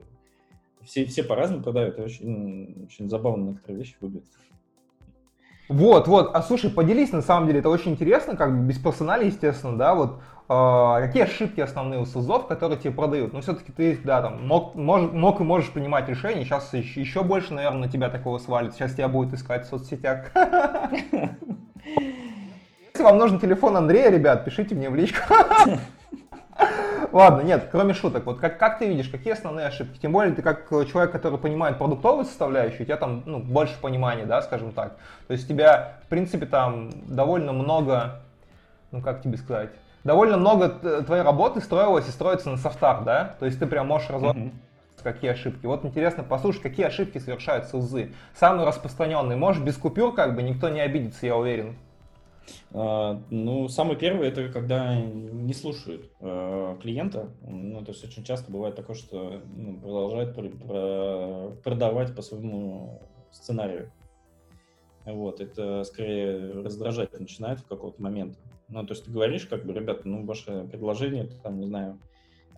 все, 0.87 1.05
все 1.05 1.23
по-разному 1.23 1.63
продают, 1.63 1.99
и 1.99 2.01
очень, 2.01 2.85
очень 2.85 3.09
забавно 3.09 3.49
некоторые 3.49 3.79
вещи 3.79 3.95
выглядят. 3.99 4.29
Вот, 5.69 6.07
вот. 6.07 6.31
А 6.33 6.41
слушай, 6.41 6.71
поделись, 6.71 7.11
на 7.11 7.21
самом 7.21 7.47
деле, 7.47 7.59
это 7.59 7.69
очень 7.69 7.91
интересно, 7.91 8.37
как 8.37 8.57
бы 8.57 8.65
без 8.65 8.77
персонали, 8.79 9.25
естественно, 9.25 9.77
да, 9.77 9.95
вот 9.95 10.21
э, 10.47 11.05
какие 11.05 11.23
ошибки 11.23 11.59
основные 11.59 11.99
у 11.99 12.05
СУЗов, 12.05 12.47
которые 12.47 12.79
тебе 12.79 12.91
продают? 12.93 13.33
Ну, 13.33 13.41
все-таки 13.41 13.73
ты, 13.73 13.99
да, 14.01 14.21
там, 14.21 14.47
мог, 14.47 14.75
мог, 14.75 15.11
мог 15.11 15.41
и 15.41 15.43
можешь 15.43 15.69
принимать 15.71 16.07
решения, 16.07 16.45
сейчас 16.45 16.73
еще, 16.73 17.01
еще 17.01 17.21
больше, 17.21 17.53
наверное, 17.53 17.87
на 17.87 17.91
тебя 17.91 18.09
такого 18.09 18.37
свалит, 18.37 18.73
сейчас 18.73 18.93
тебя 18.93 19.09
будет 19.09 19.33
искать 19.33 19.65
в 19.65 19.69
соцсетях. 19.69 20.31
Если 22.93 23.03
вам 23.03 23.17
нужен 23.17 23.39
телефон 23.39 23.75
Андрея, 23.75 24.09
ребят, 24.09 24.45
пишите 24.45 24.73
мне 24.73 24.89
в 24.89 24.95
личку. 24.95 25.19
Ладно, 27.11 27.41
нет, 27.41 27.69
кроме 27.71 27.93
шуток, 27.93 28.25
вот 28.25 28.39
как, 28.39 28.57
как 28.57 28.79
ты 28.79 28.87
видишь, 28.87 29.09
какие 29.09 29.33
основные 29.33 29.67
ошибки? 29.67 29.97
Тем 29.97 30.11
более 30.11 30.33
ты 30.33 30.41
как 30.41 30.69
человек, 30.69 31.11
который 31.11 31.39
понимает 31.39 31.77
продуктовую 31.77 32.25
составляющую, 32.25 32.81
у 32.81 32.85
тебя 32.85 32.97
там 32.97 33.23
ну, 33.25 33.39
больше 33.39 33.79
понимания, 33.81 34.25
да, 34.25 34.41
скажем 34.41 34.71
так. 34.71 34.97
То 35.27 35.33
есть 35.33 35.45
у 35.45 35.47
тебя, 35.47 35.93
в 36.05 36.07
принципе, 36.07 36.45
там 36.45 36.89
довольно 37.07 37.53
много, 37.53 38.19
ну 38.91 39.01
как 39.01 39.21
тебе 39.21 39.37
сказать, 39.37 39.69
довольно 40.03 40.37
много 40.37 40.69
твоей 41.03 41.23
работы 41.23 41.61
строилось 41.61 42.07
и 42.07 42.11
строится 42.11 42.49
на 42.49 42.57
софтах, 42.57 43.03
да? 43.03 43.35
То 43.39 43.45
есть 43.45 43.57
ты 43.57 43.67
прям 43.67 43.87
можешь 43.87 44.09
разобрать 44.09 44.35
mm-hmm 44.35 44.51
какие 45.03 45.31
ошибки. 45.31 45.65
Вот 45.65 45.85
интересно 45.85 46.23
послушать, 46.23 46.61
какие 46.61 46.85
ошибки 46.85 47.17
совершают 47.17 47.67
СУЗы. 47.67 48.13
Самые 48.35 48.67
распространенные. 48.67 49.37
Может, 49.37 49.63
без 49.63 49.77
купюр 49.77 50.13
как 50.13 50.35
бы 50.35 50.43
никто 50.43 50.69
не 50.69 50.81
обидится, 50.81 51.25
я 51.25 51.35
уверен. 51.35 51.77
А, 52.71 53.21
ну, 53.29 53.67
самый 53.67 53.95
первый 53.95 54.27
это 54.27 54.49
когда 54.49 54.99
не 54.99 55.53
слушают 55.53 56.11
э, 56.19 56.77
клиента. 56.81 57.29
Ну, 57.41 57.83
то 57.83 57.91
есть 57.91 58.03
очень 58.03 58.23
часто 58.23 58.51
бывает 58.51 58.75
такое, 58.75 58.95
что 58.95 59.41
ну, 59.55 59.79
продолжают 59.79 60.35
продавать 61.63 62.15
по 62.15 62.21
своему 62.21 63.01
сценарию. 63.31 63.91
Вот, 65.05 65.39
это 65.39 65.83
скорее 65.85 66.51
раздражать 66.51 67.17
начинает 67.17 67.59
в 67.59 67.67
какой-то 67.67 68.01
момент. 68.01 68.37
Ну, 68.67 68.85
то 68.85 68.93
есть 68.93 69.05
ты 69.05 69.11
говоришь, 69.11 69.45
как 69.45 69.65
бы, 69.65 69.73
ребята, 69.73 70.01
ну, 70.05 70.25
ваше 70.25 70.65
предложение, 70.65 71.29
там, 71.41 71.59
не 71.59 71.67
знаю, 71.67 71.99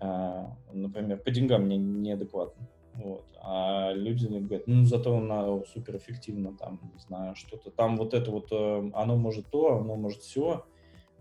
э, 0.00 0.46
например, 0.72 1.18
по 1.18 1.30
деньгам 1.30 1.62
мне 1.62 1.76
неадекватно. 1.76 2.66
Вот. 2.94 3.24
А 3.42 3.92
люди 3.92 4.26
говорят, 4.26 4.66
ну, 4.66 4.84
зато 4.84 5.16
она 5.16 5.62
супер 5.72 5.96
эффективно, 5.96 6.56
там, 6.56 6.80
не 6.92 7.00
знаю, 7.00 7.34
что-то. 7.36 7.70
Там 7.70 7.96
вот 7.96 8.14
это 8.14 8.30
вот, 8.30 8.48
э, 8.52 8.90
оно 8.94 9.16
может 9.16 9.48
то, 9.50 9.78
оно 9.78 9.96
может 9.96 10.22
все. 10.22 10.64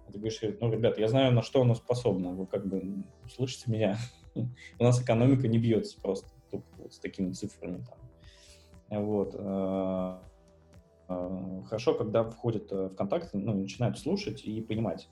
А 0.07 0.11
ты 0.11 0.17
говоришь, 0.17 0.39
ну, 0.59 0.71
ребят, 0.71 0.97
я 0.97 1.07
знаю, 1.07 1.31
на 1.31 1.41
что 1.41 1.61
оно 1.61 1.75
способно. 1.75 2.33
Вы 2.33 2.47
как 2.47 2.67
бы 2.67 3.03
слышите 3.29 3.71
меня? 3.71 3.97
У 4.79 4.83
нас 4.83 5.01
экономика 5.01 5.47
не 5.47 5.59
бьется 5.59 5.99
просто 6.01 6.29
тупо 6.49 6.67
вот 6.77 6.93
с 6.93 6.99
такими 6.99 7.31
цифрами. 7.31 7.85
Там. 7.85 9.03
Вот. 9.03 9.35
Э, 9.37 10.17
э, 11.07 11.61
хорошо, 11.67 11.93
когда 11.93 12.23
входят 12.23 12.71
в 12.71 12.89
контакт, 12.95 13.29
ну, 13.33 13.53
начинают 13.53 13.99
слушать 13.99 14.43
и 14.43 14.61
понимать 14.61 15.07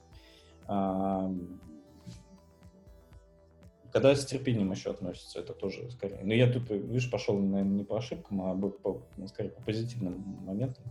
когда 3.92 4.14
с 4.14 4.24
терпением 4.24 4.70
еще 4.72 4.90
относятся, 4.90 5.40
это 5.40 5.52
тоже 5.52 5.90
скорее. 5.90 6.20
Но 6.22 6.34
я 6.34 6.50
тут, 6.50 6.70
видишь, 6.70 7.10
пошел, 7.10 7.38
наверное, 7.38 7.78
не 7.78 7.84
по 7.84 7.98
ошибкам, 7.98 8.42
а 8.42 8.54
по, 8.54 9.02
ну, 9.16 9.26
скорее 9.28 9.50
по 9.50 9.62
позитивным 9.62 10.22
моментам. 10.44 10.84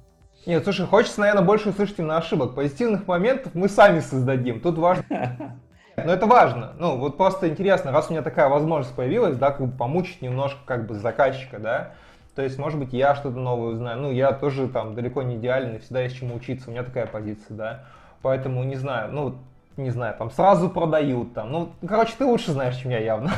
Нет, 0.45 0.63
слушай, 0.63 0.85
хочется, 0.85 1.19
наверное, 1.19 1.43
больше 1.43 1.69
услышать 1.69 1.99
именно 1.99 2.17
ошибок. 2.17 2.55
Позитивных 2.55 3.07
моментов 3.07 3.55
мы 3.55 3.69
сами 3.69 3.99
создадим. 3.99 4.61
Тут 4.61 4.77
важно... 4.77 5.05
Но 5.97 6.13
это 6.13 6.27
важно. 6.27 6.75
Ну, 6.77 6.97
вот 6.97 7.17
просто 7.17 7.49
интересно, 7.49 7.91
раз 7.91 8.09
у 8.09 8.11
меня 8.11 8.21
такая 8.21 8.49
возможность 8.49 8.95
появилась, 8.95 9.35
да, 9.35 9.49
как 9.49 9.65
бы 9.65 9.75
помучить 9.75 10.21
немножко 10.21 10.59
как 10.65 10.85
бы 10.85 10.93
заказчика, 10.93 11.57
да, 11.57 11.95
то 12.37 12.43
есть, 12.43 12.59
может 12.59 12.77
быть, 12.77 12.93
я 12.93 13.15
что-то 13.15 13.39
новое 13.39 13.73
узнаю. 13.73 13.99
Ну, 13.99 14.11
я 14.11 14.31
тоже 14.31 14.67
там 14.67 14.93
далеко 14.93 15.23
не 15.23 15.37
идеальный, 15.37 15.79
всегда 15.79 16.01
есть 16.01 16.17
чему 16.17 16.35
учиться, 16.35 16.69
у 16.69 16.71
меня 16.71 16.83
такая 16.83 17.07
позиция, 17.07 17.57
да. 17.57 17.85
Поэтому, 18.21 18.63
не 18.63 18.75
знаю, 18.75 19.11
ну, 19.11 19.39
не 19.77 19.91
знаю, 19.91 20.15
там 20.17 20.31
сразу 20.31 20.69
продают, 20.69 21.33
там, 21.33 21.51
ну, 21.51 21.69
короче, 21.87 22.13
ты 22.17 22.25
лучше 22.25 22.51
знаешь, 22.51 22.77
чем 22.77 22.91
я 22.91 22.99
явно. 22.99 23.31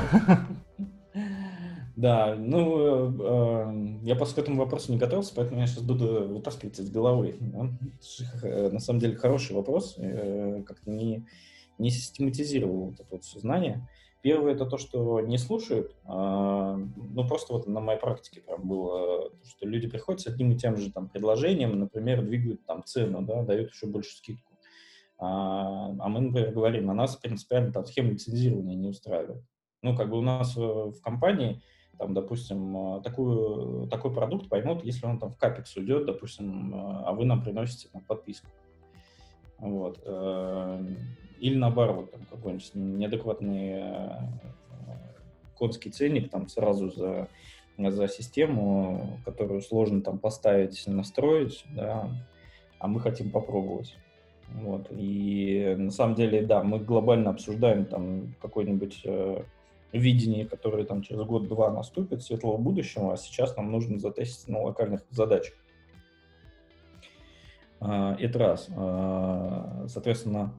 Да, 1.96 2.34
ну, 2.38 3.12
э, 3.20 4.00
я 4.04 4.16
просто 4.16 4.36
к 4.36 4.38
этому 4.40 4.58
вопросу 4.58 4.90
не 4.90 4.98
готовился, 4.98 5.34
поэтому 5.36 5.60
я 5.60 5.68
сейчас 5.68 5.84
буду 5.84 6.30
вытаскивать 6.30 6.80
из 6.80 6.90
головы. 6.90 7.36
Да? 7.42 7.70
Э, 8.42 8.70
на 8.70 8.80
самом 8.80 9.02
деле 9.02 9.18
хороший 9.18 9.54
вопрос, 9.54 9.96
э, 9.98 10.64
как-то 10.66 10.90
не, 10.90 11.26
не 11.78 11.90
систематизировал 11.90 12.86
вот 12.86 13.02
это 13.02 13.08
вот 13.12 13.26
все 13.26 13.40
знание. 13.40 13.86
Первое 14.22 14.54
это 14.54 14.66
то, 14.66 14.78
что 14.78 15.20
не 15.22 15.38
слушают, 15.38 15.96
а, 16.04 16.76
ну 16.76 17.28
просто 17.28 17.54
вот 17.54 17.68
на 17.68 17.80
моей 17.80 18.00
практике 18.00 18.42
прям 18.42 18.68
было, 18.68 19.32
что 19.46 19.66
люди 19.66 19.88
приходят 19.88 20.20
с 20.20 20.28
одним 20.28 20.52
и 20.52 20.58
тем 20.58 20.76
же 20.76 20.92
там 20.92 21.08
предложением, 21.08 21.80
например, 21.80 22.22
двигают 22.22 22.66
там 22.66 22.84
цену, 22.84 23.22
да, 23.22 23.44
дают 23.44 23.72
еще 23.72 23.88
больше 23.88 24.18
скидку. 24.18 24.49
А, 25.20 25.94
а 26.00 26.08
мы, 26.08 26.22
например, 26.22 26.54
говорим, 26.54 26.90
а 26.90 26.94
нас 26.94 27.18
принципиально 27.18 27.74
там 27.74 27.86
схема 27.86 28.12
лицензирования 28.12 28.76
не 28.76 28.88
устраивает. 28.88 29.44
Ну, 29.82 29.96
как 29.96 30.10
бы 30.10 30.18
у 30.18 30.22
нас 30.22 30.56
э, 30.56 30.62
в 30.62 31.02
компании, 31.02 31.62
там, 31.98 32.14
допустим, 32.14 32.98
э, 32.98 33.02
такую, 33.02 33.88
такой 33.88 34.14
продукт 34.14 34.48
поймут, 34.48 34.84
если 34.86 35.06
он 35.06 35.20
там 35.20 35.32
в 35.32 35.38
капекс 35.38 35.76
уйдет, 35.76 36.06
допустим, 36.06 36.74
э, 36.74 37.04
а 37.06 37.12
вы 37.12 37.26
нам 37.26 37.44
приносите 37.44 37.90
там, 37.92 38.02
подписку. 38.02 38.48
Вот. 39.58 40.00
Или 41.40 41.58
наоборот, 41.58 42.12
там 42.12 42.22
какой-нибудь 42.30 42.72
неадекватный 42.76 43.84
конский 45.56 45.92
ценник 45.92 46.32
там 46.32 46.48
сразу 46.48 46.90
за, 46.90 47.28
за 47.78 48.08
систему, 48.08 49.20
которую 49.26 49.62
сложно 49.62 50.02
там 50.02 50.18
поставить, 50.18 50.88
настроить, 50.88 51.66
да, 51.76 52.10
а 52.80 52.88
мы 52.88 53.02
хотим 53.02 53.32
попробовать. 53.32 53.98
Вот. 54.56 54.88
И 54.91 55.76
на 55.78 55.91
самом 55.91 56.16
деле, 56.16 56.41
да, 56.41 56.64
мы 56.64 56.80
глобально 56.80 57.30
обсуждаем 57.32 57.86
там 57.86 58.34
какой-нибудь 58.41 59.02
э, 59.06 59.43
видении, 59.93 60.43
которое 60.43 60.84
там 60.84 61.02
через 61.02 61.22
год-два 61.22 61.72
наступит, 61.72 62.24
светлого 62.24 62.58
будущего, 62.58 63.14
а 63.14 63.18
сейчас 63.18 63.56
нам 63.58 63.72
нужно 63.72 64.00
затестить 64.00 64.47
на 64.47 64.62
локальных 64.62 65.02
задачах. 65.10 65.56
А, 67.80 68.16
это 68.20 68.39
раз. 68.39 68.68
А, 68.76 69.86
соответственно, 69.88 70.54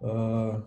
а, 0.00 0.62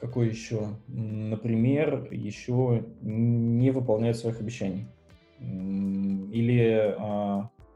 какой 0.00 0.28
еще? 0.28 0.68
Например, 0.88 2.08
еще 2.12 2.84
не 3.00 3.70
выполняет 3.70 4.16
своих 4.16 4.40
обещаний. 4.40 4.86
Или 5.40 6.96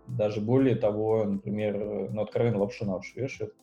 даже 0.07 0.41
более 0.41 0.74
того, 0.74 1.24
например, 1.24 2.11
ну, 2.11 2.22
откровенно 2.22 2.59
лапшу 2.59 2.86
на 2.86 2.97
уши 2.97 3.20
вешает, 3.20 3.55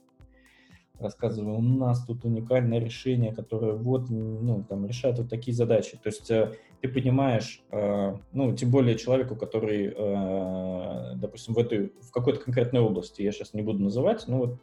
рассказываю, 0.99 1.57
у 1.57 1.61
нас 1.61 2.05
тут 2.05 2.25
уникальное 2.25 2.79
решение, 2.79 3.33
которое 3.33 3.73
вот, 3.73 4.09
ну, 4.09 4.63
там, 4.67 4.85
решает 4.85 5.17
вот 5.17 5.29
такие 5.29 5.55
задачи. 5.55 5.97
То 6.01 6.07
есть 6.07 6.29
э, 6.31 6.53
ты 6.81 6.87
понимаешь, 6.87 7.63
э, 7.71 8.15
ну, 8.31 8.55
тем 8.55 8.71
более 8.71 8.97
человеку, 8.97 9.35
который, 9.35 9.93
э, 9.95 11.15
допустим, 11.15 11.53
в 11.53 11.59
этой, 11.59 11.91
в 12.01 12.11
какой-то 12.11 12.39
конкретной 12.39 12.81
области, 12.81 13.21
я 13.21 13.31
сейчас 13.31 13.53
не 13.53 13.61
буду 13.61 13.83
называть, 13.83 14.25
ну, 14.27 14.37
вот 14.37 14.59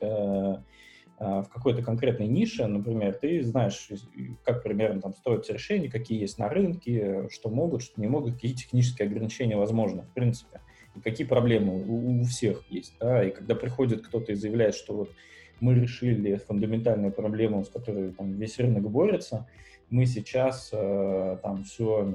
в 1.19 1.49
какой-то 1.55 1.83
конкретной 1.83 2.27
нише, 2.27 2.67
например, 2.67 3.15
ты 3.15 3.45
знаешь, 3.45 3.89
как 4.45 4.65
примерно 4.65 5.01
там 5.01 5.13
строятся 5.13 5.53
решения, 5.53 5.89
какие 5.89 6.21
есть 6.21 6.37
на 6.39 6.49
рынке, 6.49 7.29
что 7.31 7.49
могут, 7.49 7.83
что 7.83 8.01
не 8.01 8.09
могут, 8.09 8.35
какие 8.35 8.55
технические 8.55 9.07
ограничения 9.07 9.57
возможны, 9.57 10.03
в 10.03 10.15
принципе, 10.15 10.61
и 10.97 11.01
какие 11.01 11.25
проблемы 11.25 11.85
у, 11.87 12.23
у 12.23 12.25
всех 12.25 12.65
есть, 12.71 12.95
да, 12.99 13.23
и 13.23 13.31
когда 13.31 13.55
приходит 13.55 14.05
кто-то 14.05 14.33
и 14.33 14.35
заявляет, 14.35 14.75
что 14.75 14.95
вот 14.95 15.11
мы 15.63 15.75
решили 15.75 16.37
фундаментальную 16.37 17.13
проблему, 17.13 17.65
с 17.65 17.69
которой 17.69 18.11
там, 18.11 18.33
весь 18.33 18.59
рынок 18.59 18.91
борется, 18.91 19.47
мы 19.91 20.07
сейчас 20.07 20.71
э, 20.73 21.39
там 21.41 21.63
все, 21.63 22.15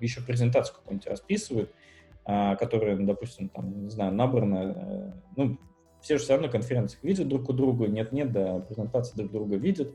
еще 0.00 0.22
презентацию 0.22 0.76
какую-нибудь 0.76 1.08
расписывают, 1.08 1.70
э, 2.24 2.56
которая, 2.56 2.96
допустим, 2.96 3.50
там, 3.50 3.84
не 3.84 3.90
знаю, 3.90 4.14
набрана, 4.14 4.74
э, 4.74 5.12
ну, 5.36 5.58
все 6.00 6.16
же 6.16 6.24
все 6.24 6.32
равно 6.32 6.48
конференции 6.48 6.98
видят 7.02 7.28
друг 7.28 7.50
у 7.50 7.52
друга, 7.52 7.86
нет-нет, 7.86 8.32
да, 8.32 8.60
презентации 8.60 9.14
друг 9.16 9.32
друга 9.32 9.56
видят, 9.56 9.94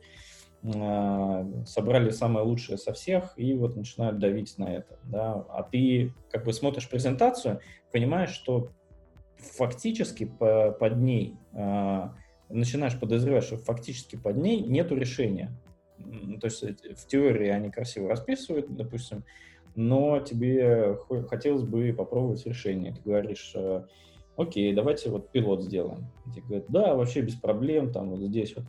э, 0.62 1.64
собрали 1.66 2.12
самое 2.12 2.46
лучшее 2.46 2.78
со 2.78 2.94
всех 2.94 3.34
и 3.36 3.56
вот 3.56 3.76
начинают 3.76 4.20
давить 4.20 4.60
на 4.60 4.72
это, 4.72 5.00
да, 5.06 5.44
а 5.50 5.64
ты 5.64 6.14
как 6.30 6.46
бы 6.46 6.54
смотришь 6.54 6.88
презентацию, 6.88 7.62
понимаешь, 7.92 8.30
что 8.30 8.70
фактически 9.42 10.26
по, 10.26 10.72
под 10.72 10.98
ней 10.98 11.38
э, 11.54 12.10
начинаешь 12.50 13.00
подозревать, 13.00 13.44
что 13.44 13.58
фактически 13.58 14.16
под 14.16 14.38
ней 14.38 14.62
нету 14.62 14.96
решения. 14.96 15.52
То 16.40 16.46
есть 16.48 16.64
в 16.64 17.08
теории 17.08 17.50
они 17.50 17.70
красиво 17.70 18.10
расписывают, 18.10 18.76
допустим, 18.76 19.24
но 19.76 20.20
тебе 20.20 20.98
хотелось 21.30 21.64
бы 21.64 21.94
попробовать 21.98 22.46
решение. 22.46 22.94
Ты 22.94 23.02
говоришь, 23.04 23.54
э, 23.56 23.86
окей, 24.36 24.74
давайте 24.74 25.10
вот 25.10 25.32
пилот 25.32 25.64
сделаем. 25.64 26.08
Тебе 26.34 26.42
говорят, 26.44 26.66
да, 26.70 26.96
вообще 26.96 27.22
без 27.22 27.36
проблем, 27.36 27.92
там 27.92 28.10
вот 28.10 28.20
здесь 28.20 28.56
вот 28.56 28.66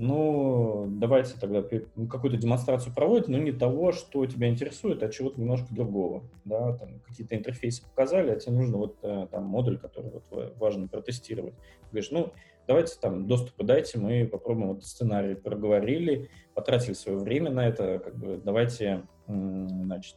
ну, 0.00 0.86
давайте 0.88 1.34
тогда 1.40 1.64
ну, 1.96 2.06
какую-то 2.06 2.36
демонстрацию 2.36 2.94
проводить, 2.94 3.26
но 3.26 3.36
не 3.36 3.50
того, 3.50 3.90
что 3.90 4.24
тебя 4.26 4.48
интересует, 4.48 5.02
а 5.02 5.08
чего-то 5.08 5.40
немножко 5.40 5.74
другого. 5.74 6.22
Да, 6.44 6.74
там 6.76 7.00
какие-то 7.00 7.34
интерфейсы 7.34 7.82
показали, 7.82 8.30
а 8.30 8.36
тебе 8.36 8.52
нужно 8.52 8.78
вот 8.78 8.96
э, 9.02 9.26
там 9.28 9.44
модуль, 9.46 9.76
который 9.76 10.12
вот 10.12 10.54
важно 10.56 10.86
протестировать. 10.86 11.54
Ты 11.54 11.90
говоришь, 11.90 12.12
ну, 12.12 12.32
давайте 12.68 12.94
там 13.00 13.26
доступы 13.26 13.64
дайте, 13.64 13.98
мы 13.98 14.24
попробуем 14.24 14.68
вот 14.68 14.84
сценарий 14.84 15.34
проговорили, 15.34 16.30
потратили 16.54 16.92
свое 16.92 17.18
время 17.18 17.50
на 17.50 17.66
это, 17.66 17.98
как 17.98 18.14
бы 18.16 18.40
давайте, 18.42 19.02
значит, 19.26 20.14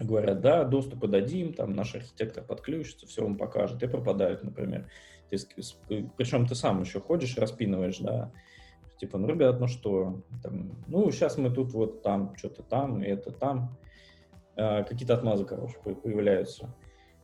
говорят, 0.00 0.40
да, 0.40 0.64
доступы 0.64 1.06
дадим, 1.06 1.52
там 1.54 1.72
наш 1.72 1.94
архитектор 1.94 2.42
подключится, 2.42 3.06
все 3.06 3.22
вам 3.22 3.36
покажет, 3.36 3.80
и 3.80 3.86
пропадают, 3.86 4.42
например. 4.42 4.88
Ты, 5.30 5.38
причем 6.16 6.46
ты 6.46 6.56
сам 6.56 6.80
еще 6.80 7.00
ходишь, 7.00 7.36
распинываешь, 7.36 7.98
да, 7.98 8.32
Типа, 8.98 9.16
ну, 9.16 9.28
ребят, 9.28 9.60
ну 9.60 9.68
что, 9.68 10.22
там, 10.42 10.72
ну, 10.88 11.10
сейчас 11.10 11.38
мы 11.38 11.50
тут 11.50 11.72
вот 11.72 12.02
там, 12.02 12.34
что-то 12.36 12.62
там, 12.62 13.00
это 13.00 13.30
там. 13.30 13.76
А, 14.56 14.82
какие-то 14.82 15.14
отмазы, 15.14 15.44
короче, 15.44 15.76
появляются. 15.78 16.74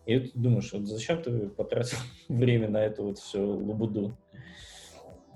И 0.06 0.20
ты 0.20 0.38
думаешь, 0.38 0.72
вот 0.72 0.86
зачем 0.86 1.20
ты 1.22 1.48
потратил 1.48 1.98
время 2.28 2.68
на 2.68 2.84
эту 2.84 3.04
вот 3.04 3.18
всю 3.18 3.58
лабуду? 3.58 4.16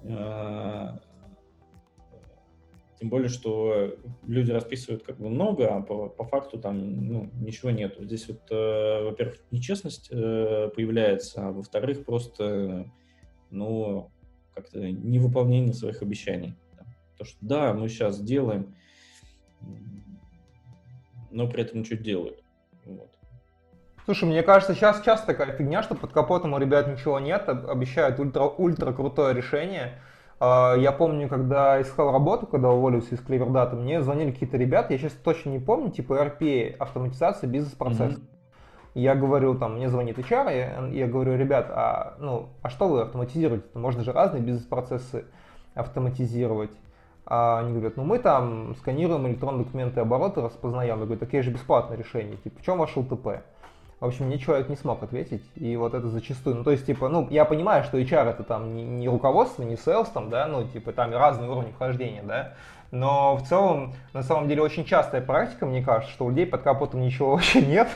А, 0.05 1.01
тем 3.01 3.11
более, 3.11 3.28
что 3.28 3.97
люди 4.26 4.53
расписывают 4.53 5.03
как 5.03 5.18
бы 5.18 5.28
много, 5.28 5.74
а 5.74 5.82
по, 5.82 6.09
по 6.09 6.24
факту 6.24 6.59
там 6.59 7.07
ну, 7.07 7.30
ничего 7.34 7.70
нету. 7.70 8.05
Здесь 8.05 8.28
вот, 8.28 8.43
э, 8.51 9.05
во-первых, 9.05 9.36
нечестность 9.53 10.09
э, 10.11 10.70
появляется, 10.74 11.49
а 11.49 11.53
во-вторых, 11.53 12.05
просто, 12.05 12.91
ну, 13.51 14.11
как-то 14.59 14.81
невыполнение 14.81 15.73
своих 15.73 16.03
обещаний. 16.03 16.57
То, 17.17 17.25
что 17.25 17.37
да, 17.41 17.73
мы 17.75 17.89
сейчас 17.89 18.17
сделаем, 18.17 18.75
но 21.31 21.49
при 21.49 21.63
этом 21.63 21.85
что 21.85 21.97
делают. 21.97 22.43
Вот. 22.85 23.11
Слушай, 24.05 24.25
мне 24.25 24.43
кажется, 24.43 24.75
сейчас 24.75 25.03
часто 25.03 25.29
такая 25.29 25.57
фигня, 25.57 25.83
что 25.83 25.95
под 25.95 26.13
капотом 26.13 26.55
у 26.55 26.59
ребят 26.59 26.89
ничего 26.89 27.21
нет, 27.21 27.49
обещают 27.49 28.19
ультра-ультра 28.19 28.93
крутое 28.93 29.35
решение. 29.35 30.01
А, 30.41 30.75
я 30.77 30.93
помню, 30.93 31.29
когда 31.29 31.81
искал 31.81 32.13
работу, 32.13 32.47
когда 32.47 32.71
уволился 32.71 33.15
из 33.15 33.21
Клевердата, 33.21 33.77
мне 33.77 34.03
звонили 34.03 34.33
какие-то 34.33 34.57
ребята, 34.57 34.93
я 34.93 34.99
сейчас 34.99 35.13
точно 35.13 35.51
не 35.51 35.59
помню, 35.59 35.91
типа 35.91 36.15
RPA, 36.15 36.77
автоматизация 36.79 37.49
бизнес-процесса. 37.49 38.19
Mm-hmm. 38.19 38.38
Я 38.99 39.15
говорю, 39.15 39.55
там, 39.55 39.77
мне 39.77 39.89
звонит 39.89 40.19
HR, 40.19 40.57
я, 40.57 40.87
я 40.89 41.07
говорю, 41.07 41.37
ребят, 41.37 41.67
а, 41.71 42.17
ну, 42.19 42.49
а 42.63 42.69
что 42.69 42.89
вы 42.89 43.03
автоматизируете? 43.03 43.65
Можно 43.75 44.03
же 44.03 44.13
разные 44.13 44.43
бизнес-процессы 44.43 45.25
автоматизировать. 45.75 46.73
А 47.25 47.61
они 47.61 47.75
говорят, 47.75 47.97
ну 47.97 48.03
мы 48.03 48.19
там 48.19 48.75
сканируем 48.75 49.29
электронные 49.29 49.65
документы 49.65 50.01
оборота, 50.01 50.43
распознаем. 50.43 50.99
Я 50.99 51.05
говорю, 51.05 51.21
такие 51.21 51.45
же 51.45 51.53
бесплатное 51.53 51.97
решение. 51.97 52.39
Типа, 52.39 52.59
в 52.59 52.65
чем 52.65 52.79
ваше 52.79 52.99
ЛТП? 52.99 53.45
В 54.01 54.05
общем, 54.05 54.27
мне 54.27 54.39
человек 54.39 54.69
не 54.69 54.75
смог 54.75 55.01
ответить, 55.03 55.45
и 55.55 55.77
вот 55.77 55.95
это 55.95 56.09
зачастую, 56.09 56.57
ну, 56.57 56.65
то 56.65 56.71
есть, 56.73 56.87
типа, 56.87 57.09
ну, 57.09 57.29
я 57.31 57.45
понимаю, 57.45 57.85
что 57.85 57.99
HR 57.99 58.31
это 58.31 58.45
там 58.45 58.75
не, 58.75 58.85
не 58.85 59.09
руководство, 59.09 59.63
не 59.65 59.75
sales, 59.75 60.09
там, 60.13 60.31
да, 60.31 60.47
ну, 60.47 60.65
типа, 60.67 60.93
там 60.93 61.13
разные 61.13 61.51
уровни 61.51 61.73
вхождения, 61.73 62.23
да, 62.23 62.55
но 62.91 63.36
в 63.36 63.47
целом, 63.47 63.95
на 64.14 64.22
самом 64.22 64.49
деле, 64.49 64.62
очень 64.62 64.84
частая 64.84 65.20
практика, 65.20 65.66
мне 65.66 65.82
кажется, 65.82 66.12
что 66.14 66.24
у 66.24 66.30
людей 66.30 66.47
под 66.47 66.62
капотом 66.62 67.03
ничего 67.03 67.30
вообще 67.32 67.61
нет. 67.61 67.89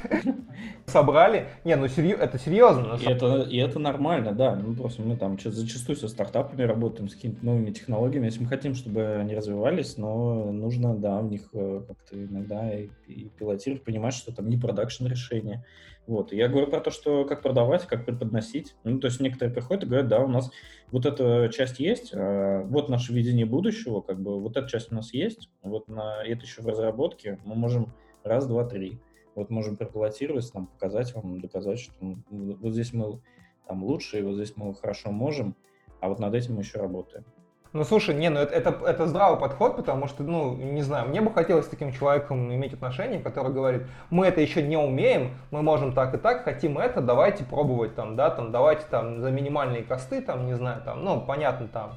Собрали. 0.86 1.48
Не, 1.64 1.76
ну 1.76 1.88
серьез, 1.88 2.18
это 2.20 2.38
серьезно. 2.38 2.98
И 3.00 3.06
это, 3.06 3.42
и 3.42 3.56
это 3.56 3.78
нормально, 3.78 4.32
да. 4.32 4.54
Ну, 4.54 4.74
просто 4.74 5.02
мы 5.02 5.16
там 5.16 5.38
зачастую 5.38 5.96
со 5.96 6.08
стартапами 6.08 6.62
работаем, 6.62 7.08
с 7.08 7.14
какими-то 7.14 7.44
новыми 7.44 7.70
технологиями. 7.70 8.26
Если 8.26 8.42
мы 8.42 8.48
хотим, 8.48 8.74
чтобы 8.74 9.16
они 9.16 9.34
развивались, 9.34 9.96
но 9.96 10.52
нужно, 10.52 10.94
да, 10.94 11.20
в 11.20 11.30
них 11.30 11.48
э, 11.54 11.82
как-то 11.86 12.22
иногда 12.22 12.70
и, 12.72 12.90
и 13.06 13.30
пилотировать, 13.38 13.84
понимать, 13.84 14.14
что 14.14 14.34
там 14.34 14.48
не 14.48 14.58
продакшн 14.58 15.06
решение, 15.06 15.64
вот. 16.06 16.32
Я 16.32 16.48
говорю 16.48 16.66
про 16.66 16.80
то, 16.80 16.90
что 16.90 17.24
как 17.24 17.42
продавать, 17.42 17.86
как 17.86 18.04
преподносить. 18.04 18.74
Ну, 18.82 18.98
то 18.98 19.06
есть 19.06 19.20
некоторые 19.20 19.54
приходят 19.54 19.84
и 19.84 19.86
говорят, 19.86 20.08
да, 20.08 20.18
у 20.20 20.28
нас 20.28 20.50
вот 20.92 21.06
эта 21.06 21.48
часть 21.48 21.80
есть, 21.80 22.12
а 22.14 22.62
вот 22.64 22.88
наше 22.88 23.12
видение 23.12 23.46
будущего, 23.46 24.02
как 24.02 24.20
бы 24.20 24.40
вот 24.40 24.56
эта 24.56 24.68
часть 24.68 24.92
у 24.92 24.94
нас 24.94 25.12
есть, 25.12 25.50
вот 25.62 25.88
на 25.88 26.22
это 26.22 26.42
еще 26.42 26.62
в 26.62 26.66
разработке, 26.66 27.40
мы 27.44 27.54
можем 27.54 27.92
раз, 28.22 28.46
два, 28.46 28.64
три. 28.64 29.00
Вот 29.34 29.48
можем 29.48 29.78
проплатировать, 29.78 30.52
там, 30.52 30.66
показать 30.66 31.14
вам, 31.14 31.40
доказать, 31.40 31.80
что 31.80 31.94
вот 32.28 32.72
здесь 32.74 32.92
мы 32.92 33.22
там 33.66 33.82
лучше, 33.82 34.18
и 34.18 34.22
вот 34.22 34.34
здесь 34.34 34.52
мы 34.56 34.74
хорошо 34.74 35.10
можем, 35.10 35.56
а 36.00 36.10
вот 36.10 36.18
над 36.18 36.34
этим 36.34 36.56
мы 36.56 36.60
еще 36.60 36.78
работаем. 36.78 37.24
Ну, 37.72 37.84
слушай, 37.84 38.14
не, 38.14 38.28
ну 38.28 38.38
это, 38.38 38.54
это, 38.54 38.86
это 38.86 39.06
здравый 39.06 39.40
подход, 39.40 39.76
потому 39.76 40.06
что, 40.06 40.22
ну, 40.22 40.54
не 40.54 40.82
знаю, 40.82 41.08
мне 41.08 41.22
бы 41.22 41.32
хотелось 41.32 41.64
с 41.64 41.68
таким 41.68 41.90
человеком 41.90 42.52
иметь 42.52 42.74
отношения, 42.74 43.18
который 43.18 43.50
говорит, 43.50 43.86
мы 44.10 44.26
это 44.26 44.42
еще 44.42 44.62
не 44.62 44.76
умеем, 44.76 45.30
мы 45.50 45.62
можем 45.62 45.94
так 45.94 46.14
и 46.14 46.18
так, 46.18 46.44
хотим 46.44 46.76
это, 46.76 47.00
давайте 47.00 47.44
пробовать 47.44 47.94
там, 47.94 48.14
да, 48.14 48.28
там, 48.28 48.52
давайте 48.52 48.82
там 48.90 49.20
за 49.22 49.30
минимальные 49.30 49.84
косты, 49.84 50.20
там, 50.20 50.46
не 50.46 50.54
знаю, 50.54 50.82
там, 50.84 51.02
ну, 51.02 51.22
понятно, 51.22 51.66
там, 51.66 51.94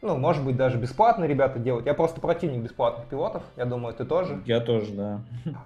ну, 0.00 0.16
может 0.16 0.42
быть, 0.42 0.56
даже 0.56 0.78
бесплатно 0.78 1.26
ребята 1.26 1.58
делать. 1.58 1.84
Я 1.84 1.92
просто 1.92 2.22
противник 2.22 2.62
бесплатных 2.62 3.06
пилотов, 3.06 3.42
я 3.56 3.66
думаю, 3.66 3.92
ты 3.92 4.06
тоже. 4.06 4.40
Я 4.46 4.60
тоже, 4.60 4.92
да. 4.92 5.20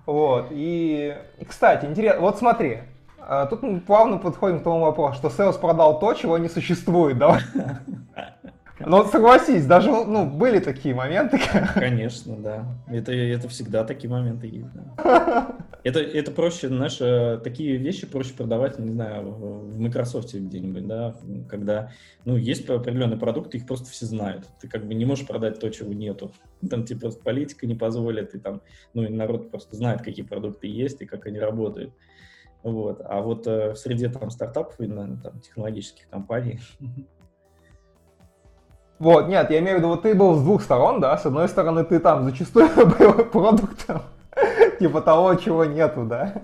Вот, 0.05 0.49
и, 0.51 1.17
и 1.39 1.45
кстати, 1.45 1.85
интересно, 1.85 2.23
вот 2.23 2.39
смотри, 2.39 2.81
а, 3.27 3.47
Тут 3.47 3.63
мы 3.63 3.81
плавно 3.81 4.19
подходим 4.19 4.61
к 4.61 4.65
тому 4.65 4.81
вопросу, 4.81 5.15
что 5.15 5.29
Sales 5.29 5.59
продал 5.59 5.99
то, 5.99 6.13
чего 6.13 6.37
не 6.39 6.49
существует, 6.49 7.17
да? 7.19 7.39
Ну, 8.81 9.05
согласись, 9.05 9.67
даже, 9.67 9.91
ну, 9.91 10.27
были 10.27 10.59
такие 10.59 10.95
моменты. 10.95 11.41
Конечно, 11.75 12.37
да. 12.37 12.67
Это, 12.89 13.13
это 13.13 13.49
всегда 13.49 13.85
такие 13.85 14.11
моменты 14.11 14.49
есть, 14.49 14.71
да. 14.73 15.57
Это, 15.85 16.01
это 16.01 16.31
проще, 16.31 16.69
знаешь, 16.69 16.97
э, 16.99 17.39
такие 17.45 17.77
вещи 17.77 18.07
проще 18.07 18.33
продавать, 18.33 18.79
не 18.79 18.91
знаю, 18.91 19.33
в 19.33 19.79
Microsoft 19.79 20.33
где-нибудь, 20.33 20.87
да, 20.87 21.15
когда, 21.47 21.93
ну, 22.25 22.39
есть 22.39 22.67
определенные 22.71 23.19
продукты, 23.19 23.59
их 23.59 23.67
просто 23.67 23.91
все 23.91 24.07
знают. 24.07 24.47
Ты 24.63 24.69
как 24.69 24.87
бы 24.87 24.95
не 24.95 25.05
можешь 25.05 25.27
продать 25.27 25.61
то, 25.61 25.69
чего 25.69 25.93
нету. 25.93 26.33
Там 26.71 26.87
тебе 26.87 27.01
просто 27.01 27.23
политика 27.23 27.67
не 27.67 27.75
позволит, 27.75 28.35
и 28.35 28.39
там, 28.39 28.63
ну, 28.95 29.03
и 29.03 29.11
народ 29.11 29.51
просто 29.51 29.77
знает, 29.77 30.01
какие 30.01 30.25
продукты 30.25 30.69
есть 30.69 31.03
и 31.03 31.07
как 31.07 31.27
они 31.27 31.39
работают. 31.39 31.93
Вот. 32.63 33.03
А 33.05 33.21
вот 33.21 33.47
э, 33.47 33.73
в 33.73 33.77
среде 33.77 34.09
там 34.09 34.31
стартапов, 34.31 34.79
наверное, 34.79 35.19
там, 35.19 35.39
технологических 35.41 36.09
компаний 36.09 36.61
Вот, 39.01 39.27
нет, 39.27 39.51
я 39.51 39.59
имею 39.59 39.77
в 39.77 39.79
виду, 39.81 39.89
вот 39.89 40.03
ты 40.03 40.15
был 40.15 40.37
с 40.37 40.43
двух 40.43 40.63
сторон, 40.63 41.01
да, 41.01 41.19
с 41.19 41.27
одной 41.27 41.49
стороны 41.49 41.85
ты 41.85 41.99
там 41.99 42.25
зачастую 42.25 42.69
был 42.99 43.25
продуктом, 43.25 44.03
типа 44.79 45.01
того, 45.01 45.35
чего 45.35 45.65
нету, 45.65 46.05
да. 46.05 46.35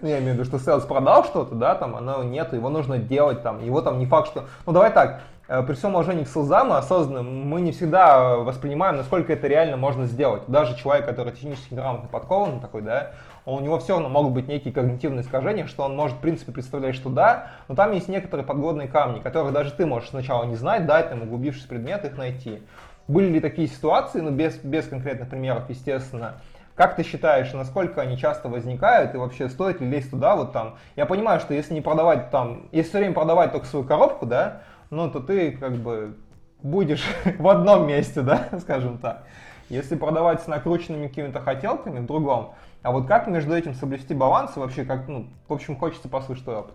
Ну, 0.00 0.08
я 0.08 0.18
имею 0.20 0.34
в 0.34 0.38
виду, 0.38 0.44
что 0.44 0.58
селс 0.58 0.84
продал 0.84 1.24
что-то, 1.24 1.56
да, 1.56 1.74
там 1.74 1.96
оно 1.96 2.22
нету, 2.22 2.54
его 2.54 2.68
нужно 2.68 2.98
делать, 2.98 3.42
там, 3.42 3.62
его 3.62 3.80
там 3.80 3.98
не 3.98 4.06
факт, 4.06 4.28
что... 4.28 4.44
Ну, 4.66 4.72
давай 4.72 4.92
так, 4.92 5.22
э, 5.48 5.62
при 5.64 5.74
всем 5.74 5.94
уважении 5.94 6.22
к 6.22 6.28
селзам 6.28 6.72
осознанным, 6.72 7.48
мы 7.48 7.60
не 7.60 7.72
всегда 7.72 8.36
воспринимаем, 8.36 8.96
насколько 8.96 9.32
это 9.32 9.48
реально 9.48 9.76
можно 9.76 10.06
сделать. 10.06 10.42
Даже 10.46 10.76
человек, 10.76 11.06
который 11.06 11.32
технически 11.32 11.74
грамотно 11.74 12.08
подкован 12.08 12.60
такой, 12.60 12.82
да, 12.82 13.10
у 13.54 13.60
него 13.60 13.78
все 13.78 13.94
равно 13.94 14.08
могут 14.08 14.32
быть 14.32 14.48
некие 14.48 14.74
когнитивные 14.74 15.22
искажения, 15.22 15.66
что 15.66 15.84
он 15.84 15.94
может, 15.94 16.16
в 16.16 16.20
принципе, 16.20 16.52
представлять, 16.52 16.96
что 16.96 17.08
да, 17.08 17.52
но 17.68 17.74
там 17.74 17.92
есть 17.92 18.08
некоторые 18.08 18.44
подводные 18.44 18.88
камни, 18.88 19.20
которые 19.20 19.52
даже 19.52 19.70
ты 19.70 19.86
можешь 19.86 20.10
сначала 20.10 20.44
не 20.44 20.56
знать, 20.56 20.84
да, 20.86 21.02
там, 21.02 21.22
углубившись 21.22 21.64
в 21.64 21.68
предмет, 21.68 22.04
их 22.04 22.16
найти. 22.16 22.62
Были 23.08 23.34
ли 23.34 23.40
такие 23.40 23.68
ситуации, 23.68 24.20
ну, 24.20 24.30
без, 24.30 24.56
без 24.56 24.88
конкретных 24.88 25.28
примеров, 25.28 25.70
естественно, 25.70 26.40
как 26.74 26.96
ты 26.96 27.04
считаешь, 27.04 27.52
насколько 27.52 28.02
они 28.02 28.18
часто 28.18 28.48
возникают 28.48 29.14
и 29.14 29.16
вообще 29.16 29.48
стоит 29.48 29.80
ли 29.80 29.88
лезть 29.88 30.10
туда 30.10 30.36
вот 30.36 30.52
там? 30.52 30.76
Я 30.94 31.06
понимаю, 31.06 31.40
что 31.40 31.54
если 31.54 31.72
не 31.72 31.80
продавать 31.80 32.30
там, 32.30 32.68
если 32.70 32.90
все 32.90 32.98
время 32.98 33.14
продавать 33.14 33.52
только 33.52 33.66
свою 33.66 33.86
коробку, 33.86 34.26
да, 34.26 34.62
ну 34.90 35.10
то 35.10 35.20
ты 35.20 35.52
как 35.52 35.76
бы 35.76 36.16
будешь 36.62 37.04
в 37.38 37.48
одном 37.48 37.86
месте, 37.86 38.20
да, 38.20 38.48
скажем 38.60 38.98
так. 38.98 39.22
Если 39.68 39.96
продавать 39.96 40.42
с 40.42 40.46
накрученными 40.46 41.08
какими-то 41.08 41.40
хотелками 41.40 41.98
в 41.98 42.06
другом, 42.06 42.54
а 42.82 42.92
вот 42.92 43.06
как 43.06 43.26
между 43.26 43.54
этим 43.54 43.74
соблюсти 43.74 44.14
баланс 44.14 44.56
и 44.56 44.60
вообще 44.60 44.84
как, 44.84 45.08
ну, 45.08 45.28
в 45.48 45.52
общем, 45.52 45.76
хочется 45.76 46.08
послушать 46.08 46.44
твой 46.44 46.56
опыт. 46.56 46.74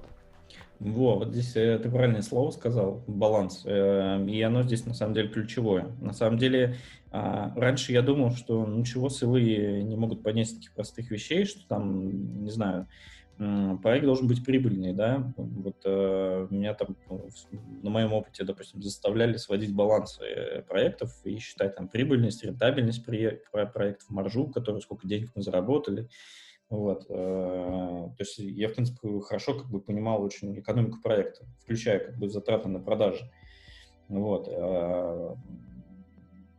Во, 0.80 1.18
вот 1.20 1.30
здесь 1.30 1.56
э, 1.56 1.78
ты 1.78 1.90
правильное 1.90 2.24
слово 2.24 2.50
сказал, 2.50 3.04
баланс, 3.06 3.62
э, 3.66 4.26
и 4.28 4.42
оно 4.42 4.64
здесь 4.64 4.86
на 4.86 4.96
самом 4.96 5.14
деле 5.14 5.30
ключевое. 5.30 5.90
На 6.02 6.12
самом 6.12 6.40
деле, 6.40 6.78
а, 7.12 7.54
раньше 7.56 7.92
я 7.92 8.02
думал, 8.02 8.32
что 8.32 8.66
ничего 8.66 9.10
силы 9.10 9.84
не 9.84 9.96
могут 9.96 10.24
понять 10.24 10.56
таких 10.56 10.74
простых 10.74 11.12
вещей, 11.12 11.46
что 11.46 11.68
там, 11.68 12.44
не 12.44 12.50
знаю, 12.50 12.88
проект 13.82 14.06
должен 14.06 14.28
быть 14.28 14.46
прибыльный, 14.46 14.94
да, 14.94 15.34
вот 15.36 15.78
э, 15.86 16.48
меня 16.50 16.74
там 16.74 16.96
на 17.82 17.90
моем 17.90 18.14
опыте, 18.14 18.44
допустим, 18.44 18.84
заставляли 18.84 19.38
сводить 19.38 19.74
балансы 19.74 20.64
проектов 20.68 21.12
и 21.24 21.40
считать 21.40 21.76
там 21.76 21.88
прибыльность, 21.88 22.44
рентабельность 22.44 23.04
проектов, 23.04 24.10
маржу, 24.10 24.48
которую 24.48 24.82
сколько 24.82 25.08
денег 25.08 25.32
мы 25.34 25.42
заработали, 25.42 26.08
вот. 26.70 27.06
Э, 27.10 28.10
то 28.16 28.16
есть 28.20 28.38
я, 28.38 28.70
в 28.70 28.74
принципе, 28.74 29.20
хорошо 29.22 29.58
как 29.58 29.70
бы 29.70 29.82
понимал 29.82 30.22
очень 30.22 30.58
экономику 30.60 31.00
проекта, 31.02 31.46
включая 31.64 32.00
как 32.00 32.18
бы 32.18 32.30
затраты 32.30 32.70
на 32.70 32.80
продажи. 32.80 33.30
Вот. 34.08 34.48
Э, 34.48 35.36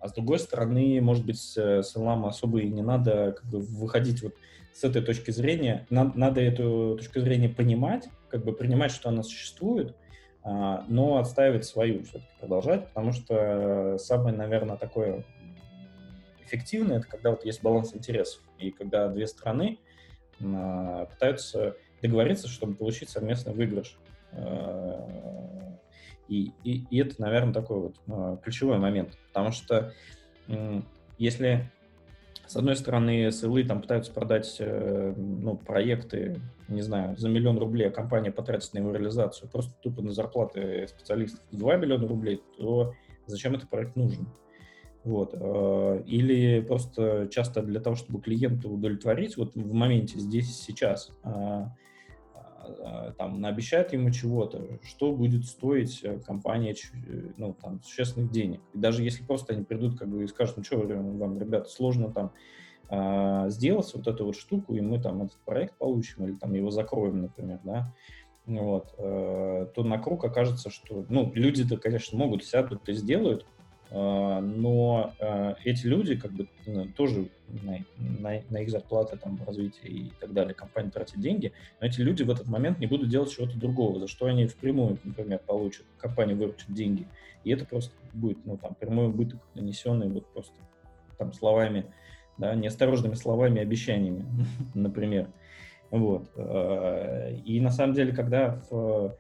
а 0.01 0.09
с 0.09 0.13
другой 0.13 0.41
стороны, 0.41 1.01
может 1.01 1.25
быть, 1.25 1.39
с 1.39 1.97
Элам 1.97 2.27
особо 2.27 2.61
и 2.61 2.69
не 2.69 2.83
надо 2.83 3.33
как 3.33 3.49
бы 3.49 3.61
выходить 3.61 4.23
вот 4.23 4.35
с 4.73 4.85
этой 4.85 5.03
точки 5.03 5.31
зрения. 5.31 5.87
Надо, 5.91 6.19
надо 6.19 6.41
эту 6.41 6.97
точку 6.97 7.21
зрения 7.21 7.49
понимать, 7.49 8.09
как 8.29 8.45
бы 8.45 8.53
принимать, 8.53 8.91
что 8.91 9.09
она 9.09 9.23
существует, 9.23 9.95
а, 10.43 10.85
но 10.89 11.19
отстаивать 11.19 11.65
свою 11.65 12.03
все-таки 12.05 12.33
продолжать, 12.41 12.89
потому 12.89 13.13
что 13.13 13.97
самое, 13.99 14.35
наверное, 14.35 14.77
такое 14.77 15.25
эффективное, 16.45 16.99
это 16.99 17.07
когда 17.07 17.31
вот 17.31 17.45
есть 17.45 17.63
баланс 17.63 17.95
интересов, 17.95 18.43
и 18.59 18.71
когда 18.71 19.09
две 19.09 19.27
стороны 19.27 19.79
а, 20.43 21.07
пытаются 21.07 21.77
договориться, 22.01 22.49
чтобы 22.49 22.75
получить 22.75 23.09
совместный 23.09 23.55
выигрыш. 23.55 23.97
А, 24.33 25.79
и, 26.29 26.53
и, 26.65 26.85
и 26.91 26.99
это, 26.99 27.21
наверное, 27.21 27.53
такой 27.53 27.81
вот 27.81 27.97
а, 28.09 28.37
ключевой 28.39 28.79
момент, 28.79 29.19
потому 29.29 29.53
что 29.53 29.93
если 31.19 31.71
с 32.53 32.57
одной 32.57 32.77
стороны, 32.77 33.33
СЛы 33.33 33.65
там 33.65 33.81
пытаются 33.81 34.13
продать 34.13 34.57
э, 34.59 35.15
ну, 35.17 35.57
проекты, 35.57 36.39
не 36.69 36.83
знаю, 36.83 37.17
за 37.17 37.31
миллион 37.31 37.57
рублей, 37.59 37.89
а 37.89 37.91
компания 37.91 38.31
потратит 38.31 38.75
на 38.75 38.81
его 38.81 38.93
реализацию 38.93 39.49
просто 39.49 39.73
тупо 39.81 40.03
на 40.03 40.13
зарплаты 40.13 40.87
специалистов 40.87 41.41
2 41.53 41.77
миллиона 41.77 42.07
рублей, 42.07 42.43
то 42.59 42.93
зачем 43.25 43.55
этот 43.55 43.71
проект 43.71 43.97
нужен? 43.97 44.27
Вот. 45.03 45.31
Э, 45.33 46.03
или 46.07 46.61
просто 46.61 47.27
часто 47.31 47.63
для 47.63 47.81
того, 47.81 47.97
чтобы 47.97 48.21
клиента 48.21 48.69
удовлетворить, 48.69 49.39
вот 49.39 49.55
в 49.55 49.73
моменте 49.73 50.19
здесь 50.19 50.55
сейчас, 50.55 51.11
а, 51.23 51.75
там, 53.19 53.41
наобещают 53.41 53.93
ему 53.93 54.11
чего-то, 54.11 54.79
что 54.83 55.13
будет 55.13 55.45
стоить 55.47 56.01
э, 56.03 56.19
компания 56.21 56.75
ну, 57.37 57.55
там, 57.55 57.83
существенных 57.83 58.31
денег. 58.31 58.61
И 58.73 58.79
даже 58.79 59.03
если 59.03 59.25
просто 59.25 59.53
они 59.55 59.65
придут 59.65 59.99
как 59.99 60.09
бы 60.09 60.25
и 60.25 60.27
скажут, 60.27 60.59
ну 60.59 60.65
что 60.65 60.79
вам, 60.79 61.39
ребята, 61.39 61.69
сложно 61.69 62.13
там 62.13 62.33
а, 62.89 63.49
сделать 63.49 63.91
вот 63.95 64.07
эту 64.07 64.27
вот 64.27 64.37
штуку, 64.37 64.75
и 64.75 64.83
мы 64.83 65.01
там 65.01 65.23
этот 65.23 65.39
проект 65.47 65.79
получим, 65.79 66.27
или 66.27 66.35
там 66.35 66.53
его 66.53 66.71
закроем, 66.71 67.23
например, 67.23 67.61
да, 67.65 67.95
вот, 68.45 68.95
э, 68.99 69.67
то 69.75 69.83
на 69.83 69.99
круг 69.99 70.25
окажется, 70.25 70.69
что, 70.69 71.07
ну, 71.09 71.33
люди-то, 71.35 71.79
конечно, 71.79 72.19
могут 72.19 72.45
сядут 72.45 72.87
и 72.91 72.93
сделают, 72.93 73.47
а, 73.47 73.62
но 73.93 75.13
а, 75.21 75.55
эти 75.65 75.87
люди 75.87 76.17
как 76.17 76.33
бы 76.33 76.49
ну, 76.67 76.87
тоже 76.97 77.29
на, 77.49 77.79
на, 77.99 78.41
на 78.49 78.59
их 78.59 78.71
зарплаты, 78.71 79.19
там, 79.19 79.39
развитие 79.47 79.93
и 79.93 80.13
так 80.19 80.33
далее, 80.33 80.55
компания 80.55 80.91
тратит 80.91 81.21
деньги, 81.21 81.53
но 81.79 81.87
эти 81.87 82.01
люди 82.01 82.23
в 82.23 82.31
этот 82.31 82.49
момент 82.49 82.79
не 82.79 82.87
будут 82.87 83.11
делать 83.11 83.31
чего-то 83.31 83.59
другого, 83.59 84.01
за 84.01 84.09
что 84.09 84.27
они 84.27 84.47
впрямую, 84.47 84.99
например, 85.05 85.41
получат, 85.47 85.85
компания 85.99 86.35
выручит 86.35 86.73
деньги, 86.73 87.07
и 87.45 87.51
это 87.51 87.67
просто 87.67 87.93
будет, 88.15 88.39
ну, 88.47 88.57
там, 88.57 88.75
прямой 88.75 89.09
убыток, 89.09 89.41
нанесенный 89.55 90.09
вот 90.09 90.27
просто 90.33 90.55
там 91.19 91.35
словами, 91.35 91.85
да, 92.39 92.55
неосторожными 92.55 93.15
словами, 93.15 93.61
обещаниями, 93.61 94.25
например. 94.75 95.29
Вот. 95.91 96.31
А, 96.37 97.31
и 97.45 97.61
на 97.61 97.71
самом 97.71 97.95
деле, 97.95 98.15
когда 98.15 98.63
в 98.71 99.17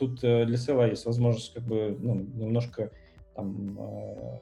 тут 0.00 0.24
э, 0.24 0.46
для 0.46 0.56
села 0.56 0.88
есть 0.88 1.04
возможность 1.04 1.52
как 1.52 1.62
бы 1.62 1.94
ну, 2.00 2.14
немножко 2.14 2.90
там 3.34 3.78
э, 3.78 4.38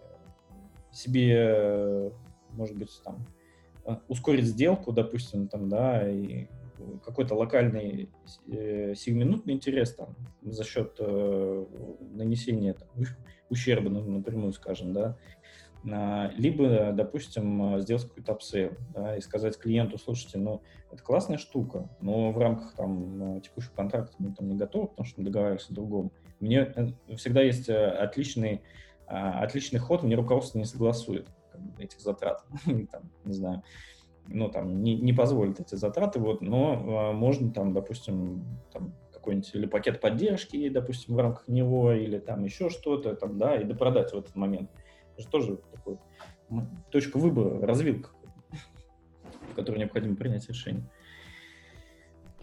себе, 0.92 2.12
может 2.52 2.76
быть, 2.76 3.00
там 3.04 3.26
э, 3.84 3.96
ускорить 4.06 4.46
сделку, 4.46 4.92
допустим, 4.92 5.48
там, 5.48 5.68
да, 5.68 6.08
и 6.08 6.46
какой-то 7.04 7.34
локальный 7.34 8.08
э, 8.46 8.94
сиюминутный 8.94 9.54
интерес 9.54 9.94
там 9.94 10.14
за 10.42 10.62
счет 10.62 10.94
э, 11.00 11.66
нанесения 12.12 12.74
там, 12.74 12.88
ущерба, 13.50 13.90
ну, 13.90 14.02
напрямую 14.04 14.52
скажем, 14.52 14.92
да, 14.92 15.16
либо, 15.84 16.92
допустим, 16.92 17.78
сделать 17.80 18.04
какой-то 18.04 18.32
upsell, 18.32 18.72
да, 18.94 19.16
и 19.16 19.20
сказать 19.20 19.58
клиенту, 19.58 19.96
слушайте, 19.96 20.38
ну, 20.38 20.60
это 20.90 21.02
классная 21.02 21.38
штука, 21.38 21.88
но 22.00 22.32
в 22.32 22.38
рамках 22.38 22.74
там 22.74 23.40
текущего 23.40 23.72
контракта 23.74 24.14
мы 24.18 24.34
там 24.34 24.48
не 24.48 24.56
готовы, 24.56 24.88
потому 24.88 25.06
что 25.06 25.20
мы 25.20 25.26
договаривались 25.26 25.70
о 25.70 25.74
другом. 25.74 26.10
Мне 26.40 26.72
э, 26.74 27.16
всегда 27.16 27.42
есть 27.42 27.68
э, 27.68 27.88
отличный, 27.90 28.62
а, 29.06 29.42
отличный 29.42 29.80
ход, 29.80 30.02
мне 30.02 30.16
руководство 30.16 30.58
не 30.58 30.64
согласует 30.64 31.26
этих 31.78 32.00
затрат, 32.00 32.44
там, 32.64 33.10
не 33.24 33.32
знаю, 33.32 33.62
ну, 34.26 34.48
там, 34.48 34.82
не, 34.82 34.96
не 34.96 35.12
позволит 35.12 35.60
эти 35.60 35.74
затраты, 35.74 36.20
вот, 36.20 36.42
но 36.42 36.72
а, 36.72 37.12
можно 37.12 37.52
там, 37.52 37.72
допустим, 37.72 38.44
там, 38.72 38.94
какой-нибудь 39.12 39.54
или 39.54 39.66
пакет 39.66 40.00
поддержки, 40.00 40.68
допустим, 40.68 41.14
в 41.14 41.18
рамках 41.18 41.48
него, 41.48 41.92
или 41.92 42.18
там 42.18 42.44
еще 42.44 42.70
что-то, 42.70 43.14
там, 43.14 43.38
да, 43.38 43.56
и 43.56 43.64
допродать 43.64 44.12
в 44.12 44.18
этот 44.18 44.34
момент. 44.36 44.70
Это 45.18 45.22
же 45.22 45.28
тоже 45.28 45.58
такой 45.72 45.98
точка 46.90 47.18
выбора, 47.18 47.66
развилка, 47.66 48.10
в 49.50 49.54
которой 49.56 49.78
необходимо 49.78 50.14
принять 50.14 50.48
решение. 50.48 50.84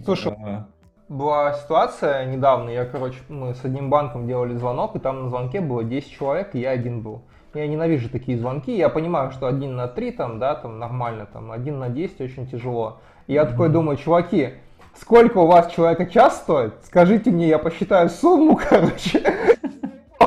Слушай, 0.04 0.34
а... 0.34 0.68
была 1.08 1.54
ситуация 1.54 2.26
недавно, 2.26 2.70
я, 2.70 2.86
короче, 2.86 3.20
мы 3.30 3.56
с 3.56 3.64
одним 3.64 3.90
банком 3.90 4.28
делали 4.28 4.56
звонок, 4.56 4.96
и 4.96 5.00
там 5.00 5.24
на 5.24 5.30
звонке 5.30 5.62
было 5.62 5.86
10 5.86 6.12
человек, 6.12 6.54
и 6.54 6.60
я 6.60 6.72
один 6.72 7.02
был. 7.02 7.22
Я 7.54 7.66
ненавижу 7.68 8.10
такие 8.10 8.38
звонки, 8.38 8.76
я 8.76 8.90
понимаю, 8.90 9.32
что 9.32 9.48
один 9.48 9.78
на 9.78 9.88
три 9.88 10.12
там, 10.12 10.40
да, 10.40 10.56
там 10.56 10.78
нормально, 10.78 11.26
там 11.32 11.52
один 11.52 11.80
на 11.80 11.88
10 11.88 12.20
очень 12.20 12.48
тяжело. 12.48 13.00
И 13.28 13.34
я 13.34 13.44
mm-hmm. 13.44 13.50
такой 13.52 13.70
думаю, 13.70 13.98
чуваки, 13.98 14.56
сколько 15.00 15.38
у 15.38 15.48
вас 15.48 15.72
человека 15.72 16.08
час 16.08 16.42
стоит? 16.42 16.74
Скажите 16.84 17.32
мне, 17.32 17.48
я 17.48 17.58
посчитаю 17.58 18.10
сумму, 18.10 18.60
короче 18.70 19.55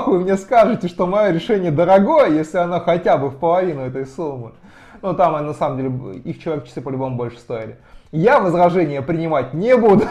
вы 0.08 0.20
мне 0.20 0.36
скажете, 0.36 0.88
что 0.88 1.06
мое 1.06 1.30
решение 1.30 1.70
дорогое, 1.70 2.30
если 2.30 2.58
оно 2.58 2.80
хотя 2.80 3.16
бы 3.16 3.28
в 3.28 3.38
половину 3.38 3.82
этой 3.82 4.06
суммы. 4.06 4.52
Ну, 5.02 5.14
там, 5.14 5.32
на 5.46 5.54
самом 5.54 5.76
деле, 5.76 6.18
их 6.20 6.42
человек 6.42 6.66
часы 6.66 6.80
по-любому 6.80 7.16
больше 7.16 7.38
стоили. 7.38 7.78
Я 8.10 8.40
возражения 8.40 9.02
принимать 9.02 9.54
не 9.54 9.76
буду. 9.76 10.04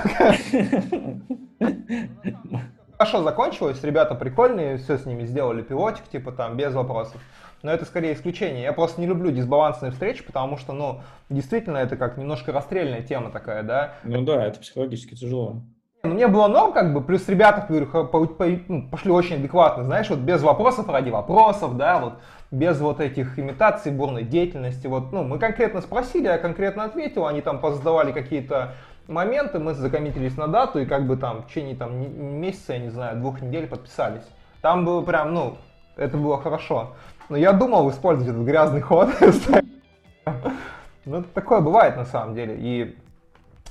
Хорошо 2.98 3.24
закончилось, 3.24 3.84
ребята 3.84 4.16
прикольные, 4.16 4.78
все 4.78 4.98
с 4.98 5.06
ними 5.06 5.26
сделали 5.26 5.62
пилотик, 5.62 6.08
типа 6.08 6.32
там, 6.32 6.58
без 6.58 6.74
вопросов. 6.74 7.22
Но 7.64 7.72
это 7.72 7.86
скорее 7.86 8.14
исключение. 8.14 8.64
Я 8.64 8.74
просто 8.74 9.02
не 9.02 9.08
люблю 9.08 9.32
дисбалансные 9.32 9.92
встречи, 9.92 10.24
потому 10.24 10.58
что, 10.58 10.74
ну, 10.74 11.02
действительно, 11.30 11.78
это 11.78 11.96
как 11.96 12.18
немножко 12.18 12.52
расстрельная 12.52 13.02
тема 13.02 13.30
такая, 13.32 13.64
да. 13.64 13.94
Ну 14.04 14.24
да, 14.24 14.46
это 14.46 14.60
психологически 14.60 15.16
тяжело. 15.16 15.62
Ну, 16.08 16.14
мне 16.14 16.28
было 16.28 16.48
норм, 16.48 16.72
как 16.72 16.94
бы, 16.94 17.02
плюс 17.02 17.28
ребята, 17.28 17.62
по, 17.62 18.28
ну, 18.68 18.88
пошли 18.90 19.12
очень 19.12 19.36
адекватно, 19.38 19.84
знаешь, 19.84 20.10
вот 20.10 20.20
без 20.20 20.42
вопросов 20.42 20.88
ради 20.90 21.10
вопросов, 21.10 21.76
да, 21.76 22.00
вот 22.00 22.14
без 22.50 22.80
вот 22.80 23.02
этих 23.02 23.38
имитаций 23.38 23.92
бурной 23.92 24.24
деятельности. 24.24 24.88
Вот, 24.88 25.12
ну, 25.12 25.24
мы 25.24 25.38
конкретно 25.38 25.82
спросили, 25.82 26.28
я 26.28 26.38
конкретно 26.38 26.86
ответил, 26.86 27.28
они 27.28 27.42
там 27.42 27.60
позадавали 27.60 28.14
какие-то 28.14 28.74
моменты, 29.08 29.60
мы 29.60 29.74
закоммитились 29.74 30.38
на 30.38 30.48
дату 30.48 30.80
и 30.80 30.86
как 30.86 31.08
бы 31.08 31.18
там 31.18 31.42
в 31.42 31.48
течение 31.48 31.76
там 31.76 32.40
месяца, 32.40 32.74
я 32.74 32.80
не 32.80 32.90
знаю, 32.90 33.18
двух 33.18 33.42
недель 33.42 33.68
подписались. 33.68 34.26
Там 34.62 34.86
было 34.86 35.02
прям, 35.02 35.34
ну, 35.34 35.58
это 35.98 36.16
было 36.16 36.42
хорошо. 36.42 36.94
Но 37.30 37.36
я 37.36 37.52
думал 37.52 37.90
использовать 37.90 38.30
этот 38.30 38.46
грязный 38.46 38.82
ход. 38.82 39.10
Ну, 41.10 41.24
такое 41.24 41.62
бывает 41.62 41.96
на 41.96 42.04
самом 42.04 42.36
деле. 42.36 42.58
И 42.60 42.98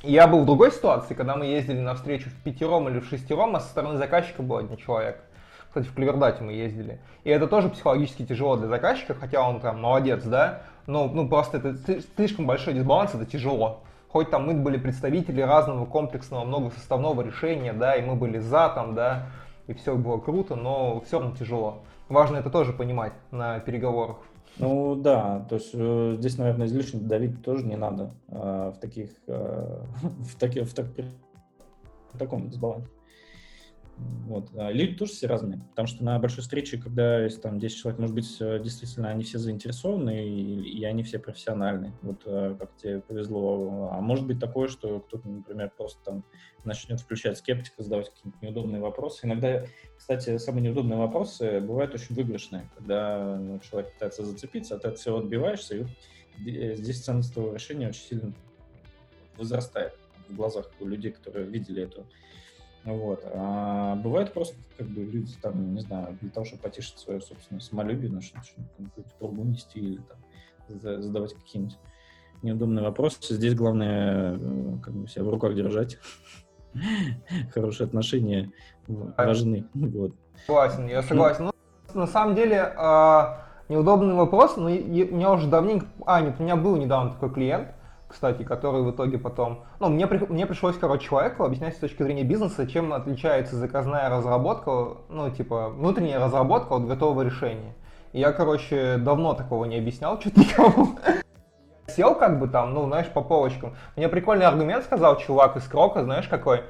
я 0.03 0.26
был 0.26 0.42
в 0.42 0.47
другой 0.47 0.72
ситуации, 0.72 1.14
когда 1.14 1.36
мы 1.36 1.47
ездили 1.47 1.80
на 1.80 1.94
встречу 1.94 2.30
в 2.30 2.42
пятером 2.42 2.88
или 2.88 3.01
в 3.01 3.07
шестером, 3.07 3.57
а 3.57 3.61
со 3.61 3.68
стороны 3.68 3.97
заказчика 3.99 4.42
был 4.42 4.59
один 4.59 4.76
человек. 4.76 5.20
Кстати, 5.68 5.86
в 5.88 5.94
Клевердате 5.94 6.42
мы 6.42 6.53
ездили. 6.53 7.01
И 7.24 7.30
это 7.30 7.47
тоже 7.47 7.68
психологически 7.68 8.24
тяжело 8.24 8.57
для 8.57 8.68
заказчика, 8.68 9.14
хотя 9.14 9.47
он 9.47 9.61
там 9.61 9.80
молодец, 9.80 10.24
да. 10.24 10.62
Но 10.86 11.07
ну, 11.09 11.28
просто 11.28 11.59
это 11.59 11.76
слишком 12.16 12.47
большой 12.47 12.74
дисбаланс, 12.74 13.14
это 13.14 13.26
тяжело. 13.26 13.82
Хоть 14.09 14.30
там 14.30 14.47
мы 14.47 14.55
были 14.55 14.78
представители 14.78 15.42
разного 15.42 15.84
комплексного 15.84 16.44
многосоставного 16.44 17.20
решения, 17.22 17.72
да, 17.72 17.97
и 17.97 18.03
мы 18.03 18.14
были 18.14 18.38
за 18.38 18.70
там, 18.70 18.94
да, 18.94 19.26
и 19.66 19.74
все 19.74 19.94
было 19.97 20.18
круто, 20.18 20.55
но 20.57 21.01
все 21.01 21.18
равно 21.18 21.36
тяжело. 21.36 21.82
Важно 22.09 22.38
это 22.38 22.49
тоже 22.49 22.72
понимать 22.72 23.12
на 23.30 23.59
переговорах. 23.59 24.16
Ну 24.59 24.96
да, 24.96 25.44
то 25.50 25.57
есть 25.57 25.70
э, 25.74 26.16
здесь, 26.18 26.38
наверное, 26.38 26.66
излишне 26.66 27.00
давить 27.00 27.42
тоже 27.42 27.66
не 27.66 27.76
надо 27.76 28.11
э, 28.28 28.72
в 28.74 28.78
таких, 28.80 29.11
э, 29.26 29.82
в, 30.02 30.34
таки, 30.36 30.62
в, 30.62 30.72
так, 30.72 30.86
в 32.12 32.18
таком 32.18 32.48
дисбалансе. 32.48 32.95
Вот. 34.26 34.51
А 34.57 34.70
люди 34.72 34.97
тоже 34.97 35.12
все 35.12 35.26
разные, 35.26 35.61
потому 35.70 35.86
что 35.86 36.05
на 36.05 36.18
большой 36.18 36.42
встрече, 36.42 36.78
когда 36.78 37.22
есть 37.22 37.40
там 37.40 37.59
10 37.59 37.76
человек, 37.76 38.01
может 38.01 38.14
быть, 38.14 38.36
э, 38.40 38.61
действительно 38.62 39.09
они 39.09 39.24
все 39.24 39.38
заинтересованы 39.38 40.28
и, 40.28 40.80
и 40.80 40.84
они 40.84 41.03
все 41.03 41.18
профессиональные. 41.18 41.92
Вот 42.03 42.22
э, 42.26 42.57
как 42.59 42.76
тебе 42.76 43.01
повезло. 43.01 43.90
А 43.92 44.01
может 44.01 44.26
быть 44.26 44.38
такое, 44.38 44.68
что 44.68 45.01
кто-то, 45.01 45.28
например, 45.28 45.72
просто 45.74 46.05
там 46.05 46.24
начнет 46.64 47.01
включать 47.01 47.38
скептика, 47.38 47.82
задавать 47.82 48.11
какие-то 48.11 48.38
неудобные 48.42 48.82
вопросы. 48.82 49.26
Иногда, 49.26 49.64
кстати, 49.97 50.36
самые 50.38 50.64
неудобные 50.64 50.99
вопросы 50.99 51.61
бывают 51.61 51.94
очень 51.94 52.14
выигрышные, 52.14 52.68
когда 52.76 53.38
ну, 53.38 53.61
человек 53.61 53.92
пытается 53.94 54.24
зацепиться, 54.24 54.74
а 54.74 54.78
ты 54.78 54.88
от 54.88 54.99
всего 54.99 55.18
отбиваешься, 55.18 55.88
и 56.44 56.51
э, 56.51 56.74
здесь 56.74 57.03
ценность 57.03 57.32
твоего 57.32 57.55
решения 57.55 57.88
очень 57.88 58.03
сильно 58.03 58.34
возрастает 59.38 59.94
в 60.28 60.34
глазах 60.34 60.70
у 60.80 60.86
людей, 60.86 61.12
которые 61.12 61.47
видели 61.47 61.82
эту 61.82 62.07
вот. 62.87 63.22
А 63.34 63.97
бывает 63.97 64.32
просто, 64.32 64.57
как 64.78 64.87
бы, 64.87 65.03
люди 65.03 65.34
там, 65.43 65.74
не 65.74 65.80
знаю, 65.80 66.16
для 66.20 66.30
того, 66.30 66.47
чтобы 66.47 66.62
потешить 66.62 66.99
свое 66.99 67.20
собственное 67.20 67.61
самолюбие, 67.61 68.11
начнут 68.11 68.45
какую-то 68.78 69.11
трубу 69.18 69.45
нести 69.45 69.80
или 69.80 70.01
там 70.01 70.80
задавать 71.01 71.34
какие-нибудь 71.34 71.76
неудобные 72.43 72.84
вопросы. 72.84 73.34
Здесь 73.34 73.55
главное 73.55 74.39
э, 74.39 74.78
как 74.82 74.95
бы 74.95 75.09
себя 75.09 75.24
в 75.24 75.30
руках 75.30 75.55
держать. 75.55 75.99
Хорошие 77.53 77.87
отношения 77.87 78.53
важны. 78.87 79.66
Вот. 79.74 80.12
Согласен, 80.47 80.87
я 80.87 81.03
согласен. 81.03 81.45
Ну, 81.45 81.53
на 82.01 82.07
самом 82.07 82.34
деле, 82.34 82.61
а, 82.76 83.47
неудобный 83.68 84.14
вопрос, 84.14 84.57
но 84.57 84.66
у 84.66 84.68
меня 84.68 85.32
уже 85.32 85.49
давненько... 85.49 85.87
А, 86.07 86.20
нет, 86.20 86.37
у 86.39 86.43
меня 86.43 86.57
был 86.57 86.76
недавно 86.76 87.12
такой 87.12 87.32
клиент, 87.32 87.68
кстати, 88.09 88.44
который 88.44 88.82
в 88.82 88.90
итоге 88.90 89.18
потом... 89.18 89.64
Ну, 89.80 89.88
мне, 89.88 90.07
мне 90.07 90.46
пришлось, 90.46 90.76
короче, 90.78 91.07
человеку 91.07 91.44
объяснять 91.44 91.76
с 91.76 91.78
точки 91.78 92.02
зрения 92.02 92.22
бизнеса, 92.22 92.66
чем 92.66 92.92
отличается 92.92 93.57
заказная 93.57 94.09
разработка, 94.09 94.98
ну, 95.09 95.30
типа, 95.30 95.70
внутренняя 95.70 96.20
разработка 96.20 96.74
от 96.74 96.86
готового 96.86 97.22
решения. 97.22 97.74
И 98.12 98.20
я, 98.20 98.32
короче, 98.32 98.96
давно 98.98 99.34
такого 99.34 99.64
не 99.64 99.76
объяснял 99.76 100.20
что-то 100.20 100.40
никому. 100.40 100.98
Сел 101.88 102.14
как 102.14 102.38
бы 102.38 102.48
там, 102.48 102.74
ну, 102.74 102.86
знаешь, 102.86 103.09
по 103.09 103.22
полочкам. 103.22 103.76
Мне 103.96 104.09
прикольный 104.09 104.46
аргумент 104.46 104.84
сказал 104.84 105.18
чувак 105.18 105.57
из 105.57 105.64
Крока, 105.64 106.02
знаешь, 106.04 106.28
какой? 106.28 106.62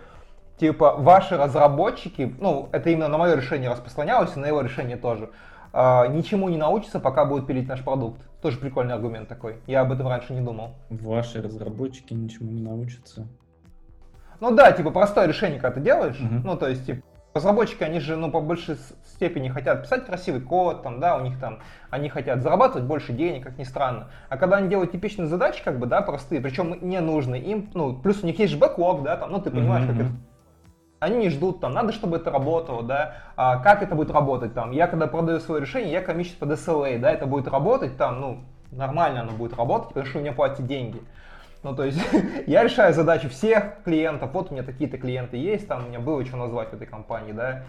Типа, 0.59 0.95
ваши 0.97 1.37
разработчики, 1.37 2.35
ну, 2.41 2.71
это 2.73 2.89
именно 2.91 3.09
на 3.09 3.19
мое 3.19 3.35
решение 3.35 3.71
распространялось, 3.71 4.37
и 4.37 4.41
на 4.41 4.47
его 4.47 4.63
решение 4.63 4.97
тоже, 4.97 5.29
э, 5.77 6.09
ничему 6.09 6.49
не 6.49 6.57
научатся, 6.57 6.99
пока 6.99 7.25
будут 7.25 7.47
пилить 7.47 7.69
наш 7.69 7.85
продукт. 7.85 8.21
Тоже 8.41 8.59
прикольный 8.59 8.95
аргумент 8.95 9.29
такой. 9.29 9.61
Я 9.67 9.83
об 9.83 9.93
этом 9.93 10.09
раньше 10.09 10.33
не 10.33 10.41
думал. 10.41 10.75
Ваши 10.89 11.43
разработчики 11.43 12.15
ничему 12.15 12.51
не 12.51 12.63
научатся. 12.63 13.27
Ну 14.41 14.55
да, 14.55 14.73
типа 14.73 14.91
простое 14.91 15.27
решение, 15.27 15.61
когда 15.61 15.75
ты 15.75 15.81
делаешь. 15.81 16.21
Угу. 16.21 16.47
Ну, 16.47 16.57
то 16.57 16.69
есть, 16.69 16.87
типа, 16.87 17.03
разработчики, 17.35 17.83
они 17.83 18.01
же, 18.01 18.17
ну, 18.17 18.31
по 18.31 18.41
большей 18.41 18.77
степени 19.05 19.49
хотят 19.49 19.83
писать 19.83 20.07
красивый 20.07 20.41
код, 20.41 20.83
там, 20.83 21.01
да, 21.01 21.17
у 21.17 21.23
них 21.23 21.39
там, 21.39 21.61
они 21.91 22.09
хотят 22.09 22.43
зарабатывать 22.43 22.87
больше 22.87 23.13
денег, 23.13 23.45
как 23.45 23.59
ни 23.59 23.65
странно. 23.65 24.11
А 24.29 24.37
когда 24.37 24.57
они 24.57 24.69
делают 24.69 24.93
типичные 24.93 25.27
задачи, 25.27 25.63
как 25.63 25.79
бы, 25.79 25.87
да, 25.87 26.03
простые, 26.03 26.41
причем 26.41 26.79
не 26.83 27.01
нужны 27.01 27.37
им, 27.37 27.71
ну, 27.75 27.95
плюс 27.95 28.23
у 28.23 28.27
них 28.27 28.39
есть 28.39 28.53
же 28.53 28.59
бэклог, 28.59 29.03
да, 29.03 29.17
там, 29.17 29.31
ну, 29.31 29.41
ты 29.41 29.51
понимаешь, 29.51 29.85
mm-hmm. 29.85 29.97
как 29.99 30.07
это 30.07 30.11
они 30.99 31.19
не 31.19 31.31
ждут, 31.31 31.61
там, 31.61 31.73
надо, 31.73 31.93
чтобы 31.93 32.17
это 32.17 32.31
работало, 32.31 32.83
да, 32.83 33.17
а 33.37 33.59
как 33.59 33.83
это 33.83 33.95
будет 33.95 34.11
работать, 34.11 34.55
там, 34.55 34.71
я 34.73 34.87
когда 34.87 35.07
продаю 35.07 35.41
свое 35.41 35.61
решение, 35.61 35.93
я 35.93 36.01
комичусь 36.01 36.35
под 36.35 36.51
SLA, 36.53 36.99
да, 36.99 37.11
это 37.11 37.27
будет 37.27 37.49
работать, 37.49 37.97
там, 37.97 38.21
ну, 38.21 38.39
нормально 38.71 39.23
оно 39.23 39.33
будет 39.33 39.57
работать, 39.57 39.89
потому 39.89 40.07
что 40.07 40.19
у 40.19 40.21
меня 40.23 40.33
платят 40.33 40.67
деньги. 40.67 41.01
Ну, 41.63 41.75
то 41.75 41.85
есть, 41.85 41.99
я 42.47 42.63
решаю 42.63 42.95
задачи 42.95 43.29
всех 43.29 43.83
клиентов, 43.85 44.31
вот 44.33 44.51
у 44.51 44.55
меня 44.55 44.63
такие-то 44.63 44.99
клиенты 44.99 45.37
есть, 45.37 45.69
там, 45.69 45.85
у 45.85 45.89
меня 45.89 46.01
было 46.01 46.25
что 46.25 46.37
назвать 46.37 46.71
в 46.71 46.75
этой 46.75 46.87
компании, 46.87 47.33
да, 47.33 47.65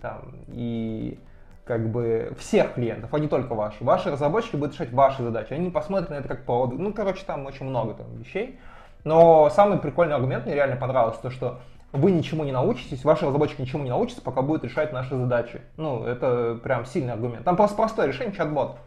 там, 0.00 0.34
и 0.48 1.18
как 1.64 1.90
бы 1.90 2.34
всех 2.38 2.74
клиентов, 2.74 3.14
а 3.14 3.18
не 3.20 3.28
только 3.28 3.54
ваши. 3.54 3.84
Ваши 3.84 4.10
разработчики 4.10 4.56
будут 4.56 4.74
решать 4.74 4.92
ваши 4.92 5.22
задачи, 5.22 5.52
они 5.52 5.70
посмотрят 5.70 6.10
на 6.10 6.14
это 6.14 6.28
как 6.28 6.44
повод. 6.44 6.76
Ну, 6.76 6.92
короче, 6.92 7.24
там 7.24 7.46
очень 7.46 7.66
много 7.66 7.94
там 7.94 8.16
вещей. 8.16 8.58
Но 9.04 9.50
самый 9.50 9.78
прикольный 9.78 10.14
аргумент 10.14 10.46
мне 10.46 10.54
реально 10.54 10.76
понравился, 10.76 11.20
то, 11.22 11.30
что 11.30 11.60
вы 11.92 12.10
ничему 12.10 12.44
не 12.44 12.52
научитесь, 12.52 13.04
ваши 13.04 13.26
разработчики 13.26 13.60
ничему 13.60 13.84
не 13.84 13.90
научатся, 13.90 14.22
пока 14.22 14.42
будет 14.42 14.64
решать 14.64 14.92
наши 14.92 15.16
задачи. 15.16 15.60
Ну, 15.76 16.04
это 16.04 16.58
прям 16.62 16.84
сильный 16.86 17.12
аргумент. 17.12 17.44
Там 17.44 17.56
просто 17.56 17.76
простое 17.76 18.06
решение 18.06 18.34
чат-бот. 18.34 18.78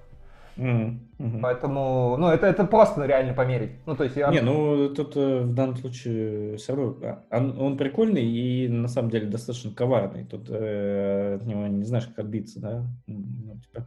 Mm-hmm. 0.58 1.00
Mm-hmm. 1.20 1.40
Поэтому, 1.42 2.16
ну, 2.18 2.28
это, 2.30 2.48
это 2.48 2.64
просто 2.64 3.06
реально 3.06 3.34
померить. 3.34 3.72
Ну, 3.86 3.96
то 3.96 4.06
есть 4.06 4.16
я... 4.16 4.30
Не, 4.30 4.40
ну, 4.40 4.88
тут 4.90 5.18
э, 5.18 5.42
в 5.42 5.54
данном 5.54 5.76
случае 5.76 6.56
все 6.58 6.76
равно, 6.76 6.96
а, 7.02 7.38
он, 7.38 7.60
он 7.60 7.78
прикольный 7.78 8.24
и 8.24 8.70
на 8.70 8.88
самом 8.88 9.10
деле 9.10 9.28
достаточно 9.28 9.72
коварный. 9.72 10.24
Тут 10.24 10.48
э, 10.50 11.40
от 11.42 11.46
него 11.46 11.68
не 11.68 11.84
знаешь, 11.84 12.06
как 12.06 12.20
отбиться, 12.20 12.62
да? 12.62 12.84
Ну, 13.06 13.60
типа, 13.60 13.86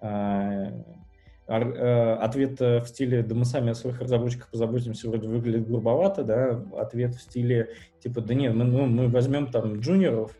Э, 0.00 0.70
ответ 1.48 2.60
э, 2.60 2.80
в 2.80 2.88
стиле 2.88 3.22
«да 3.22 3.34
мы 3.34 3.44
сами 3.44 3.70
о 3.70 3.74
своих 3.74 4.00
разработчиках 4.00 4.48
позаботимся» 4.48 5.08
вроде 5.08 5.28
выглядит 5.28 5.66
грубовато, 5.66 6.22
да, 6.22 6.62
ответ 6.78 7.14
в 7.14 7.22
стиле 7.22 7.70
типа 8.02 8.20
«да 8.20 8.34
нет, 8.34 8.54
мы, 8.54 8.64
ну, 8.64 8.86
мы 8.86 9.08
возьмем 9.08 9.46
там 9.46 9.80
джуниоров, 9.80 10.36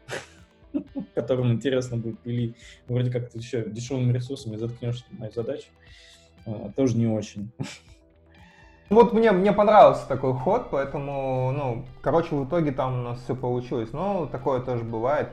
которым 1.14 1.52
интересно 1.52 1.96
будет, 1.96 2.18
или 2.24 2.54
вроде 2.88 3.10
как 3.10 3.30
ты 3.30 3.38
еще 3.38 3.64
дешевыми 3.68 4.12
ресурсами 4.12 4.56
заткнешь 4.56 5.04
мою 5.10 5.32
задачу», 5.32 5.68
а, 6.46 6.70
тоже 6.76 6.96
не 6.96 7.06
очень. 7.06 7.50
Вот 8.90 9.12
мне, 9.12 9.32
мне 9.32 9.52
понравился 9.52 10.06
такой 10.08 10.32
ход, 10.32 10.68
поэтому, 10.70 11.52
ну, 11.52 11.84
короче, 12.00 12.34
в 12.34 12.48
итоге 12.48 12.72
там 12.72 13.00
у 13.00 13.02
нас 13.02 13.20
все 13.22 13.36
получилось. 13.36 13.92
Но 13.92 14.26
такое 14.26 14.60
тоже 14.60 14.82
бывает. 14.82 15.28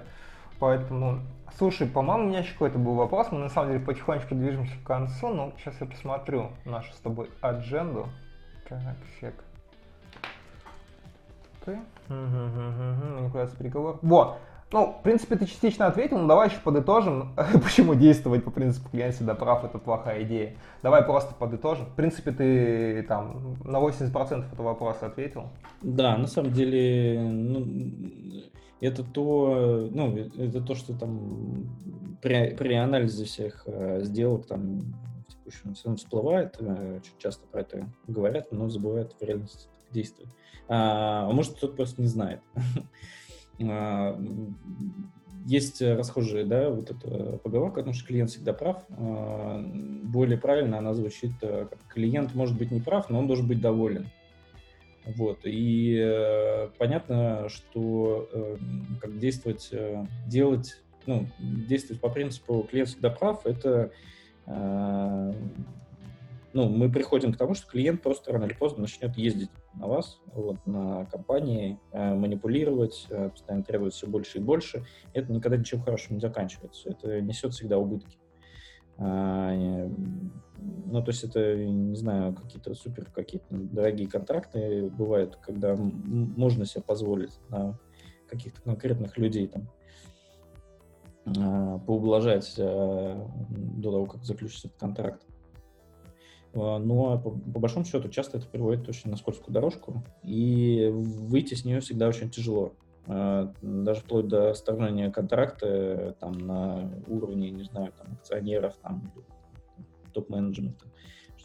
Поэтому 0.60 1.20
Слушай, 1.58 1.88
по-моему, 1.88 2.26
у 2.26 2.28
меня 2.28 2.40
еще 2.40 2.52
какой-то 2.52 2.78
был 2.78 2.96
вопрос. 2.96 3.28
Мы 3.32 3.40
на 3.40 3.50
самом 3.50 3.72
деле 3.72 3.86
потихонечку 3.86 4.36
движемся 4.36 4.74
к 4.84 4.86
концу, 4.86 5.30
но 5.30 5.54
сейчас 5.58 5.80
я 5.80 5.88
посмотрю 5.88 6.50
нашу 6.66 6.92
с 6.92 6.98
тобой 6.98 7.30
адженду. 7.40 8.10
Так, 8.68 8.82
сек. 9.22 9.34
Ты? 11.64 11.80
Манипуляция 12.10 13.58
переговор. 13.58 14.00
Вот. 14.02 14.38
Ну, 14.72 14.98
в 15.00 15.04
принципе, 15.04 15.38
ты 15.38 15.46
частично 15.46 15.86
ответил, 15.86 16.18
но 16.18 16.28
давай 16.28 16.50
еще 16.50 16.60
подытожим, 16.60 17.34
почему 17.64 17.96
действовать 17.96 18.44
по 18.44 18.52
принципу 18.52 18.90
клиент 18.90 19.16
всегда 19.16 19.34
прав, 19.34 19.64
это 19.64 19.78
плохая 19.78 20.24
идея. 20.24 20.56
Давай 20.84 21.04
просто 21.04 21.34
подытожим. 21.36 21.86
В 21.86 21.96
принципе, 21.96 22.32
ты 22.32 23.04
там 23.04 23.56
на 23.64 23.78
80% 23.78 24.52
этого 24.52 24.66
вопроса 24.66 25.06
ответил. 25.06 25.50
Да, 25.82 26.18
на 26.18 26.28
самом 26.28 26.52
деле, 26.52 27.22
ну, 27.22 27.66
это 28.86 29.04
то, 29.04 29.90
ну, 29.92 30.18
это 30.18 30.62
то, 30.62 30.76
что 30.76 30.94
там 30.98 31.70
при, 32.22 32.56
при 32.56 32.74
анализе 32.74 33.26
всех 33.26 33.64
э, 33.66 34.04
сделок 34.04 34.48
там 34.48 34.82
текущем 35.28 35.76
все 35.76 35.96
всплывает, 35.96 36.60
очень 36.60 37.18
часто 37.18 37.46
про 37.48 37.62
это 37.62 37.90
говорят, 38.08 38.52
но 38.52 38.70
забывают 38.70 39.16
в 39.20 39.24
реальности 39.24 39.68
действовать. 39.92 40.32
А, 40.68 41.30
а 41.30 41.32
может, 41.32 41.56
кто-то 41.56 41.76
просто 41.76 42.02
не 42.02 42.08
знает. 42.08 42.42
А, 43.66 44.22
есть 45.46 45.82
расхожая, 45.82 46.44
да, 46.44 46.70
вот 46.70 46.92
эта 46.92 47.38
поговорка, 47.38 47.76
потому 47.76 47.94
что 47.94 48.06
клиент 48.06 48.30
всегда 48.32 48.52
прав. 48.52 48.84
А, 48.90 49.64
более 50.04 50.38
правильно 50.38 50.78
она 50.78 50.94
звучит, 50.94 51.32
э, 51.42 51.68
как 51.70 51.80
клиент 51.88 52.36
может 52.36 52.58
быть 52.58 52.72
не 52.72 52.82
прав, 52.82 53.10
но 53.10 53.18
он 53.18 53.28
должен 53.28 53.48
быть 53.48 53.62
доволен. 53.62 54.08
Вот. 55.06 55.40
И 55.44 55.98
э, 56.02 56.70
понятно, 56.78 57.48
что 57.50 58.28
э, 58.32 58.58
как 59.00 59.18
действовать, 59.20 59.70
э, 59.72 60.06
делать, 60.28 60.82
ну, 61.06 61.28
действовать 61.40 62.02
по 62.02 62.10
принципу 62.10 62.68
клиент 62.70 62.90
всегда 62.90 63.12
прав, 63.12 63.46
это 63.46 63.92
э, 64.48 65.34
ну, 66.56 66.70
мы 66.70 66.90
приходим 66.90 67.34
к 67.34 67.38
тому, 67.38 67.54
что 67.54 67.68
клиент 67.68 68.02
просто 68.02 68.32
рано 68.32 68.46
или 68.46 68.54
поздно 68.54 68.84
начнет 68.84 69.18
ездить 69.18 69.50
на 69.74 69.88
вас, 69.88 70.22
вот, 70.34 70.56
на 70.66 71.06
компании, 71.08 71.78
э, 71.92 72.14
манипулировать, 72.14 73.08
э, 73.10 73.30
постоянно 73.30 73.66
требовать 73.66 73.94
все 73.94 74.08
больше 74.08 74.38
и 74.38 74.42
больше. 74.42 74.86
Это 75.14 75.34
никогда 75.34 75.58
ничем 75.58 75.82
хорошим 75.82 76.16
не 76.16 76.22
заканчивается. 76.22 76.90
Это 76.90 77.20
несет 77.20 77.54
всегда 77.54 77.78
убытки. 77.78 78.18
А, 78.98 79.90
ну, 80.86 81.02
то 81.02 81.12
есть 81.12 81.24
это, 81.24 81.56
не 81.56 81.96
знаю, 81.96 82.34
какие-то 82.34 82.74
супер 82.76 83.06
какие-то 83.12 83.48
дорогие 83.52 84.08
контракты 84.08 84.90
бывают, 84.90 85.38
когда 85.38 85.76
можно 85.76 86.66
себе 86.66 86.84
позволить 86.84 87.38
на 87.50 87.78
каких-то 88.30 88.62
конкретных 88.62 89.18
людей 89.18 89.48
там 89.48 89.70
а, 91.38 91.80
поублажать 91.80 92.56
а, 92.58 93.30
до 93.50 93.92
того, 93.92 94.06
как 94.06 94.24
заключится 94.24 94.68
этот 94.68 94.80
контракт. 94.80 95.26
Но 96.54 97.20
по, 97.20 97.32
по 97.32 97.60
большому 97.60 97.84
счету 97.84 98.08
часто 98.08 98.38
это 98.38 98.48
приводит 98.48 98.88
очень 98.88 99.10
на 99.12 99.18
скользкую 99.18 99.54
дорожку, 99.54 100.06
и 100.24 100.90
выйти 100.90 101.54
с 101.54 101.66
нее 101.66 101.82
всегда 101.82 102.08
очень 102.08 102.30
тяжело. 102.30 102.72
А, 103.08 103.52
даже 103.62 104.02
вплоть 104.02 104.28
до 104.28 104.52
оставления 104.52 105.12
контракта 105.12 106.16
там, 106.20 106.34
на 106.34 106.92
уровне, 107.08 107.52
не 107.52 107.64
знаю, 107.64 107.94
там, 107.98 108.14
акционеров, 108.14 108.76
там, 108.82 109.12
топ-менеджмента, 110.14 110.86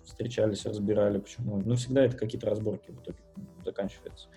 встречались, 0.04 0.64
разбирали, 0.64 1.18
почему. 1.18 1.62
Ну, 1.64 1.74
всегда 1.76 2.04
это 2.04 2.16
какие-то 2.16 2.48
разборки 2.48 2.90
в 2.90 3.02
итоге 3.02 3.18
заканчиваются. 3.64 4.28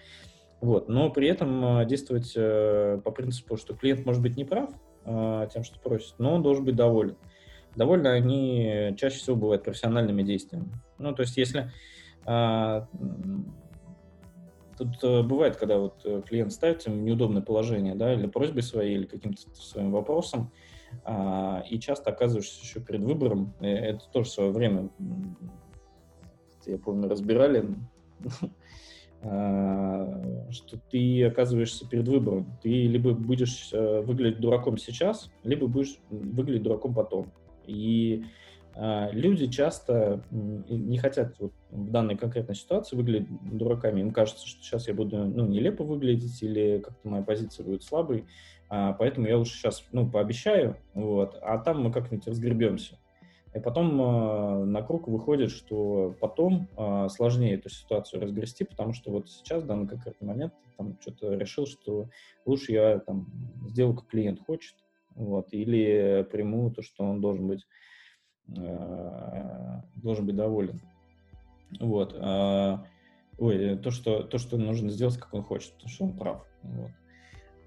Вот. 0.61 0.89
Но 0.89 1.09
при 1.09 1.27
этом 1.27 1.65
а, 1.65 1.85
действовать 1.85 2.33
э, 2.35 2.99
по 3.03 3.11
принципу, 3.11 3.57
что 3.57 3.75
клиент 3.75 4.05
может 4.05 4.21
быть 4.21 4.37
неправ 4.37 4.69
тем, 5.51 5.65
что 5.65 5.77
просит, 5.81 6.15
но 6.17 6.33
он 6.35 6.43
должен 6.43 6.63
быть 6.63 6.77
доволен 6.77 7.17
довольно 7.75 8.11
они 8.11 8.95
чаще 8.97 9.17
всего 9.17 9.35
бывают 9.35 9.63
профессиональными 9.63 10.23
действиями. 10.23 10.71
Ну, 10.97 11.13
то 11.13 11.21
есть 11.21 11.37
если 11.37 11.71
а, 12.25 12.87
тут 14.83 15.03
а, 15.03 15.23
бывает, 15.23 15.55
когда 15.57 15.79
вот 15.79 16.01
э, 16.05 16.21
клиент 16.27 16.51
ставит 16.51 16.85
в 16.85 16.89
неудобное 16.89 17.41
положение, 17.41 17.95
да, 17.95 18.13
или 18.13 18.27
просьбой 18.27 18.63
своей, 18.63 18.95
или 18.95 19.05
каким-то 19.05 19.41
своим 19.55 19.91
вопросом, 19.91 20.51
а, 21.03 21.63
и 21.69 21.79
часто 21.79 22.11
оказываешься 22.11 22.61
еще 22.61 22.79
перед 22.79 23.03
выбором, 23.03 23.53
и 23.61 23.67
это 23.67 24.05
тоже 24.11 24.29
в 24.29 24.33
свое 24.33 24.51
время, 24.51 24.89
я 26.65 26.77
помню, 26.77 27.09
разбирали, 27.09 27.65
а, 29.21 30.49
что 30.51 30.77
ты 30.91 31.25
оказываешься 31.25 31.87
перед 31.87 32.07
выбором. 32.07 32.57
Ты 32.61 32.87
либо 32.87 33.13
будешь 33.13 33.69
э, 33.73 34.01
выглядеть 34.01 34.39
дураком 34.39 34.77
сейчас, 34.77 35.31
либо 35.43 35.67
будешь 35.67 35.97
выглядеть 36.09 36.63
дураком 36.63 36.93
потом. 36.93 37.31
И 37.65 38.23
э, 38.23 38.42
люди 38.75 39.47
часто 39.47 40.23
не 40.31 40.97
хотят 40.97 41.35
вот, 41.39 41.53
в 41.69 41.91
данной 41.91 42.17
конкретной 42.17 42.55
ситуации 42.55 42.95
выглядеть 42.95 43.29
дураками. 43.43 44.01
Им 44.01 44.11
кажется, 44.11 44.47
что 44.47 44.63
сейчас 44.63 44.87
я 44.87 44.93
буду 44.93 45.17
ну, 45.17 45.45
нелепо 45.45 45.83
выглядеть 45.83 46.41
или 46.41 46.79
как-то 46.79 47.07
моя 47.07 47.23
позиция 47.23 47.65
будет 47.65 47.83
слабой, 47.83 48.25
а, 48.69 48.93
поэтому 48.93 49.27
я 49.27 49.37
лучше 49.37 49.53
сейчас 49.53 49.83
ну, 49.91 50.09
пообещаю, 50.09 50.77
вот, 50.95 51.37
а 51.41 51.59
там 51.59 51.83
мы 51.83 51.91
как-нибудь 51.91 52.27
разгребемся. 52.27 52.97
И 53.53 53.59
потом 53.59 54.01
э, 54.01 54.65
на 54.65 54.81
круг 54.81 55.07
выходит, 55.07 55.51
что 55.51 56.15
потом 56.19 56.67
э, 56.75 57.07
сложнее 57.09 57.53
эту 57.53 57.69
ситуацию 57.69 58.19
разгрести, 58.19 58.63
потому 58.63 58.93
что 58.93 59.11
вот 59.11 59.29
сейчас, 59.29 59.61
в 59.61 59.67
данный 59.67 59.87
конкретный 59.87 60.27
момент, 60.27 60.53
там 60.75 60.97
что-то 60.99 61.35
решил, 61.35 61.67
что 61.67 62.09
лучше 62.47 62.71
я 62.71 62.97
там 62.97 63.27
сделаю, 63.67 63.95
как 63.95 64.07
клиент 64.07 64.39
хочет, 64.43 64.73
вот, 65.13 65.49
или 65.51 66.27
приму 66.31 66.71
то, 66.71 66.81
что 66.81 67.03
он 67.03 67.21
должен 67.21 67.47
быть, 67.47 67.67
должен 68.47 70.25
быть 70.25 70.35
доволен. 70.35 70.79
Вот. 71.79 72.15
Э, 72.15 72.77
ой, 73.37 73.77
то 73.77 73.91
что, 73.91 74.23
то, 74.23 74.37
что 74.37 74.57
нужно 74.57 74.89
сделать, 74.89 75.17
как 75.17 75.33
он 75.33 75.43
хочет, 75.43 75.73
потому 75.73 75.89
что 75.89 76.03
он 76.05 76.13
прав. 76.13 76.45
Вот. 76.61 76.91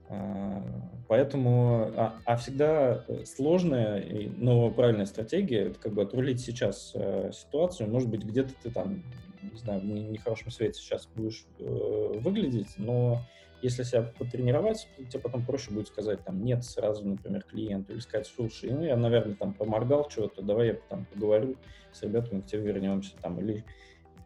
Э, 0.08 0.62
поэтому, 1.08 1.90
а, 1.96 2.14
а 2.24 2.36
всегда 2.36 3.04
сложная, 3.24 4.30
но 4.36 4.70
правильная 4.70 5.06
стратегия, 5.06 5.68
это 5.68 5.78
как 5.78 5.92
бы 5.94 6.02
отрулить 6.02 6.40
сейчас 6.40 6.92
э, 6.94 7.30
ситуацию, 7.32 7.90
может 7.90 8.08
быть, 8.08 8.22
где-то 8.22 8.52
ты 8.62 8.70
там, 8.70 9.02
не 9.42 9.58
знаю, 9.58 9.80
в 9.80 9.84
нехорошем 9.84 10.50
свете 10.50 10.80
сейчас 10.80 11.08
будешь 11.14 11.44
э, 11.58 12.12
выглядеть, 12.20 12.74
но 12.76 13.22
если 13.62 13.82
себя 13.82 14.12
потренировать, 14.18 14.88
тебе 15.08 15.20
потом 15.20 15.44
проще 15.44 15.70
будет 15.70 15.88
сказать 15.88 16.22
там 16.24 16.44
нет 16.44 16.64
сразу, 16.64 17.06
например, 17.06 17.42
клиенту, 17.42 17.92
или 17.92 18.00
сказать, 18.00 18.26
слушай, 18.26 18.70
ну 18.70 18.82
я, 18.82 18.96
наверное, 18.96 19.34
там 19.34 19.54
поморгал 19.54 20.08
чего-то, 20.08 20.42
давай 20.42 20.68
я 20.68 20.74
там 20.88 21.06
поговорю 21.06 21.56
с 21.92 22.02
ребятами, 22.02 22.40
к 22.40 22.46
тебе 22.46 22.62
вернемся 22.62 23.16
там, 23.22 23.40
или 23.40 23.64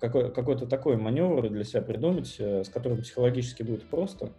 какой, 0.01 0.33
какой-то 0.33 0.67
такой 0.67 0.97
маневр 0.97 1.49
для 1.49 1.65
себя 1.65 1.83
придумать, 1.83 2.35
э, 2.39 2.65
с 2.65 2.69
которым 2.69 3.03
психологически 3.03 3.63
будет 3.63 3.85
просто, 3.85 4.33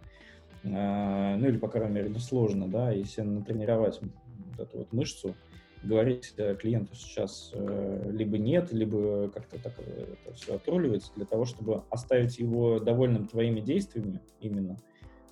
э, 0.64 1.36
ну 1.36 1.46
или, 1.46 1.56
по 1.56 1.68
крайней 1.68 1.94
мере, 1.94 2.10
не 2.10 2.18
сложно, 2.18 2.68
да, 2.68 2.90
если 2.90 3.22
натренировать 3.22 4.00
вот 4.00 4.68
эту 4.68 4.78
вот 4.78 4.92
мышцу, 4.92 5.34
говорить 5.82 6.34
клиенту 6.60 6.94
сейчас 6.94 7.50
э, 7.54 8.10
либо 8.12 8.38
нет, 8.38 8.72
либо 8.72 9.28
как-то 9.30 9.58
так 9.62 9.74
э, 9.78 10.14
это 10.24 10.34
все 10.34 10.56
отруливается 10.56 11.12
для 11.16 11.24
того, 11.24 11.44
чтобы 11.44 11.84
оставить 11.90 12.38
его 12.38 12.78
довольным 12.78 13.26
твоими 13.26 13.60
действиями 13.60 14.20
именно, 14.40 14.76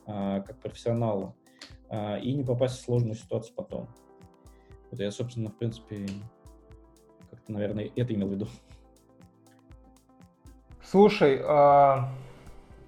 а, 0.06 0.40
как 0.40 0.58
профессионала, 0.60 1.34
и 2.22 2.34
не 2.34 2.44
попасть 2.44 2.78
в 2.78 2.84
сложную 2.84 3.16
ситуацию 3.16 3.52
потом. 3.56 3.88
Вот 4.92 5.00
я, 5.00 5.10
собственно, 5.10 5.50
в 5.50 5.56
принципе, 5.56 6.06
как-то, 7.30 7.50
наверное, 7.52 7.90
это 7.96 8.14
имел 8.14 8.28
в 8.28 8.32
виду. 8.32 8.48
Слушай, 10.84 11.40
а 11.42 12.12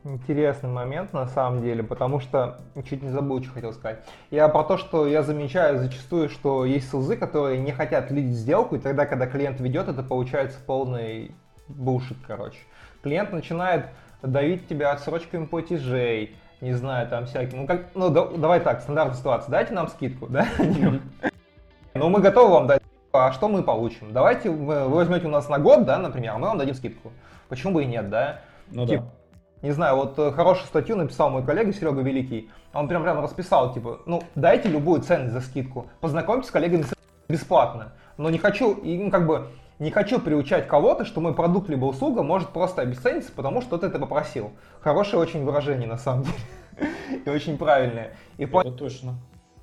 интересный 0.05 0.69
момент 0.69 1.13
на 1.13 1.27
самом 1.27 1.63
деле, 1.63 1.83
потому 1.83 2.21
что 2.21 2.59
чуть 2.89 3.03
не 3.03 3.11
забыл, 3.11 3.43
что 3.43 3.53
хотел 3.53 3.73
сказать. 3.73 4.01
Я 4.31 4.49
про 4.49 4.65
то, 4.65 4.77
что 4.77 5.07
я 5.07 5.23
замечаю 5.23 5.79
зачастую, 5.79 6.29
что 6.29 6.65
есть 6.65 6.89
СЛЗы, 6.91 7.17
которые 7.17 7.61
не 7.61 7.73
хотят 7.73 8.11
лидить 8.11 8.35
сделку, 8.35 8.77
и 8.77 8.79
тогда, 8.79 9.07
когда 9.07 9.27
клиент 9.27 9.61
ведет, 9.61 9.89
это 9.89 10.03
получается 10.03 10.59
полный 10.65 11.35
булшит, 11.69 12.17
короче. 12.27 12.59
Клиент 13.03 13.33
начинает 13.33 13.87
давить 14.23 14.69
тебя 14.69 14.93
отсрочками 14.93 15.47
платежей, 15.47 16.37
не 16.61 16.73
знаю, 16.73 17.09
там 17.09 17.27
всякие, 17.27 17.61
ну 17.61 17.67
как, 17.67 17.87
ну 17.95 18.09
да, 18.09 18.27
давай 18.27 18.61
так, 18.61 18.81
стандартная 18.83 19.19
ситуация, 19.19 19.51
дайте 19.51 19.73
нам 19.75 19.89
скидку, 19.89 20.27
да? 20.29 20.47
Ну 21.95 22.09
мы 22.09 22.21
готовы 22.21 22.55
вам 22.55 22.67
дать, 22.67 22.83
а 23.13 23.33
что 23.33 23.49
мы 23.49 23.63
получим? 23.63 24.13
Давайте 24.13 24.49
вы 24.51 24.89
возьмете 24.89 25.27
у 25.27 25.31
нас 25.31 25.49
на 25.49 25.59
год, 25.59 25.85
да, 25.85 25.99
например, 25.99 26.33
а 26.35 26.39
мы 26.39 26.49
вам 26.49 26.59
дадим 26.59 26.75
скидку. 26.75 27.13
Почему 27.49 27.75
бы 27.75 27.83
и 27.83 27.87
нет, 27.87 28.09
да? 28.09 28.41
Ну 28.71 28.87
да 28.87 29.05
не 29.63 29.71
знаю, 29.71 29.97
вот 29.97 30.19
э, 30.19 30.33
хорошую 30.33 30.67
статью 30.67 30.97
написал 30.97 31.31
мой 31.31 31.45
коллега 31.45 31.73
Серега 31.73 32.03
Великий, 32.03 32.51
он 32.75 32.89
прям 32.89 33.03
прям 33.03 33.21
расписал, 33.23 33.73
типа, 33.73 34.01
ну, 34.07 34.23
дайте 34.35 34.69
любую 34.69 35.03
ценность 35.03 35.33
за 35.33 35.41
скидку, 35.41 35.87
познакомьтесь 36.01 36.49
с 36.49 36.51
коллегами 36.51 36.85
бесплатно, 37.29 37.93
но 38.17 38.29
не 38.29 38.39
хочу, 38.39 38.79
ну, 38.83 39.11
как 39.11 39.27
бы, 39.27 39.47
не 39.79 39.91
хочу 39.91 40.21
приучать 40.21 40.69
кого-то, 40.69 41.05
что 41.05 41.21
мой 41.21 41.35
продукт 41.35 41.69
либо 41.69 41.87
услуга 41.87 42.23
может 42.23 42.51
просто 42.51 42.83
обесцениться, 42.83 43.33
потому 43.35 43.63
что 43.63 43.79
ты 43.79 43.87
это 43.87 43.99
попросил. 43.99 44.51
Хорошее 44.81 45.21
очень 45.21 45.45
выражение, 45.45 45.89
на 45.89 45.97
самом 45.97 46.25
деле, 46.25 46.93
и 47.25 47.29
очень 47.29 47.57
правильное. 47.57 48.13
И 48.39 48.45
это 48.45 48.73
точно. 48.73 49.15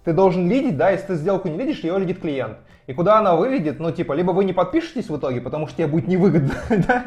Ты 0.03 0.13
должен 0.13 0.49
лидить, 0.49 0.77
да, 0.77 0.89
если 0.91 1.07
ты 1.07 1.15
сделку 1.15 1.47
не 1.47 1.57
видишь, 1.57 1.81
ее 1.81 1.99
лидит 1.99 2.19
клиент. 2.19 2.57
И 2.87 2.93
куда 2.93 3.19
она 3.19 3.35
выведет, 3.35 3.79
ну, 3.79 3.91
типа, 3.91 4.13
либо 4.13 4.31
вы 4.31 4.45
не 4.45 4.53
подпишетесь 4.53 5.09
в 5.09 5.17
итоге, 5.17 5.41
потому 5.41 5.67
что 5.67 5.77
тебе 5.77 5.87
будет 5.87 6.07
невыгодно, 6.07 6.53
да, 6.87 7.05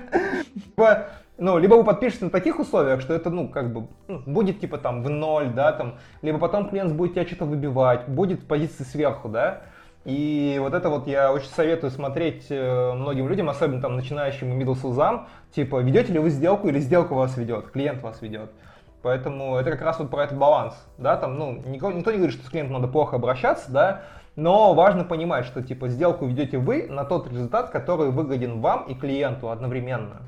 ну, 1.39 1.59
либо 1.59 1.75
вы 1.75 1.85
подпишетесь 1.85 2.21
на 2.21 2.31
таких 2.31 2.59
условиях, 2.59 3.01
что 3.01 3.15
это, 3.15 3.31
ну, 3.31 3.49
как 3.49 3.73
бы, 3.73 3.89
ну, 4.07 4.23
будет 4.27 4.61
типа 4.61 4.79
там 4.79 5.03
в 5.03 5.09
ноль, 5.09 5.51
да, 5.51 5.73
там, 5.73 5.95
либо 6.21 6.39
потом 6.39 6.69
клиент 6.69 6.93
будет 6.93 7.15
тебя 7.15 7.27
что-то 7.27 7.47
выбивать, 7.47 8.07
будет 8.07 8.47
позиции 8.47 8.85
сверху, 8.85 9.29
да, 9.29 9.63
и 10.05 10.59
вот 10.61 10.75
это 10.75 10.89
вот 10.91 11.07
я 11.07 11.33
очень 11.33 11.49
советую 11.49 11.91
смотреть 11.91 12.47
э, 12.51 12.93
многим 12.93 13.29
людям, 13.29 13.49
особенно 13.49 13.81
там 13.81 13.97
начинающим 13.97 14.53
и 14.53 14.63
middle 14.63 14.75
sales'ам, 14.75 15.27
типа, 15.55 15.81
ведете 15.81 16.13
ли 16.13 16.19
вы 16.19 16.31
сделку 16.31 16.69
или 16.69 16.81
сделка 16.81 17.15
вас 17.15 17.37
ведет, 17.37 17.71
клиент 17.71 18.03
вас 18.03 18.21
ведет. 18.21 18.51
Поэтому 19.01 19.57
это 19.57 19.71
как 19.73 19.83
раз 19.83 19.99
вот 19.99 20.11
про 20.11 20.25
этот 20.25 20.39
баланс, 20.39 20.75
да, 20.99 21.17
там, 21.17 21.39
ну, 21.39 21.61
никто, 21.67 21.91
никто 21.91 22.11
не 22.11 22.19
говорит, 22.19 22.37
что 22.37 22.47
с 22.47 22.51
клиентом 22.51 22.75
надо 22.75 22.89
плохо 22.89 23.17
обращаться, 23.17 23.73
да, 23.73 24.03
Но 24.37 24.75
важно 24.75 25.05
понимать, 25.05 25.45
что 25.45 25.63
типа 25.63 25.89
сделку 25.89 26.27
ведете 26.27 26.59
вы 26.59 26.87
на 26.89 27.05
тот 27.05 27.29
результат, 27.29 27.71
который 27.71 28.11
выгоден 28.11 28.61
вам 28.61 28.85
и 28.85 28.95
клиенту 28.95 29.51
одновременно 29.51 30.23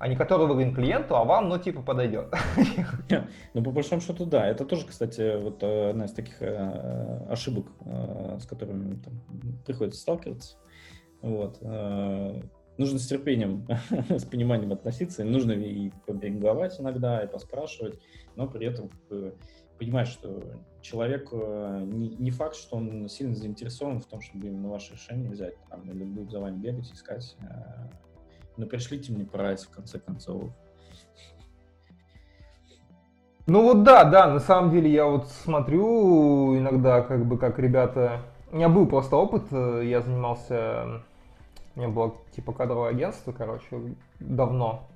а 0.00 0.08
не 0.08 0.16
который 0.16 0.46
выгоден 0.46 0.74
клиенту, 0.74 1.14
а 1.14 1.24
вам, 1.24 1.50
ну, 1.50 1.58
типа, 1.58 1.82
подойдет. 1.82 2.34
Ну, 3.52 3.62
по 3.62 3.70
большому 3.70 4.00
счету, 4.00 4.24
да. 4.24 4.46
Это 4.46 4.64
тоже, 4.64 4.86
кстати, 4.86 5.38
вот 5.38 5.62
э, 5.62 5.90
одна 5.90 6.06
из 6.06 6.12
таких 6.12 6.40
э, 6.40 7.26
ошибок, 7.28 7.66
э, 7.84 8.38
с 8.40 8.46
которыми 8.46 8.94
там, 9.02 9.20
приходится 9.66 10.00
сталкиваться. 10.00 10.56
Вот. 11.20 11.60
Нужно 11.60 12.98
с 12.98 13.06
терпением, 13.08 13.66
с 14.08 14.24
пониманием 14.24 14.72
относиться, 14.72 15.22
нужно 15.22 15.52
и 15.52 15.90
побеговать 16.06 16.80
иногда, 16.80 17.22
и 17.22 17.26
поспрашивать, 17.26 18.00
но 18.36 18.48
при 18.48 18.68
этом 18.68 18.90
понимать, 19.78 20.08
что 20.08 20.42
человек 20.80 21.30
не, 21.32 22.16
не 22.16 22.30
факт, 22.30 22.56
что 22.56 22.78
он 22.78 23.06
сильно 23.10 23.34
заинтересован 23.34 24.00
в 24.00 24.06
том, 24.06 24.22
чтобы 24.22 24.46
именно 24.46 24.70
ваше 24.70 24.94
решение 24.94 25.30
взять, 25.30 25.56
там, 25.68 25.90
или 25.90 26.04
будет 26.04 26.30
за 26.30 26.40
вами 26.40 26.56
бегать, 26.56 26.90
искать 26.90 27.36
ну, 28.60 28.66
пришлите 28.66 29.12
мне 29.12 29.24
прайс, 29.24 29.64
в 29.64 29.70
конце 29.70 29.98
концов. 29.98 30.50
Ну 33.46 33.62
вот 33.62 33.82
да, 33.82 34.04
да, 34.04 34.28
на 34.28 34.38
самом 34.38 34.70
деле 34.70 34.90
я 34.90 35.06
вот 35.06 35.26
смотрю 35.28 36.56
иногда, 36.56 37.02
как 37.02 37.24
бы, 37.24 37.38
как 37.38 37.58
ребята... 37.58 38.20
У 38.52 38.56
меня 38.56 38.68
был 38.68 38.86
просто 38.86 39.16
опыт, 39.16 39.44
э, 39.50 39.82
я 39.84 40.00
занимался... 40.02 41.02
У 41.74 41.78
меня 41.78 41.88
было 41.88 42.14
типа 42.32 42.52
кадровое 42.52 42.90
агентство, 42.90 43.32
короче, 43.32 43.96
давно, 44.18 44.88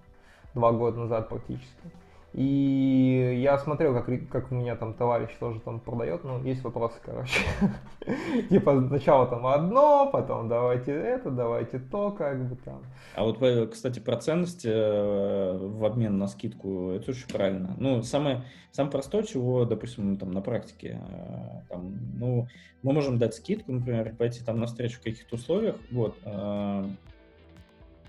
два 0.54 0.72
года 0.72 1.00
назад 1.00 1.28
практически. 1.28 1.90
И 2.34 3.38
я 3.44 3.56
смотрел, 3.58 3.94
как, 3.94 4.28
как 4.28 4.50
у 4.50 4.56
меня 4.56 4.74
там 4.74 4.94
товарищ 4.94 5.30
тоже 5.38 5.60
там 5.60 5.78
продает, 5.78 6.24
ну, 6.24 6.42
есть 6.42 6.64
вопросы, 6.64 6.96
короче. 7.00 7.38
Типа 8.50 8.84
сначала 8.88 9.28
там 9.28 9.46
одно, 9.46 10.10
потом 10.12 10.48
давайте 10.48 10.90
это, 10.90 11.30
давайте 11.30 11.78
то, 11.78 12.10
как 12.10 12.48
бы 12.48 12.56
там. 12.56 12.82
А 13.14 13.22
вот, 13.22 13.38
кстати, 13.70 14.00
про 14.00 14.16
ценности 14.16 14.66
э, 14.66 15.56
в 15.56 15.84
обмен 15.84 16.18
на 16.18 16.26
скидку, 16.26 16.90
это 16.90 17.12
очень 17.12 17.28
правильно. 17.28 17.76
Ну, 17.78 18.02
самое, 18.02 18.42
самое 18.72 18.90
простое, 18.90 19.22
чего, 19.22 19.64
допустим, 19.64 20.16
там 20.16 20.32
на 20.32 20.40
практике, 20.40 21.00
э, 21.08 21.60
там, 21.68 21.94
ну, 22.18 22.48
мы 22.82 22.92
можем 22.92 23.16
дать 23.16 23.34
скидку, 23.34 23.70
например, 23.70 24.12
пойти 24.16 24.42
там 24.44 24.58
на 24.58 24.66
встречу 24.66 24.98
в 24.98 25.04
каких-то 25.04 25.36
условиях, 25.36 25.76
вот, 25.92 26.16
э, 26.24 26.84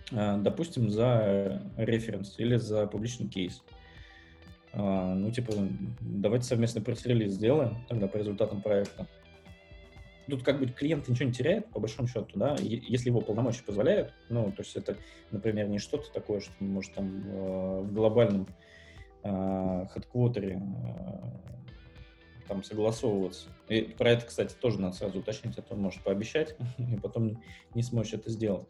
допустим, 0.10 0.90
за 0.90 1.62
референс 1.78 2.40
или 2.40 2.56
за 2.56 2.88
публичный 2.88 3.28
кейс. 3.28 3.62
Ну, 4.76 5.32
типа, 5.32 5.54
давайте 6.02 6.46
совместно 6.46 6.82
пресс-релиз 6.82 7.34
сделаем 7.34 7.86
тогда 7.88 8.08
по 8.08 8.18
результатам 8.18 8.62
проекта. 8.62 9.08
Тут 10.30 10.44
как 10.44 10.60
бы 10.60 10.66
клиент 10.68 11.08
ничего 11.08 11.28
не 11.28 11.34
теряет, 11.34 11.68
по 11.68 11.80
большому 11.80 12.08
счету, 12.08 12.28
да, 12.34 12.56
если 12.60 13.10
его 13.10 13.22
полномочия 13.22 13.64
позволяют. 13.64 14.14
Ну, 14.30 14.52
то 14.52 14.64
есть 14.64 14.76
это, 14.76 14.98
например, 15.32 15.68
не 15.68 15.78
что-то 15.78 16.12
такое, 16.12 16.40
что 16.40 16.52
может 16.60 16.94
там 16.94 17.24
э, 17.26 17.82
в 17.82 17.94
глобальном 17.94 18.48
хедквотере 19.24 20.62
э, 20.62 21.46
там 22.48 22.64
согласовываться. 22.64 23.48
И 23.70 23.82
про 23.82 24.12
это, 24.12 24.26
кстати, 24.26 24.54
тоже 24.54 24.80
надо 24.80 24.96
сразу 24.96 25.20
уточнить, 25.20 25.58
а 25.58 25.62
то 25.62 25.76
может 25.76 26.04
пообещать 26.04 26.56
и 26.78 26.98
потом 26.98 27.42
не 27.74 27.82
сможет 27.84 28.16
это 28.16 28.30
сделать. 28.30 28.68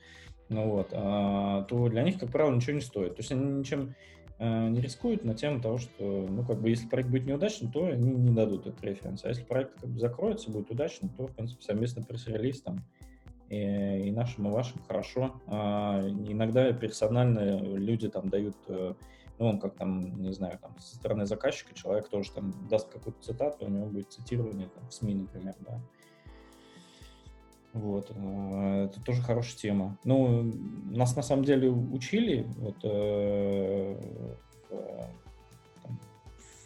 Ну 0.47 0.69
вот, 0.69 0.89
а, 0.91 1.63
то 1.63 1.89
для 1.89 2.03
них, 2.03 2.19
как 2.19 2.31
правило, 2.31 2.53
ничего 2.53 2.73
не 2.73 2.81
стоит. 2.81 3.15
То 3.15 3.21
есть 3.21 3.31
они 3.31 3.45
ничем 3.45 3.95
Э, 3.95 4.14
не 4.39 4.81
рискуют 4.81 5.23
на 5.23 5.33
тему 5.33 5.61
того, 5.61 5.77
что, 5.77 6.27
ну, 6.29 6.43
как 6.45 6.59
бы, 6.59 6.69
если 6.69 6.87
проект 6.87 7.09
будет 7.09 7.25
неудачным, 7.25 7.71
то 7.71 7.85
они 7.85 8.11
не 8.11 8.35
дадут 8.35 8.67
этот 8.67 8.83
референс. 8.83 9.23
А 9.23 9.29
если 9.29 9.43
проект 9.43 9.79
как 9.79 9.89
бы 9.89 9.99
закроется, 9.99 10.51
будет 10.51 10.69
удачным, 10.69 11.09
то, 11.09 11.27
в 11.27 11.33
принципе, 11.33 11.63
совместно 11.63 12.03
пресс-релиз 12.03 12.61
там 12.61 12.83
и, 13.49 14.07
и 14.07 14.11
нашим, 14.11 14.47
и 14.47 14.51
вашим 14.51 14.81
хорошо. 14.87 15.41
А 15.47 16.05
иногда 16.27 16.71
персонально 16.73 17.61
люди 17.61 18.09
там 18.09 18.29
дают, 18.29 18.57
э, 18.67 18.93
ну, 19.39 19.45
он 19.47 19.59
как 19.59 19.75
там, 19.75 20.21
не 20.21 20.33
знаю, 20.33 20.59
там, 20.59 20.77
со 20.79 20.95
стороны 20.95 21.25
заказчика 21.25 21.73
человек 21.73 22.09
тоже 22.09 22.31
там 22.33 22.53
даст 22.69 22.89
какую-то 22.89 23.21
цитату, 23.21 23.65
у 23.65 23.69
него 23.69 23.85
будет 23.85 24.11
цитирование 24.11 24.67
там, 24.67 24.87
в 24.89 24.93
СМИ, 24.93 25.15
например, 25.15 25.55
да. 25.59 25.79
Вот, 27.75 28.09
э, 28.15 28.85
это 28.89 29.01
тоже 29.01 29.21
хорошая 29.21 29.57
тема. 29.57 29.97
Ну, 30.05 30.49
нас 30.91 31.13
на 31.17 31.21
самом 31.21 31.43
деле 31.43 31.69
учили 31.69 32.47
вот, 32.57 32.77
э, 32.83 33.97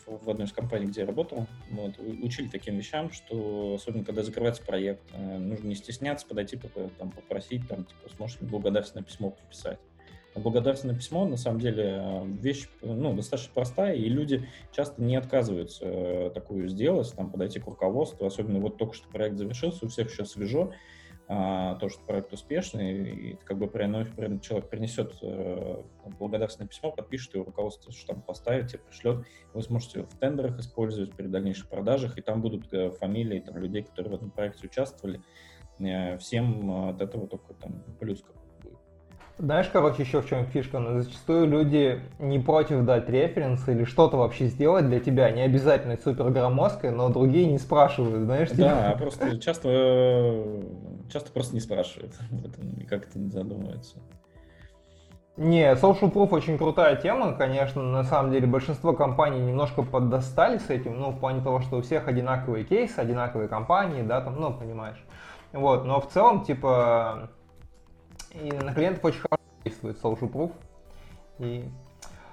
в, 0.06 0.30
одной 0.30 0.46
из 0.46 0.52
компаний, 0.52 0.86
где 0.86 1.02
я 1.02 1.08
работал, 1.08 1.48
вот, 1.72 1.98
учили 1.98 2.48
таким 2.48 2.78
вещам, 2.78 3.12
что 3.12 3.74
особенно 3.76 4.04
когда 4.04 4.22
закрывается 4.22 4.62
проект, 4.64 5.02
э, 5.14 5.38
нужно 5.40 5.68
не 5.68 5.76
стесняться, 5.76 6.28
подойти, 6.28 6.60
там, 7.00 7.10
попросить, 7.10 7.68
там, 7.68 7.86
типа, 7.86 8.10
сможешь 8.16 8.40
ли 8.40 8.48
благодарственное 8.48 9.04
письмо 9.04 9.32
подписать. 9.32 9.80
Благодарственное 10.42 10.96
письмо, 10.96 11.26
на 11.26 11.38
самом 11.38 11.60
деле, 11.60 12.24
вещь 12.42 12.68
ну, 12.82 13.14
достаточно 13.14 13.52
простая, 13.54 13.96
и 13.96 14.08
люди 14.10 14.48
часто 14.72 15.02
не 15.02 15.16
отказываются 15.16 16.32
такую 16.34 16.68
сделать, 16.68 17.14
там, 17.16 17.32
подойти 17.32 17.60
к 17.60 17.66
руководству, 17.66 18.26
особенно 18.26 18.60
вот 18.60 18.78
только 18.78 18.94
что 18.94 19.08
проект 19.10 19.38
завершился, 19.38 19.86
у 19.86 19.90
всех 19.90 20.10
еще 20.12 20.26
свежо, 20.26 20.74
а, 21.32 21.76
то, 21.76 21.90
что 21.90 22.02
проект 22.02 22.34
успешный, 22.34 23.14
и 23.14 23.38
как 23.46 23.60
бы 23.60 23.68
человек 23.68 24.68
принесет 24.68 25.16
э, 25.22 25.84
благодарственное 26.18 26.68
письмо, 26.68 26.92
подпишет, 26.92 27.36
и 27.36 27.38
руководство 27.38 27.94
штамп 27.94 28.26
поставит, 28.26 28.70
тебе 28.70 28.80
пришлет, 28.80 29.28
вы 29.54 29.62
сможете 29.62 30.02
в 30.02 30.18
тендерах 30.18 30.58
использовать 30.58 31.14
при 31.14 31.28
дальнейших 31.28 31.70
продажах, 31.70 32.18
и 32.18 32.22
там 32.22 32.42
будут 32.42 32.74
э, 32.74 32.90
фамилии 32.90 33.42
там, 33.42 33.58
людей, 33.58 33.84
которые 33.84 34.14
в 34.14 34.16
этом 34.16 34.32
проекте 34.32 34.66
участвовали, 34.66 35.22
э, 35.78 36.18
всем 36.18 36.88
от 36.90 37.00
этого 37.00 37.28
только 37.28 37.54
там 37.54 37.84
плюс 38.00 38.24
знаешь, 39.40 39.70
короче, 39.72 40.04
еще 40.04 40.22
в 40.22 40.28
чем 40.28 40.46
фишка? 40.46 40.80
Но 40.80 41.02
зачастую 41.02 41.48
люди 41.48 42.02
не 42.20 42.40
против 42.40 42.84
дать 42.84 43.10
референс 43.10 43.68
или 43.70 43.86
что-то 43.86 44.18
вообще 44.18 44.48
сделать 44.48 44.88
для 44.88 45.00
тебя. 45.00 45.32
Не 45.32 45.44
обязательно 45.44 45.98
супер 45.98 46.30
громоздкое, 46.30 46.92
но 46.92 47.08
другие 47.10 47.46
не 47.46 47.58
спрашивают, 47.58 48.26
знаешь? 48.26 48.50
Да, 48.52 48.92
типа... 48.92 48.98
просто 49.00 49.40
часто, 49.40 50.44
часто 51.12 51.32
просто 51.32 51.56
не 51.56 51.62
спрашивают 51.62 52.14
об 52.32 52.46
этом 52.46 52.70
и 52.78 52.84
как-то 52.84 53.18
не 53.18 53.32
задумываются. 53.32 53.98
Не, 55.38 55.72
Social 55.76 56.12
Proof 56.12 56.32
очень 56.32 56.58
крутая 56.58 56.98
тема, 56.98 57.32
конечно, 57.32 57.82
на 57.82 58.04
самом 58.04 58.34
деле 58.34 58.46
большинство 58.46 58.92
компаний 58.92 59.40
немножко 59.40 59.84
поддостали 59.84 60.58
с 60.58 60.70
этим, 60.70 61.00
ну, 61.00 61.12
в 61.12 61.20
плане 61.22 61.42
того, 61.42 61.62
что 61.62 61.78
у 61.78 61.82
всех 61.82 62.10
одинаковые 62.10 62.66
кейсы, 62.66 63.00
одинаковые 63.00 63.48
компании, 63.48 64.02
да, 64.02 64.20
там, 64.20 64.36
ну, 64.36 64.54
понимаешь. 64.54 65.02
Вот, 65.54 65.86
но 65.86 66.02
в 66.02 66.10
целом, 66.10 66.44
типа, 66.44 67.30
и 68.34 68.52
на 68.52 68.74
клиентов 68.74 69.04
очень 69.04 69.20
хорошо 69.20 69.42
действует 69.64 69.98
Social 70.02 70.32
Proof. 70.32 70.52
И... 71.40 71.66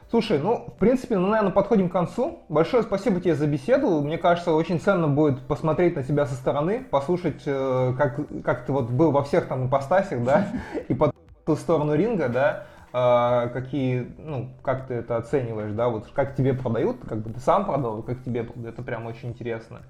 Слушай, 0.08 0.38
ну, 0.38 0.66
в 0.68 0.78
принципе, 0.78 1.18
ну, 1.18 1.26
наверное, 1.26 1.52
подходим 1.52 1.88
к 1.88 1.92
концу. 1.92 2.40
Большое 2.48 2.82
спасибо 2.84 3.20
тебе 3.20 3.34
за 3.34 3.46
беседу. 3.46 4.00
Мне 4.02 4.18
кажется, 4.18 4.52
очень 4.52 4.80
ценно 4.80 5.08
будет 5.08 5.40
посмотреть 5.40 5.96
на 5.96 6.04
тебя 6.04 6.26
со 6.26 6.34
стороны, 6.34 6.84
послушать, 6.84 7.42
э, 7.44 7.94
как, 7.98 8.20
как 8.44 8.66
ты 8.66 8.72
вот 8.72 8.88
был 8.88 9.10
во 9.10 9.24
всех 9.24 9.48
там 9.48 9.66
ипостасях, 9.66 10.22
да, 10.22 10.46
и 10.88 10.94
по 10.94 11.12
ту 11.44 11.56
сторону 11.56 11.94
ринга, 11.94 12.28
да, 12.28 12.66
э, 12.92 13.48
какие, 13.48 14.14
ну, 14.18 14.50
как 14.62 14.86
ты 14.86 14.94
это 14.94 15.16
оцениваешь, 15.16 15.72
да, 15.72 15.88
вот 15.88 16.06
как 16.14 16.36
тебе 16.36 16.54
продают, 16.54 16.98
как 17.06 17.18
бы 17.18 17.30
ты 17.30 17.40
сам 17.40 17.64
продал, 17.64 18.02
как 18.02 18.22
тебе 18.22 18.44
продают, 18.44 18.74
это 18.74 18.82
прям 18.82 19.06
очень 19.06 19.30
интересно 19.30 19.82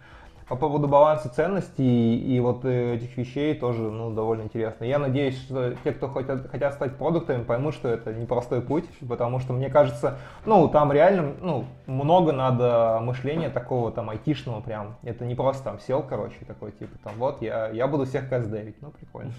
по 0.48 0.54
поводу 0.54 0.86
баланса 0.86 1.28
ценностей 1.28 2.18
и 2.18 2.38
вот 2.38 2.64
э, 2.64 2.94
этих 2.94 3.16
вещей 3.16 3.54
тоже 3.54 3.82
ну, 3.82 4.12
довольно 4.12 4.42
интересно. 4.42 4.84
Я 4.84 4.98
надеюсь, 4.98 5.36
что 5.40 5.74
те, 5.82 5.92
кто 5.92 6.08
хотят, 6.08 6.48
хотят 6.48 6.74
стать 6.74 6.96
продуктами, 6.96 7.42
поймут, 7.42 7.74
что 7.74 7.88
это 7.88 8.14
непростой 8.14 8.60
путь, 8.62 8.84
потому 9.08 9.40
что 9.40 9.52
мне 9.52 9.68
кажется, 9.68 10.18
ну, 10.44 10.68
там 10.68 10.92
реально 10.92 11.34
ну, 11.40 11.64
много 11.86 12.32
надо 12.32 13.00
мышления 13.02 13.50
такого 13.50 13.90
там 13.90 14.08
айтишного 14.10 14.60
прям. 14.60 14.96
Это 15.02 15.24
не 15.24 15.34
просто 15.34 15.64
там 15.64 15.80
сел, 15.80 16.02
короче, 16.02 16.36
такой 16.46 16.70
типа 16.70 16.96
там 17.02 17.14
вот 17.16 17.42
я, 17.42 17.68
я 17.70 17.88
буду 17.88 18.04
всех 18.04 18.28
каздевить. 18.28 18.80
Ну, 18.80 18.90
прикольно. 18.92 19.32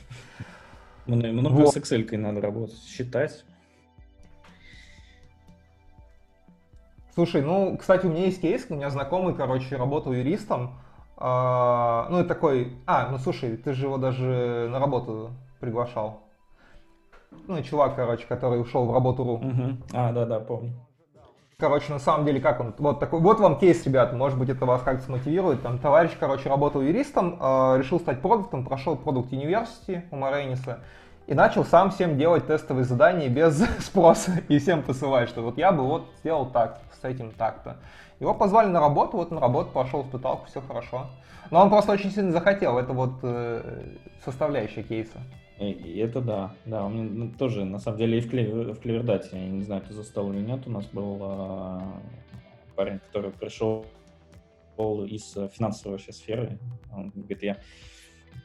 Много 1.05 1.61
вот. 1.61 1.73
с 1.73 1.77
Excel 1.77 2.17
надо 2.17 2.41
работать, 2.41 2.83
считать. 2.83 3.45
Слушай, 7.13 7.41
ну, 7.41 7.77
кстати, 7.77 8.05
у 8.05 8.09
меня 8.09 8.25
есть 8.25 8.41
кейс, 8.41 8.67
у 8.69 8.75
меня 8.75 8.89
знакомый, 8.89 9.33
короче, 9.33 9.77
работал 9.77 10.11
юристом, 10.11 10.75
а, 11.17 12.07
ну, 12.09 12.21
и 12.21 12.23
такой, 12.23 12.77
а, 12.85 13.09
ну 13.09 13.17
слушай, 13.17 13.57
ты 13.57 13.73
же 13.73 13.85
его 13.85 13.97
даже 13.97 14.69
на 14.71 14.79
работу 14.79 15.31
приглашал. 15.59 16.21
Ну, 17.47 17.61
чувак, 17.63 17.95
короче, 17.95 18.25
который 18.27 18.61
ушел 18.61 18.85
в 18.85 18.93
работу.ру. 18.93 19.33
Угу. 19.33 19.77
А, 19.93 20.11
да-да, 20.11 20.39
помню. 20.39 20.73
Короче, 21.59 21.91
на 21.91 21.97
самом 21.97 22.23
деле, 22.23 22.39
как 22.39 22.59
он, 22.59 22.75
вот 22.77 22.99
такой, 22.99 23.19
вот 23.19 23.39
вам 23.39 23.57
кейс, 23.57 23.83
ребят, 23.83 24.13
может 24.13 24.37
быть, 24.37 24.49
это 24.49 24.67
вас 24.67 24.83
как-то 24.83 25.03
смотивирует. 25.03 25.63
Там 25.63 25.79
товарищ, 25.79 26.11
короче, 26.19 26.49
работал 26.49 26.81
юристом, 26.81 27.39
э, 27.41 27.77
решил 27.79 27.99
стать 27.99 28.21
продуктом, 28.21 28.63
прошел 28.63 28.95
продукт 28.95 29.33
университете 29.33 30.05
у 30.11 30.17
Марейниса, 30.17 30.81
и 31.27 31.33
начал 31.33 31.65
сам 31.65 31.91
всем 31.91 32.17
делать 32.17 32.47
тестовые 32.47 32.85
задания 32.85 33.29
без 33.29 33.57
спроса 33.79 34.41
и 34.47 34.57
всем 34.59 34.81
посылать, 34.81 35.29
что 35.29 35.41
вот 35.41 35.57
я 35.57 35.71
бы 35.71 35.83
вот 35.83 36.09
сделал 36.19 36.49
так, 36.49 36.79
с 36.99 37.03
этим 37.03 37.31
так-то. 37.31 37.77
Его 38.19 38.33
позвали 38.33 38.67
на 38.69 38.79
работу, 38.79 39.17
вот 39.17 39.29
на 39.29 39.39
работу 39.39 39.69
пошел, 39.71 40.01
испытал, 40.01 40.45
все 40.47 40.61
хорошо. 40.61 41.07
Но 41.51 41.61
он 41.61 41.69
просто 41.69 41.91
очень 41.91 42.11
сильно 42.11 42.31
захотел, 42.31 42.77
это 42.77 42.93
вот 42.93 43.19
э, 43.21 43.95
составляющая 44.23 44.83
кейса. 44.83 45.19
И 45.59 45.99
это 45.99 46.21
да, 46.21 46.53
да, 46.65 46.85
у 46.85 46.89
меня 46.89 47.03
ну, 47.03 47.31
тоже, 47.31 47.65
на 47.65 47.79
самом 47.79 47.97
деле, 47.97 48.19
и 48.19 48.21
в, 48.21 48.29
Клевер, 48.29 48.73
в 48.73 48.79
Клевердате, 48.79 49.29
я 49.33 49.47
не 49.47 49.63
знаю, 49.63 49.81
ты 49.81 49.93
застал 49.93 50.31
или 50.31 50.39
нет, 50.39 50.67
у 50.67 50.69
нас 50.69 50.85
был 50.85 51.17
а, 51.21 51.81
парень, 52.75 52.99
который 52.99 53.31
пришел 53.31 53.85
из 54.77 55.35
финансовой 55.55 55.93
вообще 55.93 56.13
сферы, 56.13 56.59
он 56.95 57.09
говорит, 57.09 57.41
я 57.41 57.57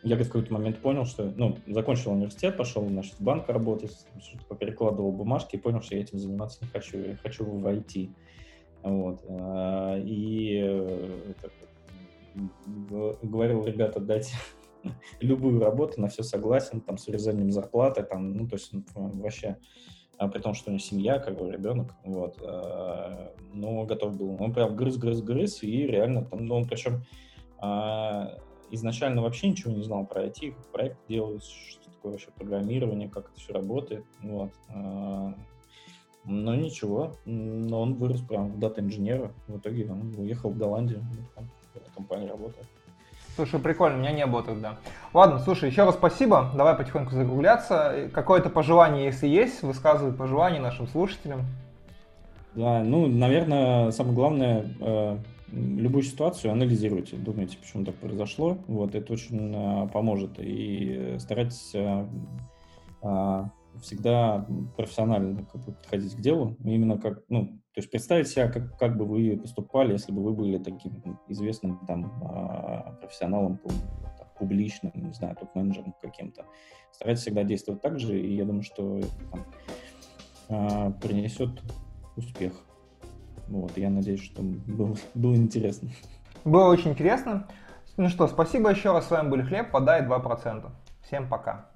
я 0.02 0.16
в 0.16 0.26
какой-то 0.26 0.52
момент 0.52 0.78
понял, 0.78 1.04
что, 1.04 1.32
ну, 1.36 1.58
закончил 1.66 2.12
университет, 2.12 2.56
пошел, 2.56 2.86
значит, 2.86 3.14
в 3.14 3.22
банк 3.22 3.48
работать, 3.48 3.96
что-то 4.20 4.54
перекладывал 4.56 5.12
бумажки 5.12 5.56
и 5.56 5.58
понял, 5.58 5.80
что 5.80 5.94
я 5.94 6.02
этим 6.02 6.18
заниматься 6.18 6.58
не 6.62 6.68
хочу, 6.68 6.98
я 6.98 7.16
хочу 7.16 7.44
в. 7.44 8.10
Вот. 8.82 9.24
А, 9.28 9.96
и 9.96 10.60
э, 10.60 11.34
говорил, 13.22 13.64
ребята, 13.64 14.00
дайте 14.00 14.34
любую 15.20 15.60
работу, 15.60 16.00
на 16.00 16.08
все 16.08 16.24
согласен, 16.24 16.80
там, 16.80 16.98
с 16.98 17.06
урезанием 17.06 17.52
зарплаты, 17.52 18.02
там, 18.02 18.32
ну, 18.32 18.48
то 18.48 18.56
есть 18.56 18.72
вообще, 18.96 19.56
а 20.18 20.26
при 20.26 20.40
том, 20.40 20.54
что 20.54 20.70
у 20.70 20.72
него 20.72 20.80
семья, 20.80 21.20
как 21.20 21.38
бы 21.38 21.48
ребенок, 21.48 21.92
вот, 22.04 22.38
а, 22.42 23.32
но 23.52 23.84
готов 23.84 24.16
был. 24.16 24.36
Он 24.40 24.52
прям 24.52 24.74
грыз, 24.74 24.96
грыз, 24.96 25.22
грыз, 25.22 25.62
и 25.62 25.86
реально 25.86 26.24
там, 26.24 26.44
ну, 26.44 26.56
он 26.56 26.66
причем 26.66 27.04
изначально 28.72 29.22
вообще 29.22 29.50
ничего 29.50 29.72
не 29.72 29.82
знал 29.82 30.04
про 30.06 30.24
IT, 30.24 30.52
как 30.52 30.66
проект 30.72 30.98
делать, 31.08 31.44
что 31.44 31.90
такое 31.90 32.12
вообще 32.12 32.30
программирование, 32.36 33.08
как 33.08 33.30
это 33.30 33.38
все 33.38 33.52
работает. 33.52 34.04
Вот. 34.22 34.50
А, 34.68 35.34
но 36.24 36.54
ничего, 36.54 37.16
но 37.24 37.82
он 37.82 37.94
вырос 37.94 38.20
прям 38.20 38.52
в 38.52 38.58
дата-инженера. 38.58 39.32
В 39.46 39.58
итоге 39.58 39.90
он 39.90 40.14
уехал 40.18 40.50
в 40.50 40.58
Голландию, 40.58 41.04
в 41.72 41.76
этой 41.76 41.90
компании 41.94 42.28
работает. 42.28 42.66
Слушай, 43.34 43.60
прикольно, 43.60 43.96
у 43.96 44.00
меня 44.00 44.12
не 44.12 44.26
было 44.26 44.42
тогда. 44.42 44.78
Ладно, 45.14 45.38
слушай, 45.38 45.70
еще 45.70 45.84
раз 45.84 45.94
спасибо. 45.94 46.50
Давай 46.54 46.74
потихоньку 46.74 47.14
закругляться. 47.14 48.10
Какое-то 48.12 48.50
пожелание, 48.50 49.06
если 49.06 49.26
есть, 49.26 49.62
высказывай 49.62 50.12
пожелание 50.12 50.60
нашим 50.60 50.86
слушателям. 50.86 51.46
Да, 52.54 52.82
ну, 52.82 53.06
наверное, 53.06 53.90
самое 53.92 54.14
главное, 54.14 54.66
э, 54.80 55.16
любую 55.52 56.02
ситуацию 56.02 56.52
анализируйте, 56.52 57.16
думайте, 57.16 57.58
почему 57.58 57.84
так 57.84 57.94
произошло. 57.96 58.58
Вот, 58.66 58.94
это 58.94 59.12
очень 59.12 59.52
а, 59.54 59.86
поможет. 59.86 60.38
И 60.38 61.16
старайтесь 61.18 61.72
а, 61.74 62.08
а, 63.02 63.50
всегда 63.80 64.46
профессионально 64.76 65.44
как 65.44 65.64
бы, 65.64 65.72
подходить 65.72 66.16
к 66.16 66.20
делу. 66.20 66.56
Именно 66.64 66.98
как, 66.98 67.22
ну, 67.28 67.46
то 67.46 67.78
есть 67.78 67.90
представить 67.90 68.28
себя, 68.28 68.48
как, 68.48 68.78
как 68.78 68.96
бы 68.96 69.04
вы 69.04 69.36
поступали, 69.36 69.92
если 69.92 70.12
бы 70.12 70.22
вы 70.22 70.32
были 70.32 70.58
таким 70.58 71.18
известным 71.28 71.78
там 71.86 72.10
профессионалом, 73.00 73.60
публичным, 74.38 74.92
не 74.94 75.12
знаю, 75.12 75.36
топ-менеджером 75.36 75.94
каким-то. 76.02 76.46
Старайтесь 76.90 77.22
всегда 77.22 77.44
действовать 77.44 77.80
так 77.80 77.98
же, 77.98 78.18
и 78.20 78.34
я 78.34 78.44
думаю, 78.44 78.62
что 78.62 78.98
это 78.98 79.46
там, 80.48 80.94
принесет 80.94 81.62
успех. 82.16 82.52
Вот, 83.52 83.76
я 83.76 83.90
надеюсь, 83.90 84.22
что 84.22 84.40
было, 84.40 84.96
было 85.14 85.36
интересно. 85.36 85.90
Было 86.42 86.70
очень 86.70 86.92
интересно. 86.92 87.46
Ну 87.98 88.08
что, 88.08 88.26
спасибо 88.26 88.70
еще 88.70 88.92
раз. 88.92 89.08
С 89.08 89.10
вами 89.10 89.28
были 89.28 89.42
Хлеб, 89.42 89.70
подай 89.70 90.00
2%. 90.02 90.70
Всем 91.02 91.28
пока. 91.28 91.66